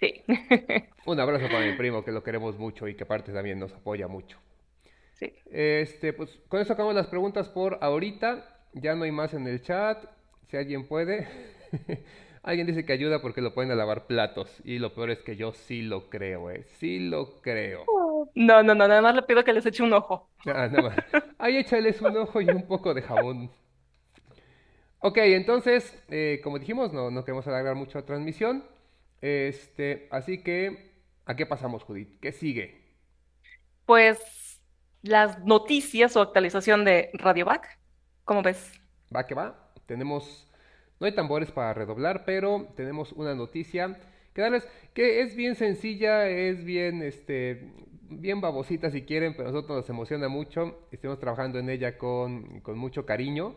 Sí. 0.00 0.22
Un 1.06 1.20
abrazo 1.20 1.46
para 1.46 1.66
mi 1.66 1.76
primo, 1.76 2.04
que 2.04 2.12
lo 2.12 2.22
queremos 2.22 2.58
mucho 2.58 2.86
y 2.88 2.94
que 2.94 3.04
aparte 3.04 3.32
también 3.32 3.58
nos 3.58 3.72
apoya 3.72 4.08
mucho. 4.08 4.38
Sí. 5.14 5.32
Este, 5.50 6.12
pues 6.12 6.38
con 6.48 6.60
eso 6.60 6.72
acabamos 6.72 6.94
las 6.94 7.08
preguntas 7.08 7.48
por 7.48 7.78
ahorita. 7.80 8.60
Ya 8.74 8.94
no 8.94 9.04
hay 9.04 9.10
más 9.10 9.34
en 9.34 9.46
el 9.46 9.62
chat. 9.62 10.04
Si 10.48 10.56
alguien 10.56 10.86
puede. 10.86 11.26
alguien 12.42 12.66
dice 12.66 12.84
que 12.84 12.92
ayuda 12.92 13.20
porque 13.20 13.40
lo 13.40 13.54
pueden 13.54 13.72
a 13.72 13.74
lavar 13.74 14.06
platos. 14.06 14.60
Y 14.64 14.78
lo 14.78 14.94
peor 14.94 15.10
es 15.10 15.18
que 15.20 15.36
yo 15.36 15.52
sí 15.52 15.82
lo 15.82 16.08
creo, 16.08 16.50
eh. 16.50 16.64
Sí 16.78 17.00
lo 17.00 17.40
creo. 17.40 17.84
No, 18.34 18.62
no, 18.62 18.74
no, 18.74 18.86
nada 18.86 19.02
más 19.02 19.14
le 19.14 19.22
pido 19.22 19.42
que 19.42 19.52
les 19.52 19.66
eche 19.66 19.82
un 19.82 19.92
ojo. 19.92 20.28
Ah, 20.46 20.68
nada 20.70 20.82
más. 20.82 20.96
Ahí 21.38 21.56
échales 21.56 22.00
un 22.00 22.16
ojo 22.16 22.40
y 22.40 22.48
un 22.48 22.66
poco 22.66 22.94
de 22.94 23.02
jabón. 23.02 23.50
Ok, 25.00 25.18
entonces, 25.18 25.96
eh, 26.08 26.40
como 26.42 26.58
dijimos, 26.58 26.92
no, 26.92 27.10
no 27.10 27.24
queremos 27.24 27.46
alargar 27.46 27.74
mucho 27.74 27.98
la 27.98 28.04
transmisión. 28.06 28.64
Este, 29.20 30.08
así 30.10 30.42
que, 30.42 30.92
¿a 31.24 31.34
qué 31.36 31.46
pasamos, 31.46 31.82
Judith? 31.82 32.20
¿Qué 32.20 32.32
sigue? 32.32 32.82
Pues 33.86 34.60
las 35.02 35.44
noticias 35.44 36.16
o 36.16 36.22
actualización 36.22 36.84
de 36.84 37.10
Radiovac, 37.14 37.78
¿cómo 38.24 38.42
ves? 38.42 38.80
Va 39.14 39.26
que 39.26 39.34
va. 39.34 39.72
Tenemos, 39.86 40.50
no 41.00 41.06
hay 41.06 41.14
tambores 41.14 41.50
para 41.50 41.74
redoblar, 41.74 42.24
pero 42.24 42.68
tenemos 42.76 43.12
una 43.12 43.34
noticia 43.34 43.98
que 44.34 44.42
darles, 44.42 44.68
que 44.94 45.22
es 45.22 45.34
bien 45.34 45.56
sencilla, 45.56 46.28
es 46.28 46.64
bien, 46.64 47.02
este, 47.02 47.72
bien 48.10 48.40
babosita 48.40 48.90
si 48.90 49.02
quieren, 49.02 49.34
pero 49.34 49.48
a 49.48 49.52
nosotros 49.52 49.78
nos 49.78 49.90
emociona 49.90 50.28
mucho. 50.28 50.86
Estamos 50.92 51.18
trabajando 51.18 51.58
en 51.58 51.70
ella 51.70 51.98
con, 51.98 52.60
con 52.60 52.78
mucho 52.78 53.06
cariño. 53.06 53.56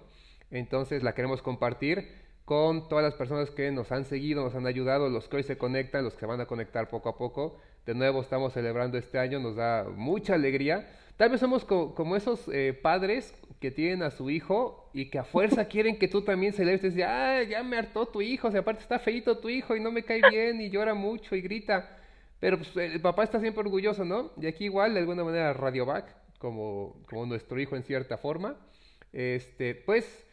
Entonces 0.50 1.04
la 1.04 1.14
queremos 1.14 1.42
compartir 1.42 2.08
con 2.52 2.90
todas 2.90 3.02
las 3.02 3.14
personas 3.14 3.50
que 3.50 3.72
nos 3.72 3.94
han 3.94 4.04
seguido, 4.04 4.44
nos 4.44 4.56
han 4.56 4.68
ayudado, 4.68 5.08
los 5.08 5.30
que 5.30 5.38
hoy 5.38 5.44
se 5.44 5.58
conectan, 5.58 6.04
los 6.04 6.16
que 6.16 6.20
se 6.20 6.26
van 6.26 6.42
a 6.42 6.48
conectar 6.48 6.90
poco 6.90 7.08
a 7.08 7.18
poco. 7.18 7.58
De 7.86 7.96
nuevo 7.96 8.20
estamos 8.20 8.52
celebrando 8.52 8.98
este 8.98 9.20
año, 9.20 9.40
nos 9.40 9.56
da 9.56 9.86
mucha 9.96 10.34
alegría. 10.34 10.86
Tal 11.16 11.30
vez 11.30 11.40
somos 11.40 11.64
como 11.64 12.18
esos 12.18 12.50
eh, 12.52 12.74
padres 12.74 13.34
que 13.62 13.72
tienen 13.72 14.04
a 14.04 14.12
su 14.12 14.30
hijo 14.30 14.90
y 14.92 15.10
que 15.10 15.18
a 15.18 15.24
fuerza 15.24 15.64
quieren 15.70 15.98
que 15.98 16.10
tú 16.10 16.24
también 16.24 16.52
celebres. 16.52 16.94
Y 16.94 17.02
ah, 17.04 17.42
ya 17.42 17.64
me 17.64 17.78
hartó 17.78 18.06
tu 18.06 18.22
hijo, 18.22 18.50
o 18.50 18.52
sea, 18.52 18.60
aparte 18.60 18.82
está 18.82 19.00
feito 19.00 19.38
tu 19.38 19.48
hijo 19.48 19.74
y 19.78 19.80
no 19.80 19.90
me 19.90 20.04
cae 20.04 20.20
bien 20.30 20.60
y 20.60 20.70
llora 20.70 20.94
mucho 20.94 21.38
y 21.38 21.42
grita. 21.42 22.00
Pero 22.42 22.58
pues, 22.58 22.76
el 22.76 23.00
papá 23.00 23.24
está 23.24 23.40
siempre 23.40 23.62
orgulloso, 23.62 24.04
¿no? 24.04 24.34
Y 24.36 24.48
aquí 24.48 24.66
igual, 24.66 24.94
de 24.94 25.00
alguna 25.00 25.24
manera, 25.24 25.54
Radiovac, 25.54 26.14
como, 26.38 27.02
como 27.10 27.26
nuestro 27.26 27.62
hijo 27.62 27.78
en 27.78 27.84
cierta 27.84 28.18
forma, 28.18 28.58
este, 29.14 29.74
pues 29.74 30.28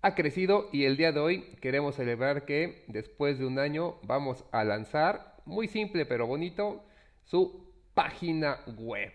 ha 0.00 0.14
crecido 0.14 0.68
y 0.72 0.84
el 0.84 0.96
día 0.96 1.12
de 1.12 1.20
hoy 1.20 1.42
queremos 1.60 1.96
celebrar 1.96 2.44
que 2.44 2.84
después 2.88 3.38
de 3.38 3.46
un 3.46 3.58
año 3.58 3.96
vamos 4.04 4.44
a 4.52 4.64
lanzar, 4.64 5.36
muy 5.44 5.66
simple 5.68 6.06
pero 6.06 6.26
bonito, 6.26 6.84
su 7.24 7.72
página 7.94 8.60
web. 8.78 9.12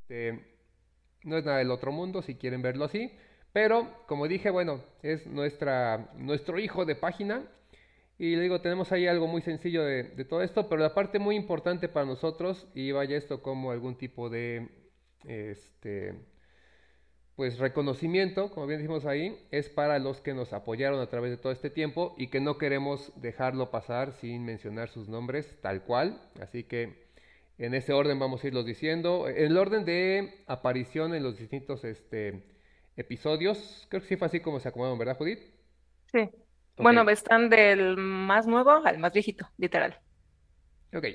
Este, 0.00 0.44
no 1.24 1.36
es 1.36 1.44
nada 1.44 1.58
del 1.58 1.70
otro 1.70 1.92
mundo 1.92 2.22
si 2.22 2.34
quieren 2.34 2.62
verlo 2.62 2.84
así, 2.84 3.12
pero 3.52 4.04
como 4.06 4.28
dije, 4.28 4.50
bueno, 4.50 4.82
es 5.02 5.26
nuestra, 5.26 6.10
nuestro 6.16 6.58
hijo 6.58 6.84
de 6.84 6.94
página. 6.94 7.44
Y 8.20 8.34
le 8.34 8.42
digo, 8.42 8.60
tenemos 8.60 8.90
ahí 8.90 9.06
algo 9.06 9.28
muy 9.28 9.42
sencillo 9.42 9.84
de, 9.84 10.02
de 10.02 10.24
todo 10.24 10.42
esto, 10.42 10.68
pero 10.68 10.82
la 10.82 10.92
parte 10.92 11.20
muy 11.20 11.36
importante 11.36 11.88
para 11.88 12.04
nosotros, 12.04 12.66
y 12.74 12.90
vaya 12.90 13.16
esto 13.16 13.42
como 13.42 13.70
algún 13.70 13.96
tipo 13.96 14.28
de, 14.28 14.68
este, 15.24 16.14
pues 17.38 17.60
reconocimiento, 17.60 18.50
como 18.50 18.66
bien 18.66 18.80
dijimos 18.80 19.06
ahí, 19.06 19.38
es 19.52 19.68
para 19.68 20.00
los 20.00 20.20
que 20.20 20.34
nos 20.34 20.52
apoyaron 20.52 20.98
a 20.98 21.06
través 21.06 21.30
de 21.30 21.36
todo 21.36 21.52
este 21.52 21.70
tiempo 21.70 22.16
y 22.18 22.30
que 22.30 22.40
no 22.40 22.58
queremos 22.58 23.12
dejarlo 23.14 23.70
pasar 23.70 24.10
sin 24.14 24.44
mencionar 24.44 24.88
sus 24.88 25.08
nombres 25.08 25.56
tal 25.62 25.84
cual. 25.84 26.20
Así 26.42 26.64
que 26.64 27.06
en 27.56 27.74
ese 27.74 27.92
orden 27.92 28.18
vamos 28.18 28.42
a 28.42 28.48
irlos 28.48 28.66
diciendo. 28.66 29.28
En 29.28 29.36
el 29.36 29.56
orden 29.56 29.84
de 29.84 30.42
aparición 30.48 31.14
en 31.14 31.22
los 31.22 31.38
distintos 31.38 31.84
este, 31.84 32.42
episodios, 32.96 33.86
creo 33.88 34.02
que 34.02 34.08
sí 34.08 34.16
fue 34.16 34.26
así 34.26 34.40
como 34.40 34.58
se 34.58 34.70
acomodaron, 34.70 34.98
¿verdad, 34.98 35.16
Judith? 35.16 35.38
Sí. 36.10 36.28
Bueno, 36.76 37.08
están 37.08 37.50
del 37.50 37.96
más 37.98 38.48
nuevo 38.48 38.84
al 38.84 38.98
más 38.98 39.12
viejito, 39.12 39.48
literal. 39.58 39.96
Ok. 40.92 41.06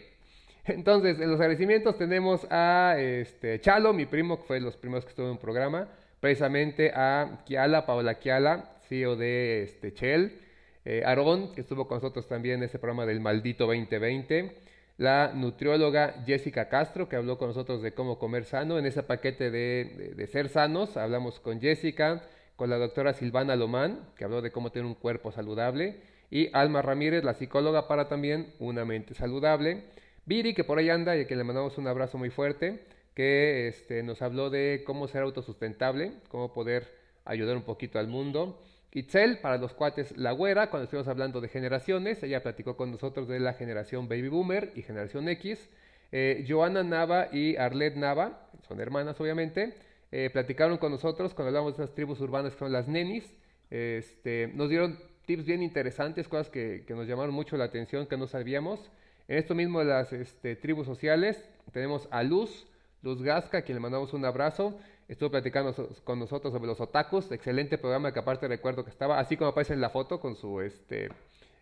Entonces, 0.67 1.19
en 1.19 1.29
los 1.29 1.41
agradecimientos 1.41 1.97
tenemos 1.97 2.47
a 2.49 2.95
este, 2.97 3.59
Chalo, 3.59 3.91
mi 3.91 4.05
primo, 4.05 4.37
que 4.37 4.43
fue 4.43 4.55
de 4.55 4.61
los 4.61 4.77
primeros 4.77 5.03
que 5.03 5.09
estuvo 5.09 5.25
en 5.25 5.33
un 5.33 5.37
programa 5.37 5.89
precisamente 6.23 6.93
a 6.95 7.43
Kiala, 7.45 7.85
Paola 7.85 8.13
Kiala, 8.13 8.77
CEO 8.87 9.17
de 9.17 9.63
este, 9.63 9.91
Shell, 9.91 10.39
eh, 10.85 11.03
Aarón, 11.05 11.53
que 11.53 11.59
estuvo 11.59 11.85
con 11.85 11.97
nosotros 11.97 12.29
también 12.29 12.59
en 12.59 12.63
ese 12.63 12.79
programa 12.79 13.05
del 13.05 13.19
Maldito 13.19 13.65
2020, 13.65 14.55
la 14.95 15.33
nutrióloga 15.35 16.23
Jessica 16.25 16.69
Castro, 16.69 17.09
que 17.09 17.17
habló 17.17 17.37
con 17.37 17.49
nosotros 17.49 17.81
de 17.81 17.93
cómo 17.93 18.19
comer 18.19 18.45
sano, 18.45 18.79
en 18.79 18.85
ese 18.85 19.03
paquete 19.03 19.51
de, 19.51 20.29
ser 20.31 20.47
sanos, 20.47 20.95
hablamos 20.95 21.41
con 21.41 21.59
Jessica, 21.59 22.23
con 22.55 22.69
la 22.69 22.77
doctora 22.77 23.11
Silvana 23.11 23.57
Lomán, 23.57 24.07
que 24.15 24.23
habló 24.23 24.41
de 24.41 24.51
cómo 24.51 24.71
tener 24.71 24.85
un 24.85 24.95
cuerpo 24.95 25.33
saludable, 25.33 25.97
y 26.31 26.47
Alma 26.53 26.81
Ramírez, 26.81 27.25
la 27.25 27.33
psicóloga, 27.33 27.89
para 27.89 28.07
también 28.07 28.53
una 28.59 28.85
mente 28.85 29.13
saludable. 29.13 29.83
Viri, 30.25 30.53
que 30.53 30.63
por 30.63 30.77
ahí 30.77 30.89
anda 30.89 31.17
y 31.17 31.23
a 31.23 31.27
quien 31.27 31.39
le 31.39 31.43
mandamos 31.43 31.77
un 31.77 31.87
abrazo 31.89 32.17
muy 32.17 32.29
fuerte 32.29 32.79
que 33.13 33.67
este, 33.67 34.03
nos 34.03 34.21
habló 34.21 34.49
de 34.49 34.83
cómo 34.85 35.07
ser 35.07 35.21
autosustentable, 35.23 36.13
cómo 36.29 36.53
poder 36.53 36.87
ayudar 37.25 37.55
un 37.55 37.63
poquito 37.63 37.99
al 37.99 38.07
mundo. 38.07 38.59
Itzel, 38.91 39.39
para 39.39 39.57
los 39.57 39.73
cuates 39.73 40.15
La 40.17 40.31
Güera, 40.31 40.69
cuando 40.69 40.83
estuvimos 40.83 41.07
hablando 41.07 41.41
de 41.41 41.47
generaciones, 41.47 42.21
ella 42.21 42.43
platicó 42.43 42.77
con 42.77 42.91
nosotros 42.91 43.27
de 43.27 43.39
la 43.39 43.53
generación 43.53 44.07
Baby 44.07 44.27
Boomer 44.27 44.71
y 44.75 44.83
generación 44.83 45.27
X. 45.29 45.69
Eh, 46.11 46.45
Joana 46.47 46.83
Nava 46.83 47.29
y 47.31 47.55
Arlette 47.55 47.97
Nava, 47.97 48.47
son 48.67 48.79
hermanas 48.79 49.19
obviamente, 49.19 49.73
eh, 50.11 50.29
platicaron 50.31 50.77
con 50.77 50.91
nosotros 50.91 51.33
cuando 51.33 51.47
hablamos 51.47 51.75
de 51.75 51.83
esas 51.83 51.95
tribus 51.95 52.19
urbanas 52.19 52.53
que 52.53 52.59
son 52.59 52.71
las 52.71 52.87
nenis. 52.87 53.35
Este, 53.71 54.51
nos 54.53 54.69
dieron 54.69 54.99
tips 55.25 55.45
bien 55.45 55.63
interesantes, 55.63 56.27
cosas 56.27 56.49
que, 56.49 56.85
nos 56.89 57.07
llamaron 57.07 57.33
mucho 57.33 57.57
la 57.57 57.63
atención, 57.63 58.05
que 58.05 58.15
no 58.15 58.27
sabíamos. 58.27 58.91
En 59.27 59.39
esto 59.39 59.55
mismo 59.55 59.79
de 59.79 59.85
las 59.85 60.13
este, 60.13 60.55
tribus 60.55 60.85
sociales 60.85 61.43
tenemos 61.71 62.07
a 62.11 62.21
Luz, 62.21 62.67
Luz 63.03 63.21
Gasca, 63.21 63.59
a 63.59 63.61
quien 63.61 63.75
le 63.75 63.81
mandamos 63.81 64.13
un 64.13 64.25
abrazo. 64.25 64.79
Estuvo 65.09 65.29
platicando 65.29 65.75
con 66.05 66.17
nosotros 66.17 66.53
sobre 66.53 66.67
los 66.67 66.79
otakus. 66.79 67.31
Excelente 67.31 67.77
programa 67.77 68.13
que 68.13 68.19
aparte 68.19 68.47
recuerdo 68.47 68.83
que 68.83 68.89
estaba, 68.89 69.19
así 69.19 69.35
como 69.37 69.51
aparece 69.51 69.73
en 69.73 69.81
la 69.81 69.89
foto, 69.89 70.19
con 70.19 70.35
su 70.35 70.61
este 70.61 71.09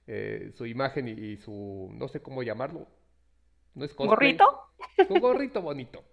eh, 0.07 0.51
su 0.55 0.65
imagen 0.65 1.07
y, 1.07 1.37
su, 1.37 1.89
no 1.93 2.07
sé 2.07 2.21
cómo 2.21 2.43
llamarlo. 2.43 2.87
¿No 3.73 3.85
es 3.85 3.95
¿Gorrito? 3.95 4.45
Un 5.09 5.19
gorrito 5.19 5.61
bonito. 5.61 6.03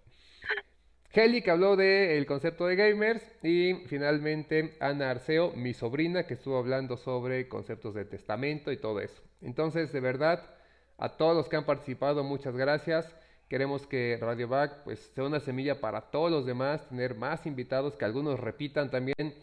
Heli, 1.11 1.41
que 1.41 1.51
habló 1.51 1.75
del 1.75 2.25
concepto 2.25 2.65
de 2.65 2.75
gamers. 2.75 3.23
Y 3.43 3.73
finalmente 3.87 4.77
Ana 4.79 5.11
Arceo, 5.11 5.51
mi 5.51 5.73
sobrina, 5.73 6.25
que 6.25 6.35
estuvo 6.35 6.57
hablando 6.57 6.97
sobre 6.97 7.47
conceptos 7.47 7.93
de 7.93 8.05
testamento 8.05 8.71
y 8.71 8.77
todo 8.77 8.99
eso. 8.99 9.21
Entonces, 9.41 9.91
de 9.91 9.99
verdad, 9.99 10.55
a 10.97 11.09
todos 11.09 11.35
los 11.35 11.49
que 11.49 11.55
han 11.55 11.65
participado, 11.65 12.23
muchas 12.23 12.55
gracias. 12.55 13.13
Queremos 13.49 13.87
que 13.87 14.15
Radio 14.21 14.47
Back 14.47 14.83
pues, 14.83 15.11
sea 15.15 15.23
una 15.23 15.39
semilla 15.39 15.81
para 15.81 16.01
todos 16.11 16.29
los 16.29 16.45
demás, 16.45 16.87
tener 16.87 17.15
más 17.15 17.47
invitados, 17.47 17.95
que 17.95 18.05
algunos 18.05 18.39
repitan 18.39 18.91
también. 18.91 19.33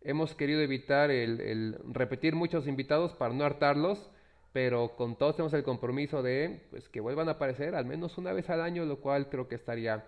Hemos 0.00 0.34
querido 0.34 0.60
evitar 0.60 1.12
el, 1.12 1.78
repetir 1.88 2.34
muchos 2.34 2.66
invitados 2.66 3.12
para 3.12 3.32
no 3.32 3.44
hartarlos, 3.44 4.10
pero 4.52 4.96
con 4.96 5.14
todos 5.14 5.36
tenemos 5.36 5.52
el 5.54 5.62
compromiso 5.62 6.24
de 6.24 6.66
pues, 6.70 6.88
que 6.88 7.00
vuelvan 7.00 7.28
a 7.28 7.32
aparecer 7.32 7.76
al 7.76 7.86
menos 7.86 8.18
una 8.18 8.32
vez 8.32 8.50
al 8.50 8.60
año, 8.60 8.84
lo 8.84 9.00
cual 9.00 9.28
creo 9.28 9.46
que 9.46 9.54
estaría 9.54 10.04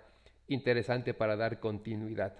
interesante 0.48 1.14
para 1.14 1.36
dar 1.36 1.60
continuidad. 1.60 2.34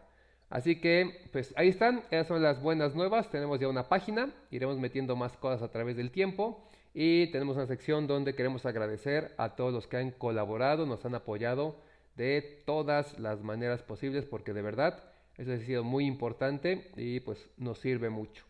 Así 0.50 0.80
que, 0.80 1.28
pues 1.30 1.54
ahí 1.56 1.68
están, 1.68 2.02
esas 2.10 2.26
son 2.26 2.42
las 2.42 2.60
buenas 2.60 2.96
nuevas. 2.96 3.30
Tenemos 3.30 3.60
ya 3.60 3.68
una 3.68 3.88
página, 3.88 4.32
iremos 4.50 4.78
metiendo 4.78 5.14
más 5.14 5.36
cosas 5.36 5.62
a 5.62 5.70
través 5.70 5.96
del 5.96 6.10
tiempo. 6.10 6.68
Y 6.94 7.26
tenemos 7.32 7.56
una 7.56 7.66
sección 7.66 8.06
donde 8.06 8.36
queremos 8.36 8.64
agradecer 8.64 9.34
a 9.36 9.56
todos 9.56 9.72
los 9.72 9.88
que 9.88 9.96
han 9.96 10.12
colaborado, 10.12 10.86
nos 10.86 11.04
han 11.04 11.16
apoyado 11.16 11.76
de 12.14 12.62
todas 12.64 13.18
las 13.18 13.42
maneras 13.42 13.82
posibles, 13.82 14.24
porque 14.24 14.52
de 14.52 14.62
verdad 14.62 15.02
eso 15.36 15.52
ha 15.52 15.58
sido 15.58 15.82
muy 15.82 16.06
importante 16.06 16.92
y 16.96 17.18
pues 17.18 17.50
nos 17.56 17.80
sirve 17.80 18.10
mucho. 18.10 18.44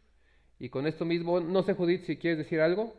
Y 0.59 0.68
con 0.68 0.86
esto 0.86 1.07
mismo, 1.07 1.40
no 1.40 1.62
sé 1.62 1.72
Judith, 1.72 2.05
si 2.05 2.18
quieres 2.18 2.38
decir 2.38 2.61
algo. 2.61 2.95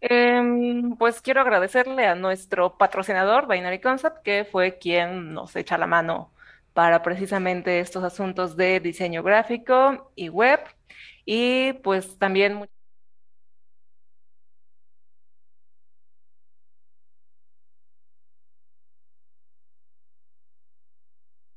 Em, 0.00 0.96
pues 0.96 1.20
quiero 1.20 1.40
agradecerle 1.40 2.06
a 2.06 2.14
nuestro 2.14 2.78
patrocinador, 2.78 3.48
Binary 3.48 3.80
Concept, 3.80 4.22
que 4.22 4.44
fue 4.44 4.78
quien 4.78 5.34
nos 5.34 5.56
echa 5.56 5.76
la 5.76 5.86
mano 5.86 6.30
para 6.72 7.02
precisamente 7.02 7.80
estos 7.80 8.04
asuntos 8.04 8.56
de 8.56 8.80
diseño 8.80 9.22
gráfico 9.22 10.12
y 10.14 10.28
web. 10.28 10.60
Y 11.26 11.74
pues 11.82 12.16
también 12.18 12.68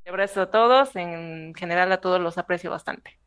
abrazo 0.07 0.41
a 0.41 0.51
todos, 0.51 0.95
en 0.95 1.53
general 1.55 1.91
a 1.91 2.01
todos 2.01 2.21
los 2.21 2.37
aprecio 2.37 2.71
bastante. 2.71 3.17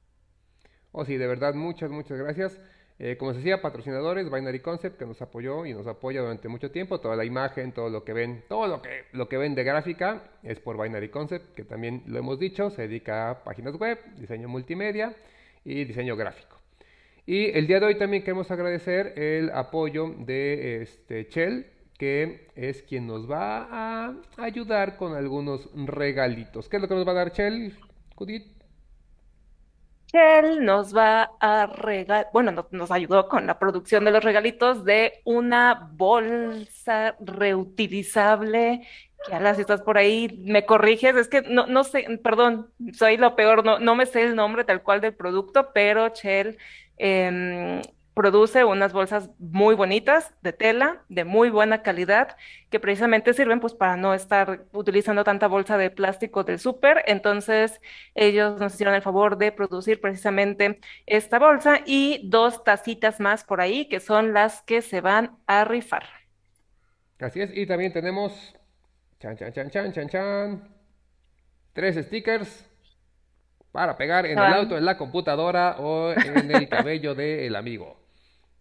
Oh, 0.93 1.05
sí, 1.05 1.17
de 1.17 1.27
verdad, 1.27 1.55
muchas, 1.55 1.91
muchas 1.91 2.19
gracias. 2.19 2.59
Eh, 2.99 3.19
como 3.19 3.33
se 3.33 3.39
decía, 3.39 3.61
patrocinadores, 3.61 4.31
Binary 4.31 4.61
Concept, 4.61 4.99
que 4.99 5.05
nos 5.05 5.21
apoyó 5.21 5.67
y 5.67 5.75
nos 5.75 5.87
apoya 5.87 6.23
durante 6.23 6.49
mucho 6.49 6.71
tiempo. 6.71 6.99
Toda 7.01 7.15
la 7.15 7.27
imagen, 7.27 7.73
todo 7.73 7.91
lo 7.91 8.05
que 8.05 8.15
ven, 8.15 8.45
todo 8.49 8.67
lo 8.67 8.81
que, 8.81 9.05
lo 9.13 9.29
que 9.29 9.37
ven 9.37 9.55
de 9.55 9.65
gráfica 9.65 10.23
es 10.43 10.59
por 10.61 10.83
Binary 10.83 11.11
Concept, 11.11 11.55
que 11.55 11.65
también 11.65 12.03
lo 12.07 12.19
hemos 12.19 12.39
dicho, 12.39 12.71
se 12.71 12.83
dedica 12.83 13.31
a 13.31 13.45
páginas 13.45 13.75
web, 13.77 13.99
diseño 14.17 14.49
multimedia 14.49 15.15
y 15.65 15.85
diseño 15.85 16.17
gráfico. 16.17 16.57
Y 17.27 17.51
el 17.59 17.67
día 17.67 17.81
de 17.81 17.87
hoy 17.87 17.99
también 17.99 18.23
queremos 18.23 18.51
agradecer 18.51 19.19
el 19.19 19.51
apoyo 19.51 20.15
de 20.19 20.81
este 20.81 21.25
Shell, 21.25 21.67
que 21.97 22.49
es 22.55 22.83
quien 22.83 23.07
nos 23.07 23.31
va 23.31 23.69
a 23.71 24.15
ayudar 24.37 24.97
con 24.97 25.15
algunos 25.15 25.69
regalitos. 25.75 26.69
¿Qué 26.69 26.77
es 26.77 26.83
lo 26.83 26.89
que 26.89 26.95
nos 26.95 27.07
va 27.07 27.13
a 27.13 27.15
dar 27.15 27.33
Shell, 27.33 27.77
Judith? 28.15 28.57
Shell 30.13 30.65
nos 30.65 30.97
va 30.97 31.31
a 31.41 31.67
regalar, 31.67 32.29
bueno, 32.33 32.67
nos, 32.71 32.91
ayudó 32.91 33.29
con 33.29 33.47
la 33.47 33.59
producción 33.59 34.05
de 34.05 34.13
los 34.13 34.23
regalitos 34.23 34.85
de 34.85 35.21
una 35.25 35.91
bolsa 35.93 37.17
reutilizable. 37.21 38.87
Que 39.27 39.35
ahora 39.35 39.55
si 39.55 39.63
estás 39.63 39.83
por 39.83 39.99
ahí, 39.99 40.43
me 40.45 40.65
corriges, 40.65 41.17
es 41.17 41.29
que 41.29 41.43
no, 41.43 41.67
no 41.67 41.83
sé, 41.83 42.21
perdón, 42.23 42.71
soy 42.93 43.17
lo 43.17 43.35
peor, 43.35 43.65
no, 43.65 43.79
no 43.79 43.97
me 43.97 44.07
sé 44.07 44.23
el 44.23 44.37
nombre 44.37 44.65
tal 44.65 44.83
cual 44.83 45.01
del 45.01 45.15
producto, 45.15 45.71
pero 45.75 46.09
Shell 46.15 46.57
eh, 46.99 47.83
produce 48.17 48.65
unas 48.65 48.95
bolsas 48.95 49.29
muy 49.39 49.75
bonitas 49.75 50.33
de 50.41 50.55
tela, 50.55 51.05
de 51.11 51.25
muy 51.25 51.51
buena 51.51 51.83
calidad, 51.83 52.35
que 52.71 52.81
precisamente 52.81 53.35
sirven 53.35 53.61
pues 53.61 53.75
para 53.75 53.99
no 53.99 54.15
estar 54.15 54.65
utilizando 54.73 55.23
tanta 55.23 55.49
bolsa 55.49 55.77
de 55.77 55.91
plástico 55.91 56.43
del 56.43 56.59
súper. 56.59 57.05
Entonces 57.09 57.79
ellos 58.15 58.59
nos 58.59 58.73
hicieron 58.73 58.95
el 58.95 59.03
favor 59.03 59.37
de 59.37 59.53
producir 59.53 60.01
precisamente 60.01 60.81
esta 61.05 61.39
bolsa 61.39 61.81
y 61.85 62.27
dos 62.31 62.65
tacitas 62.65 63.21
más 63.21 63.45
por 63.45 63.61
ahí, 63.61 63.87
que 63.87 64.01
son 64.01 64.33
las 64.33 64.63
que 64.63 64.81
se 64.81 65.03
van 65.03 65.37
a 65.47 65.67
rifar. 65.67 66.05
Así 67.21 67.43
es, 67.43 67.51
y 67.55 67.67
también 67.67 67.93
tenemos, 67.93 68.55
chan, 69.21 69.37
chan, 69.37 69.53
chan, 69.53 69.71
chan, 69.71 69.93
chan, 69.93 70.09
chan, 70.09 70.69
tres 71.75 71.97
stickers 72.07 72.67
para 73.73 73.95
pegar 73.99 74.25
en 74.25 74.39
el 74.39 74.55
auto, 74.55 74.79
en 74.79 74.87
la 74.87 74.97
computadora 74.97 75.77
o 75.81 76.13
en 76.13 76.51
el 76.51 76.67
cabello 76.67 77.15
del 77.15 77.55
amigo. 77.55 78.06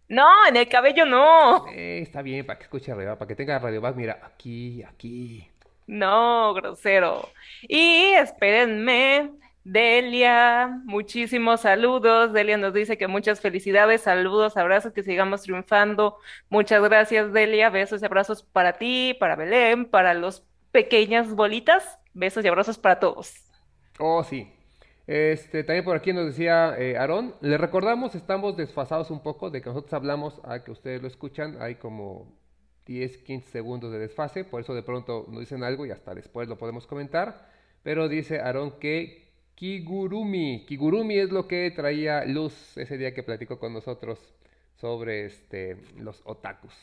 No, 0.08 0.28
en 0.48 0.56
el 0.56 0.68
cabello 0.68 1.06
no. 1.06 1.66
Eh, 1.72 2.00
está 2.02 2.22
bien, 2.22 2.46
para 2.46 2.60
que 2.60 2.66
escuche 2.66 2.92
arriba, 2.92 3.18
para 3.18 3.28
que 3.28 3.36
tenga 3.36 3.58
radio 3.60 3.82
más, 3.82 3.96
mira, 3.96 4.20
aquí, 4.24 4.84
aquí. 4.84 5.50
No, 5.88 6.54
grosero. 6.54 7.30
Y 7.68 8.14
espérenme, 8.14 9.32
Delia, 9.64 10.80
muchísimos 10.86 11.62
saludos. 11.62 12.34
Delia 12.34 12.58
nos 12.58 12.74
dice 12.74 12.98
que 12.98 13.08
muchas 13.08 13.42
felicidades, 13.42 14.02
saludos, 14.02 14.58
abrazos, 14.58 14.94
que 14.94 15.04
sigamos 15.04 15.42
triunfando. 15.42 16.18
Muchas 16.50 16.84
gracias, 16.84 17.34
Delia. 17.34 17.70
Besos 17.72 18.02
y 18.02 18.06
abrazos 18.06 18.44
para 18.44 18.74
ti, 18.74 19.16
para 19.20 19.36
Belén, 19.36 19.86
para 19.86 20.14
los 20.14 20.44
pequeñas 20.72 21.34
bolitas. 21.34 22.00
Besos 22.14 22.46
y 22.46 22.48
abrazos 22.48 22.78
para 22.78 23.00
todos. 23.00 23.34
Oh, 24.00 24.24
sí. 24.24 24.55
Este, 25.08 25.64
también 25.64 25.86
por 25.86 25.96
aquí 25.96 26.14
nos 26.14 26.26
decía 26.26 26.76
eh, 26.80 26.98
Aarón, 26.98 27.36
le 27.42 27.58
recordamos, 27.58 28.16
estamos 28.16 28.58
desfasados 28.58 29.12
un 29.12 29.22
poco 29.22 29.52
de 29.52 29.62
que 29.62 29.70
nosotros 29.70 29.94
hablamos 29.94 30.42
a 30.44 30.64
que 30.64 30.72
ustedes 30.72 31.02
lo 31.02 31.08
escuchan, 31.08 31.58
hay 31.62 31.76
como 31.76 32.36
10, 32.88 33.18
15 33.20 33.52
segundos 33.52 33.92
de 33.92 34.00
desfase, 34.00 34.44
por 34.44 34.62
eso 34.62 34.74
de 34.74 34.82
pronto 34.82 35.26
nos 35.30 35.42
dicen 35.42 35.64
algo 35.64 35.86
y 35.86 35.92
hasta 35.92 36.16
después 36.16 36.48
lo 36.48 36.58
podemos 36.58 36.88
comentar, 36.88 37.50
pero 37.84 38.10
dice 38.10 38.40
Aarón 38.40 38.80
que 38.80 39.26
Kigurumi, 39.54 40.66
Kigurumi 40.66 41.20
es 41.20 41.30
lo 41.30 41.48
que 41.48 41.70
traía 41.72 42.26
Luz 42.26 42.76
ese 42.76 42.98
día 42.98 43.14
que 43.14 43.22
platicó 43.22 43.60
con 43.60 43.74
nosotros 43.74 44.20
sobre 44.76 45.26
este, 45.26 45.78
los 45.98 46.22
otakus. 46.26 46.74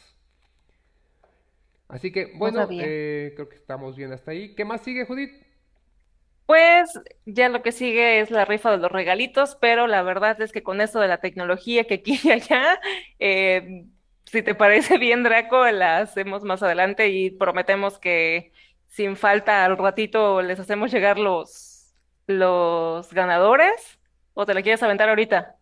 Así 1.89 2.11
que 2.11 2.33
bueno, 2.37 2.67
eh, 2.71 3.33
creo 3.35 3.49
que 3.49 3.57
estamos 3.57 3.97
bien 3.97 4.13
hasta 4.13 4.31
ahí. 4.31 4.55
¿Qué 4.55 4.65
más 4.65 4.81
sigue, 4.81 5.05
Judith? 5.05 5.42
Pues 6.47 6.91
ya 7.25 7.49
lo 7.49 7.63
que 7.63 7.73
sigue 7.73 8.21
es 8.21 8.31
la 8.31 8.45
rifa 8.45 8.71
de 8.71 8.79
los 8.79 8.93
regalitos, 8.93 9.57
pero 9.61 9.87
la 9.87 10.03
verdad 10.03 10.41
es 10.43 10.53
que 10.53 10.63
con 10.63 10.81
esto 10.81 11.01
de 11.01 11.09
la 11.09 11.19
tecnología 11.21 11.85
que 11.85 11.95
aquí 11.97 12.21
y 12.23 12.31
allá, 12.31 12.81
eh, 13.19 13.87
si 14.27 14.43
te 14.43 14.55
parece 14.55 14.99
bien, 14.99 15.23
Draco, 15.23 15.65
la 15.71 15.99
hacemos 15.99 16.43
más 16.45 16.63
adelante 16.63 17.09
y 17.09 17.31
prometemos 17.31 17.99
que 17.99 18.53
sin 18.89 19.17
falta 19.17 19.65
al 19.65 19.79
ratito 19.79 20.43
les 20.43 20.61
hacemos 20.61 20.93
llegar 20.93 21.19
los, 21.19 21.95
los 22.27 23.13
ganadores. 23.13 23.99
¿O 24.35 24.47
te 24.47 24.55
la 24.55 24.63
quieres 24.63 24.83
aventar 24.83 25.09
ahorita? 25.11 25.59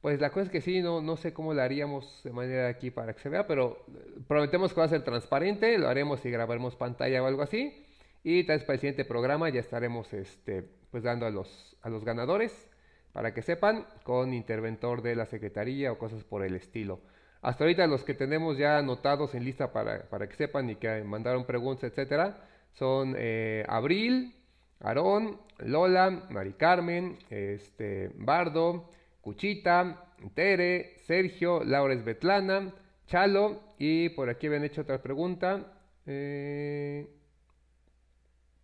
Pues 0.00 0.20
la 0.20 0.30
cosa 0.30 0.42
es 0.44 0.50
que 0.50 0.60
sí, 0.60 0.82
no, 0.82 1.00
no 1.00 1.16
sé 1.16 1.32
cómo 1.32 1.54
lo 1.54 1.62
haríamos 1.62 2.20
de 2.24 2.32
manera 2.32 2.68
aquí 2.68 2.90
para 2.90 3.14
que 3.14 3.20
se 3.20 3.30
vea, 3.30 3.46
pero 3.46 3.84
prometemos 4.28 4.74
que 4.74 4.80
va 4.80 4.86
a 4.86 4.88
ser 4.90 5.02
transparente, 5.02 5.78
lo 5.78 5.88
haremos 5.88 6.24
y 6.26 6.30
grabaremos 6.30 6.76
pantalla 6.76 7.22
o 7.22 7.26
algo 7.26 7.42
así. 7.42 7.83
Y 8.24 8.44
tal 8.44 8.56
vez 8.56 8.64
para 8.64 8.74
el 8.74 8.80
siguiente 8.80 9.04
programa 9.04 9.50
ya 9.50 9.60
estaremos 9.60 10.12
este, 10.14 10.64
pues 10.90 11.04
dando 11.04 11.26
a 11.26 11.30
los, 11.30 11.76
a 11.82 11.90
los 11.90 12.04
ganadores 12.04 12.68
para 13.12 13.32
que 13.32 13.42
sepan 13.42 13.86
con 14.02 14.32
interventor 14.32 15.02
de 15.02 15.14
la 15.14 15.26
Secretaría 15.26 15.92
o 15.92 15.98
cosas 15.98 16.24
por 16.24 16.42
el 16.42 16.56
estilo. 16.56 17.00
Hasta 17.42 17.64
ahorita 17.64 17.86
los 17.86 18.02
que 18.02 18.14
tenemos 18.14 18.56
ya 18.56 18.78
anotados 18.78 19.34
en 19.34 19.44
lista 19.44 19.72
para, 19.72 20.08
para 20.08 20.26
que 20.26 20.34
sepan 20.34 20.70
y 20.70 20.76
que 20.76 21.04
mandaron 21.04 21.44
preguntas, 21.44 21.90
etcétera, 21.90 22.38
son 22.72 23.14
eh, 23.18 23.64
Abril, 23.68 24.34
Aarón, 24.80 25.38
Lola, 25.58 26.26
Mari 26.30 26.54
Carmen, 26.54 27.18
este, 27.28 28.10
Bardo, 28.16 28.88
Cuchita, 29.20 30.06
Tere, 30.34 30.96
Sergio, 31.06 31.62
Laura 31.62 31.94
Betlana, 31.96 32.72
Chalo 33.06 33.60
y 33.78 34.08
por 34.08 34.30
aquí 34.30 34.46
habían 34.46 34.64
hecho 34.64 34.80
otra 34.80 35.02
pregunta. 35.02 35.72
Eh, 36.06 37.06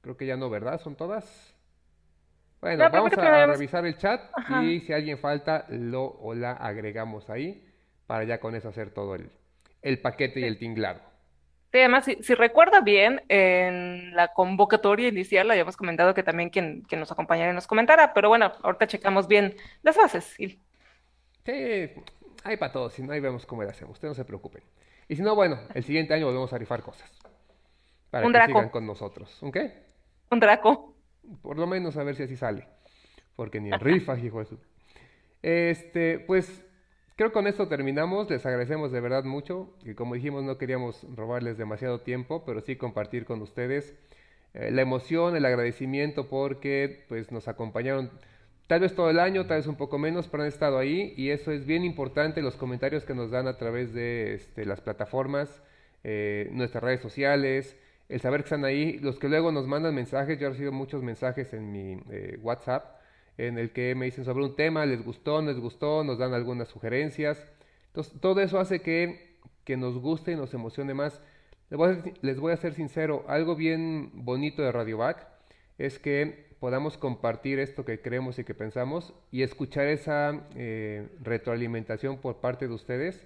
Creo 0.01 0.17
que 0.17 0.27
ya 0.27 0.37
no, 0.37 0.49
¿verdad? 0.51 0.81
¿Son 0.81 0.97
todas? 0.97 1.55
Bueno, 2.61 2.91
vamos 2.91 3.13
a 3.17 3.47
revisar 3.47 3.87
el 3.87 3.97
chat 3.97 4.21
y 4.63 4.81
si 4.81 4.93
alguien 4.93 5.19
falta, 5.19 5.65
lo 5.69 6.05
o 6.05 6.35
la 6.35 6.53
agregamos 6.53 7.31
ahí 7.31 7.67
para 8.07 8.25
ya 8.25 8.39
con 8.39 8.55
eso 8.55 8.69
hacer 8.69 8.91
todo 8.91 9.15
el, 9.15 9.31
el 9.83 10.01
paquete 10.01 10.41
y 10.41 10.45
el 10.45 10.59
tinglado. 10.59 11.01
Sí, 11.73 11.79
además, 11.79 12.05
si, 12.05 12.35
recuerda 12.35 12.81
bien, 12.81 13.23
en 13.29 14.15
la 14.17 14.29
convocatoria 14.29 15.09
inicial 15.09 15.47
le 15.47 15.53
habíamos 15.55 15.77
comentado 15.77 16.13
que 16.15 16.25
también 16.25 16.51
quien, 16.51 16.83
quien 16.83 16.99
nos 16.99 17.13
acompañara 17.13 17.53
nos 17.53 17.69
comentara, 17.69 18.13
pero 18.13 18.29
bueno, 18.29 18.53
ahorita 18.63 18.89
checamos 18.89 19.29
bien 19.29 19.55
las 19.83 19.97
bases. 19.97 20.25
Sí, 20.35 20.59
hay 22.43 22.57
para 22.59 22.73
todos, 22.73 22.93
si 22.93 23.03
no, 23.03 23.13
ahí 23.13 23.21
vemos 23.21 23.47
cómo 23.47 23.63
lo 23.63 23.71
hacemos, 23.71 23.93
ustedes 23.95 24.11
no 24.11 24.15
se 24.17 24.25
preocupen. 24.25 24.63
Y 25.09 25.15
si 25.15 25.23
no, 25.23 25.35
bueno, 25.37 25.61
el 25.73 25.85
siguiente 25.85 26.13
año 26.13 26.27
volvemos 26.27 26.53
a 26.53 26.59
rifar 26.59 26.83
cosas. 26.83 27.11
Para 28.11 28.27
que 28.27 28.47
sigan 28.47 28.71
con 28.71 28.85
nosotros. 28.85 29.41
¿Un 29.41 29.53
qué? 29.53 29.90
Un 30.31 30.41
Draco. 30.41 30.95
Por 31.43 31.59
lo 31.59 31.67
menos 31.67 31.97
a 31.97 32.05
ver 32.05 32.15
si 32.15 32.23
así 32.23 32.37
sale. 32.37 32.67
Porque 33.37 33.61
ni 33.61 33.71
en 33.73 33.81
rifas, 33.81 34.23
hijo 34.23 34.39
de 34.39 34.45
su. 34.45 34.59
Este, 35.43 36.19
pues 36.21 36.65
creo 37.17 37.31
que 37.31 37.35
con 37.35 37.47
esto 37.47 37.69
terminamos. 37.69 38.31
Les 38.31 38.47
agradecemos 38.47 38.93
de 38.93 39.01
verdad 39.01 39.25
mucho. 39.25 39.75
Y 39.85 39.95
como 39.95 40.15
dijimos, 40.15 40.45
no 40.45 40.57
queríamos 40.59 41.05
robarles 41.17 41.59
demasiado 41.59 42.01
tiempo, 42.01 42.45
pero 42.45 42.61
sí 42.61 42.77
compartir 42.77 43.25
con 43.25 43.43
ustedes 43.43 43.95
eh, 44.55 44.71
la 44.71 44.83
emoción, 44.83 45.37
el 45.37 45.45
agradecimiento 45.45 46.29
porque 46.29 47.05
pues 47.09 47.31
nos 47.31 47.47
acompañaron 47.47 48.11
tal 48.67 48.81
vez 48.81 48.95
todo 48.95 49.11
el 49.11 49.19
año, 49.19 49.47
tal 49.47 49.59
vez 49.59 49.67
un 49.67 49.77
poco 49.77 49.99
menos, 49.99 50.29
pero 50.29 50.45
han 50.45 50.49
estado 50.49 50.79
ahí 50.79 51.13
y 51.17 51.31
eso 51.31 51.51
es 51.51 51.67
bien 51.67 51.85
importante, 51.85 52.43
los 52.43 52.57
comentarios 52.57 53.05
que 53.05 53.15
nos 53.15 53.31
dan 53.31 53.49
a 53.49 53.57
través 53.59 53.93
de 53.93 54.35
este, 54.35 54.65
las 54.65 54.81
plataformas, 54.81 55.63
eh, 56.05 56.49
nuestras 56.53 56.83
redes 56.83 57.01
sociales, 57.01 57.77
el 58.11 58.21
saber 58.21 58.41
que 58.41 58.47
están 58.47 58.65
ahí, 58.65 58.99
los 58.99 59.19
que 59.19 59.29
luego 59.29 59.53
nos 59.53 59.69
mandan 59.69 59.95
mensajes, 59.95 60.39
yo 60.39 60.49
he 60.49 60.51
recibido 60.51 60.73
muchos 60.73 61.03
mensajes 61.03 61.55
en 61.55 61.71
mi 61.71 62.03
eh, 62.11 62.39
WhatsApp 62.43 62.97
en 63.39 63.57
el 63.57 63.71
que 63.71 63.95
me 63.95 64.05
dicen 64.07 64.25
sobre 64.25 64.45
un 64.45 64.57
tema, 64.57 64.85
les 64.85 65.03
gustó, 65.03 65.41
no 65.41 65.51
les 65.51 65.61
gustó, 65.61 66.03
nos 66.03 66.19
dan 66.19 66.35
algunas 66.35 66.69
sugerencias. 66.69 67.47
Entonces, 67.87 68.21
todo 68.21 68.41
eso 68.41 68.59
hace 68.59 68.81
que, 68.81 69.37
que 69.65 69.77
nos 69.77 69.97
guste 69.97 70.33
y 70.33 70.37
nos 70.37 70.53
emocione 70.53 70.93
más. 70.93 71.23
Les 72.21 72.41
voy, 72.41 72.53
a, 72.53 72.57
ser 72.57 72.75
sincero, 72.75 73.25
algo 73.29 73.55
bien 73.55 74.11
bonito 74.13 74.61
de 74.61 74.73
Radio 74.73 74.99
Back 74.99 75.29
es 75.79 76.01
que 76.01 76.51
podamos 76.59 76.99
compartir 76.99 77.61
esto 77.61 77.85
que 77.85 78.01
creemos 78.03 78.41
y 78.41 78.45
que 78.45 78.55
pensamos 78.55 79.15
y 79.31 79.43
escuchar 79.43 79.87
esa 79.87 80.49
eh, 80.57 81.09
retroalimentación 81.23 82.19
por 82.19 82.41
parte 82.41 82.67
de 82.67 82.75
ustedes 82.75 83.25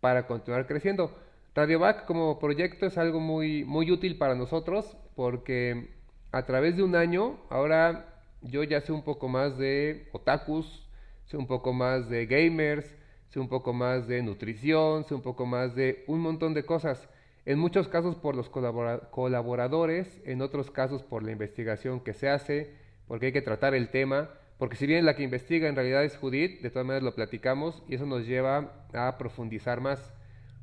para 0.00 0.26
continuar 0.26 0.66
creciendo. 0.66 1.16
RadioVac 1.58 2.04
como 2.04 2.38
proyecto 2.38 2.86
es 2.86 2.96
algo 2.98 3.18
muy, 3.18 3.64
muy 3.64 3.90
útil 3.90 4.16
para 4.16 4.36
nosotros 4.36 4.96
porque 5.16 5.88
a 6.30 6.46
través 6.46 6.76
de 6.76 6.84
un 6.84 6.94
año 6.94 7.40
ahora 7.50 8.22
yo 8.42 8.62
ya 8.62 8.80
sé 8.80 8.92
un 8.92 9.02
poco 9.02 9.26
más 9.26 9.58
de 9.58 10.08
otakus, 10.12 10.88
sé 11.24 11.36
un 11.36 11.48
poco 11.48 11.72
más 11.72 12.08
de 12.08 12.26
gamers, 12.26 12.96
sé 13.26 13.40
un 13.40 13.48
poco 13.48 13.72
más 13.72 14.06
de 14.06 14.22
nutrición, 14.22 15.04
sé 15.04 15.16
un 15.16 15.22
poco 15.22 15.46
más 15.46 15.74
de 15.74 16.04
un 16.06 16.20
montón 16.20 16.54
de 16.54 16.62
cosas. 16.64 17.08
En 17.44 17.58
muchos 17.58 17.88
casos 17.88 18.14
por 18.14 18.36
los 18.36 18.48
colaboradores, 18.48 20.22
en 20.24 20.42
otros 20.42 20.70
casos 20.70 21.02
por 21.02 21.24
la 21.24 21.32
investigación 21.32 21.98
que 21.98 22.14
se 22.14 22.28
hace, 22.28 22.76
porque 23.08 23.26
hay 23.26 23.32
que 23.32 23.42
tratar 23.42 23.74
el 23.74 23.88
tema, 23.88 24.30
porque 24.58 24.76
si 24.76 24.86
bien 24.86 25.04
la 25.04 25.16
que 25.16 25.24
investiga 25.24 25.68
en 25.68 25.74
realidad 25.74 26.04
es 26.04 26.16
Judith, 26.18 26.60
de 26.60 26.70
todas 26.70 26.86
maneras 26.86 27.02
lo 27.02 27.16
platicamos 27.16 27.82
y 27.88 27.96
eso 27.96 28.06
nos 28.06 28.28
lleva 28.28 28.86
a 28.92 29.18
profundizar 29.18 29.80
más. 29.80 30.14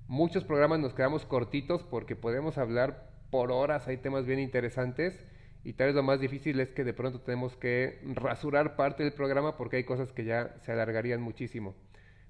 Muchos 0.07 0.43
programas 0.43 0.79
nos 0.79 0.93
quedamos 0.93 1.25
cortitos 1.25 1.81
porque 1.81 2.15
podemos 2.15 2.59
hablar 2.59 3.09
por 3.31 3.51
horas, 3.51 3.87
hay 3.87 3.97
temas 3.97 4.27
bien 4.27 4.37
interesantes 4.37 5.19
y 5.63 5.73
tal 5.73 5.87
vez 5.87 5.95
lo 5.95 6.03
más 6.03 6.19
difícil 6.19 6.59
es 6.59 6.69
que 6.69 6.83
de 6.83 6.93
pronto 6.93 7.21
tenemos 7.21 7.55
que 7.57 7.99
rasurar 8.13 8.75
parte 8.75 9.01
del 9.01 9.13
programa 9.13 9.57
porque 9.57 9.77
hay 9.77 9.83
cosas 9.83 10.11
que 10.11 10.23
ya 10.23 10.57
se 10.61 10.71
alargarían 10.71 11.21
muchísimo. 11.21 11.73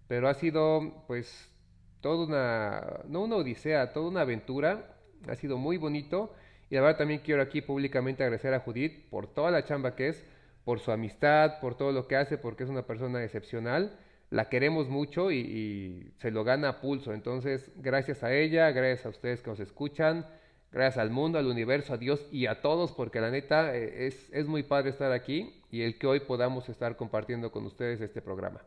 Pero 0.07 0.29
ha 0.29 0.33
sido 0.35 1.03
pues 1.07 1.51
toda 1.99 2.25
una, 2.25 3.03
no 3.09 3.23
una 3.23 3.35
odisea, 3.35 3.91
toda 3.91 4.07
una 4.07 4.21
aventura, 4.21 4.95
ha 5.27 5.35
sido 5.35 5.57
muy 5.57 5.75
bonito 5.75 6.33
y 6.69 6.75
la 6.75 6.81
verdad 6.81 6.99
también 6.99 7.19
quiero 7.25 7.41
aquí 7.41 7.61
públicamente 7.61 8.23
agradecer 8.23 8.53
a 8.53 8.61
Judith 8.61 9.09
por 9.09 9.27
toda 9.27 9.51
la 9.51 9.65
chamba 9.65 9.97
que 9.97 10.07
es, 10.07 10.23
por 10.63 10.79
su 10.79 10.93
amistad, 10.93 11.59
por 11.59 11.75
todo 11.75 11.91
lo 11.91 12.07
que 12.07 12.15
hace, 12.15 12.37
porque 12.37 12.63
es 12.63 12.69
una 12.69 12.83
persona 12.83 13.21
excepcional. 13.21 13.99
La 14.29 14.49
queremos 14.49 14.89
mucho 14.89 15.31
y, 15.31 16.11
se 16.17 16.31
lo 16.31 16.43
gana 16.43 16.69
a 16.69 16.81
pulso. 16.81 17.13
Entonces, 17.13 17.71
gracias 17.75 18.23
a 18.23 18.33
ella, 18.33 18.71
gracias 18.71 19.05
a 19.05 19.09
ustedes 19.09 19.41
que 19.41 19.49
nos 19.49 19.59
escuchan, 19.59 20.25
gracias 20.71 21.01
al 21.01 21.11
mundo, 21.11 21.37
al 21.39 21.47
universo, 21.47 21.93
a 21.93 21.97
Dios 21.97 22.25
y 22.31 22.47
a 22.47 22.61
todos, 22.61 22.91
porque 22.91 23.21
la 23.21 23.31
neta 23.31 23.75
eh, 23.75 24.07
es, 24.07 24.29
es 24.33 24.47
muy 24.47 24.63
padre 24.63 24.89
estar 24.89 25.11
aquí 25.11 25.61
y 25.71 25.83
el 25.83 25.97
que 25.97 26.07
hoy 26.07 26.19
podamos 26.21 26.69
estar 26.69 26.95
compartiendo 26.95 27.51
con 27.51 27.65
ustedes 27.65 28.01
este 28.01 28.21
programa. 28.21 28.61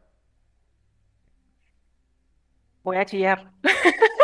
Voy 2.83 2.97
a 2.97 3.05
chillar. 3.05 3.51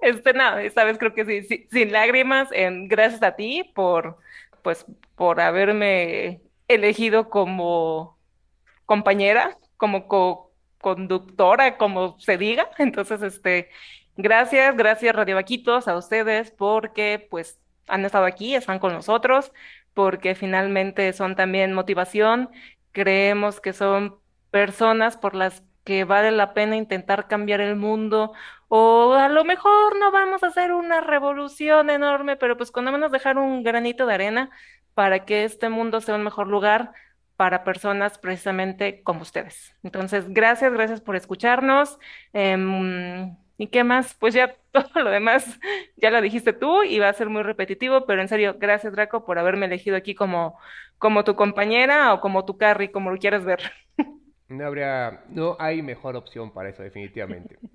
Este, 0.00 0.32
nada, 0.32 0.62
esta 0.62 0.84
vez 0.84 0.96
creo 0.96 1.12
que 1.12 1.42
sí, 1.42 1.66
sin 1.70 1.92
lágrimas, 1.92 2.48
en, 2.52 2.88
gracias 2.88 3.22
a 3.22 3.34
ti 3.34 3.64
por, 3.74 4.16
pues, 4.62 4.86
por 5.16 5.40
haberme 5.40 6.40
elegido 6.68 7.28
como 7.30 8.16
compañera, 8.86 9.57
como 9.78 10.06
co-conductora, 10.08 11.78
como 11.78 12.18
se 12.20 12.36
diga. 12.36 12.68
Entonces, 12.78 13.22
este, 13.22 13.70
gracias, 14.16 14.76
gracias 14.76 15.16
Radio 15.16 15.36
Vaquitos 15.36 15.88
a 15.88 15.96
ustedes 15.96 16.50
porque 16.50 17.26
pues 17.30 17.58
han 17.86 18.04
estado 18.04 18.26
aquí, 18.26 18.54
están 18.54 18.78
con 18.78 18.92
nosotros, 18.92 19.52
porque 19.94 20.34
finalmente 20.34 21.12
son 21.14 21.36
también 21.36 21.72
motivación. 21.72 22.50
Creemos 22.92 23.60
que 23.60 23.72
son 23.72 24.18
personas 24.50 25.16
por 25.16 25.34
las 25.34 25.62
que 25.84 26.04
vale 26.04 26.30
la 26.32 26.52
pena 26.52 26.76
intentar 26.76 27.28
cambiar 27.28 27.60
el 27.62 27.76
mundo 27.76 28.32
o 28.68 29.14
a 29.14 29.28
lo 29.28 29.44
mejor 29.44 29.98
no 29.98 30.12
vamos 30.12 30.42
a 30.42 30.48
hacer 30.48 30.72
una 30.72 31.00
revolución 31.00 31.88
enorme, 31.90 32.36
pero 32.36 32.56
pues 32.56 32.70
cuando 32.70 32.92
menos 32.92 33.10
dejar 33.10 33.38
un 33.38 33.62
granito 33.62 34.04
de 34.06 34.14
arena 34.14 34.50
para 34.94 35.24
que 35.24 35.44
este 35.44 35.70
mundo 35.70 36.00
sea 36.00 36.16
un 36.16 36.24
mejor 36.24 36.48
lugar 36.48 36.92
para 37.38 37.62
personas 37.62 38.18
precisamente 38.18 39.00
como 39.04 39.22
ustedes. 39.22 39.72
Entonces, 39.84 40.28
gracias, 40.28 40.72
gracias 40.72 41.00
por 41.00 41.14
escucharnos. 41.14 42.00
Em, 42.32 43.36
¿Y 43.56 43.68
qué 43.68 43.84
más? 43.84 44.14
Pues 44.14 44.34
ya 44.34 44.56
todo 44.72 45.04
lo 45.04 45.10
demás 45.10 45.60
ya 45.96 46.10
lo 46.10 46.20
dijiste 46.20 46.52
tú 46.52 46.82
y 46.82 46.98
va 46.98 47.08
a 47.08 47.12
ser 47.12 47.28
muy 47.28 47.44
repetitivo, 47.44 48.06
pero 48.06 48.22
en 48.22 48.28
serio, 48.28 48.56
gracias 48.58 48.92
Draco 48.92 49.24
por 49.24 49.38
haberme 49.38 49.66
elegido 49.66 49.96
aquí 49.96 50.16
como, 50.16 50.58
como 50.98 51.22
tu 51.22 51.36
compañera 51.36 52.12
o 52.12 52.20
como 52.20 52.44
tu 52.44 52.58
carry, 52.58 52.88
como 52.90 53.10
lo 53.10 53.18
quieras 53.18 53.44
ver. 53.44 53.60
No 54.48 54.64
habría, 54.64 55.24
no 55.28 55.58
hay 55.58 55.82
mejor 55.82 56.16
opción 56.16 56.50
para 56.52 56.70
eso, 56.70 56.82
definitivamente. 56.82 57.58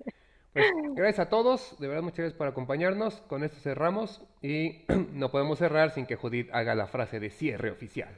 Pues, 0.52 0.66
gracias 0.94 1.26
a 1.26 1.30
todos, 1.30 1.76
de 1.80 1.88
verdad 1.88 2.04
muchas 2.04 2.18
gracias 2.18 2.38
por 2.38 2.46
acompañarnos. 2.46 3.22
Con 3.22 3.42
esto 3.42 3.58
cerramos 3.58 4.24
y 4.40 4.84
no 5.12 5.32
podemos 5.32 5.58
cerrar 5.58 5.90
sin 5.90 6.06
que 6.06 6.14
Judith 6.14 6.48
haga 6.52 6.76
la 6.76 6.86
frase 6.86 7.18
de 7.18 7.30
cierre 7.30 7.72
oficial. 7.72 8.14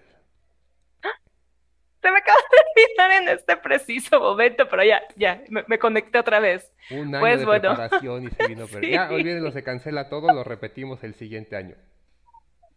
Se 2.06 2.12
me 2.12 2.18
acaba 2.18 2.38
de 2.38 2.84
olvidar 2.84 3.22
en 3.22 3.28
este 3.30 3.56
preciso 3.56 4.20
momento, 4.20 4.68
pero 4.68 4.84
ya, 4.84 5.02
ya, 5.16 5.42
me, 5.48 5.76
conecté 5.76 6.20
otra 6.20 6.38
vez. 6.38 6.72
Un 6.88 7.12
año 7.12 7.18
pues, 7.18 7.40
de 7.40 7.46
preparación 7.46 8.22
y 8.22 8.30
se 8.30 8.46
vino, 8.46 8.66
pero 8.72 8.86
ya 8.86 9.10
olvídenlo, 9.10 9.50
se 9.50 9.64
cancela 9.64 10.08
todo, 10.08 10.32
lo 10.32 10.44
repetimos 10.44 11.02
el 11.02 11.14
siguiente 11.14 11.56
año. 11.56 11.74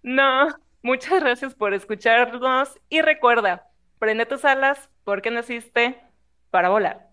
No, 0.01 0.47
muchas 0.81 1.19
gracias 1.19 1.53
por 1.53 1.75
escucharnos 1.75 2.79
y 2.89 3.01
recuerda, 3.01 3.67
prende 3.99 4.25
tus 4.25 4.45
alas 4.45 4.89
porque 5.03 5.29
naciste 5.29 6.01
para 6.49 6.69
volar. 6.69 7.08